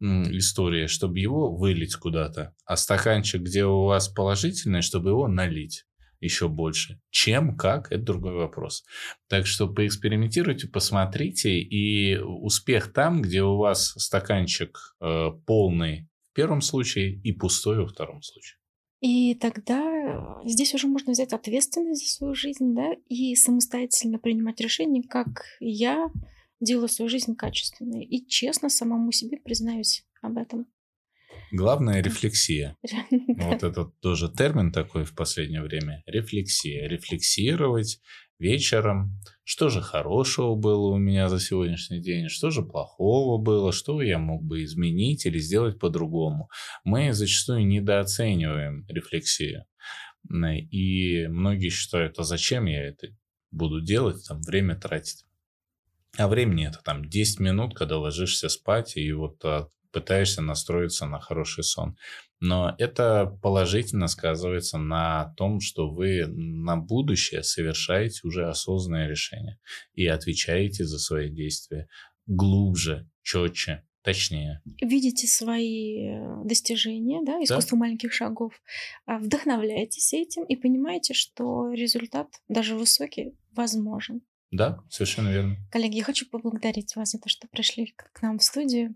история, 0.00 0.88
чтобы 0.88 1.18
его 1.18 1.54
вылить 1.54 1.94
куда-то, 1.96 2.54
а 2.64 2.76
стаканчик, 2.76 3.42
где 3.42 3.64
у 3.66 3.84
вас 3.84 4.08
положительное, 4.08 4.80
чтобы 4.80 5.10
его 5.10 5.28
налить 5.28 5.84
еще 6.24 6.48
больше. 6.48 7.00
Чем, 7.10 7.56
как, 7.56 7.92
это 7.92 8.02
другой 8.02 8.34
вопрос. 8.34 8.84
Так 9.28 9.46
что 9.46 9.68
поэкспериментируйте, 9.68 10.68
посмотрите, 10.68 11.58
и 11.58 12.18
успех 12.18 12.92
там, 12.92 13.22
где 13.22 13.42
у 13.42 13.56
вас 13.56 13.94
стаканчик 13.96 14.78
э, 15.00 15.30
полный 15.46 16.08
в 16.32 16.34
первом 16.34 16.60
случае 16.60 17.14
и 17.20 17.32
пустой 17.32 17.78
во 17.78 17.86
втором 17.86 18.22
случае. 18.22 18.58
И 19.00 19.34
тогда 19.34 20.40
здесь 20.44 20.74
уже 20.74 20.86
можно 20.86 21.12
взять 21.12 21.32
ответственность 21.32 22.06
за 22.06 22.12
свою 22.12 22.34
жизнь, 22.34 22.74
да, 22.74 22.94
и 23.08 23.34
самостоятельно 23.34 24.18
принимать 24.18 24.60
решения, 24.60 25.02
как 25.02 25.44
я 25.60 26.10
делаю 26.60 26.88
свою 26.88 27.08
жизнь 27.08 27.36
качественной. 27.36 28.04
И 28.04 28.26
честно 28.26 28.70
самому 28.70 29.12
себе 29.12 29.36
признаюсь 29.36 30.04
об 30.22 30.38
этом. 30.38 30.66
Главное– 31.56 32.02
рефлексия. 32.02 32.76
Вот 33.36 33.62
этот 33.62 34.00
тоже 34.00 34.28
термин 34.28 34.72
такой 34.72 35.04
в 35.04 35.14
последнее 35.14 35.62
время. 35.62 36.02
Рефлексия. 36.04 36.88
Рефлексировать 36.88 38.00
вечером, 38.40 39.20
что 39.44 39.68
же 39.68 39.80
хорошего 39.80 40.56
было 40.56 40.88
у 40.88 40.98
меня 40.98 41.28
за 41.28 41.38
сегодняшний 41.38 42.00
день, 42.00 42.28
что 42.28 42.50
же 42.50 42.62
плохого 42.62 43.40
было, 43.40 43.70
что 43.70 44.02
я 44.02 44.18
мог 44.18 44.42
бы 44.42 44.64
изменить 44.64 45.26
или 45.26 45.38
сделать 45.38 45.78
по-другому. 45.78 46.50
Мы 46.82 47.12
зачастую 47.12 47.64
недооцениваем 47.68 48.84
рефлексию. 48.88 49.64
И 50.32 51.28
многие 51.28 51.68
считают, 51.68 52.18
а 52.18 52.24
зачем 52.24 52.64
я 52.64 52.82
это 52.82 53.06
буду 53.52 53.80
делать, 53.80 54.26
там 54.26 54.42
время 54.42 54.74
тратить. 54.74 55.24
А 56.16 56.26
времени 56.26 56.66
это 56.66 56.80
там 56.82 57.08
10 57.08 57.38
минут, 57.38 57.76
когда 57.76 57.98
ложишься 57.98 58.48
спать 58.48 58.96
и 58.96 59.12
вот 59.12 59.44
а, 59.44 59.68
пытаешься 59.94 60.42
настроиться 60.42 61.06
на 61.06 61.20
хороший 61.20 61.64
сон. 61.64 61.96
Но 62.40 62.74
это 62.78 63.38
положительно 63.42 64.08
сказывается 64.08 64.76
на 64.76 65.32
том, 65.36 65.60
что 65.60 65.88
вы 65.88 66.26
на 66.26 66.76
будущее 66.76 67.42
совершаете 67.42 68.20
уже 68.24 68.48
осознанное 68.48 69.08
решение 69.08 69.58
и 69.94 70.06
отвечаете 70.06 70.84
за 70.84 70.98
свои 70.98 71.30
действия 71.30 71.88
глубже, 72.26 73.08
четче, 73.22 73.84
точнее. 74.02 74.60
Видите 74.82 75.26
свои 75.28 76.08
э, 76.08 76.44
достижения, 76.44 77.22
да, 77.24 77.42
искусство 77.42 77.78
да? 77.78 77.80
маленьких 77.80 78.12
шагов, 78.12 78.52
а, 79.06 79.18
вдохновляетесь 79.18 80.12
этим 80.12 80.44
и 80.44 80.56
понимаете, 80.56 81.14
что 81.14 81.70
результат, 81.72 82.28
даже 82.48 82.74
высокий, 82.74 83.36
возможен. 83.52 84.22
Да, 84.54 84.78
совершенно 84.88 85.30
верно. 85.30 85.56
Коллеги, 85.72 85.96
я 85.96 86.04
хочу 86.04 86.26
поблагодарить 86.30 86.94
вас 86.94 87.10
за 87.10 87.18
то, 87.18 87.28
что 87.28 87.48
пришли 87.48 87.92
к 87.96 88.22
нам 88.22 88.38
в 88.38 88.44
студию. 88.44 88.94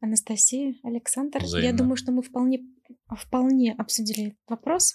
Анастасия, 0.00 0.74
Александр. 0.82 1.42
Взаимно. 1.42 1.66
Я 1.66 1.72
думаю, 1.72 1.96
что 1.96 2.12
мы 2.12 2.22
вполне, 2.22 2.60
вполне 3.16 3.72
обсудили 3.72 4.28
этот 4.28 4.38
вопрос. 4.48 4.92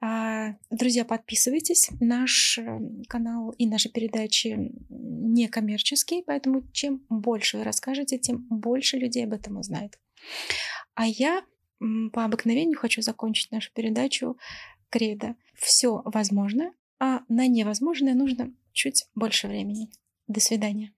А, 0.00 0.54
друзья, 0.70 1.04
подписывайтесь. 1.04 1.88
Наш 2.00 2.58
э, 2.58 2.80
канал 3.08 3.50
и 3.50 3.68
наши 3.68 3.88
передачи 3.88 4.72
не 4.88 5.46
коммерческие, 5.46 6.24
поэтому 6.26 6.64
чем 6.72 7.04
больше 7.08 7.58
вы 7.58 7.64
расскажете, 7.64 8.18
тем 8.18 8.44
больше 8.50 8.96
людей 8.96 9.24
об 9.24 9.34
этом 9.34 9.56
узнает. 9.56 10.00
А 10.94 11.06
я 11.06 11.44
по 12.12 12.24
обыкновению 12.24 12.76
хочу 12.76 13.02
закончить 13.02 13.52
нашу 13.52 13.72
передачу 13.72 14.36
кредо. 14.90 15.36
Все 15.54 16.02
возможно, 16.04 16.72
а 16.98 17.20
на 17.28 17.46
невозможное 17.46 18.14
нужно 18.14 18.52
чуть 18.78 19.06
больше 19.16 19.48
времени. 19.48 19.90
До 20.28 20.38
свидания. 20.40 20.92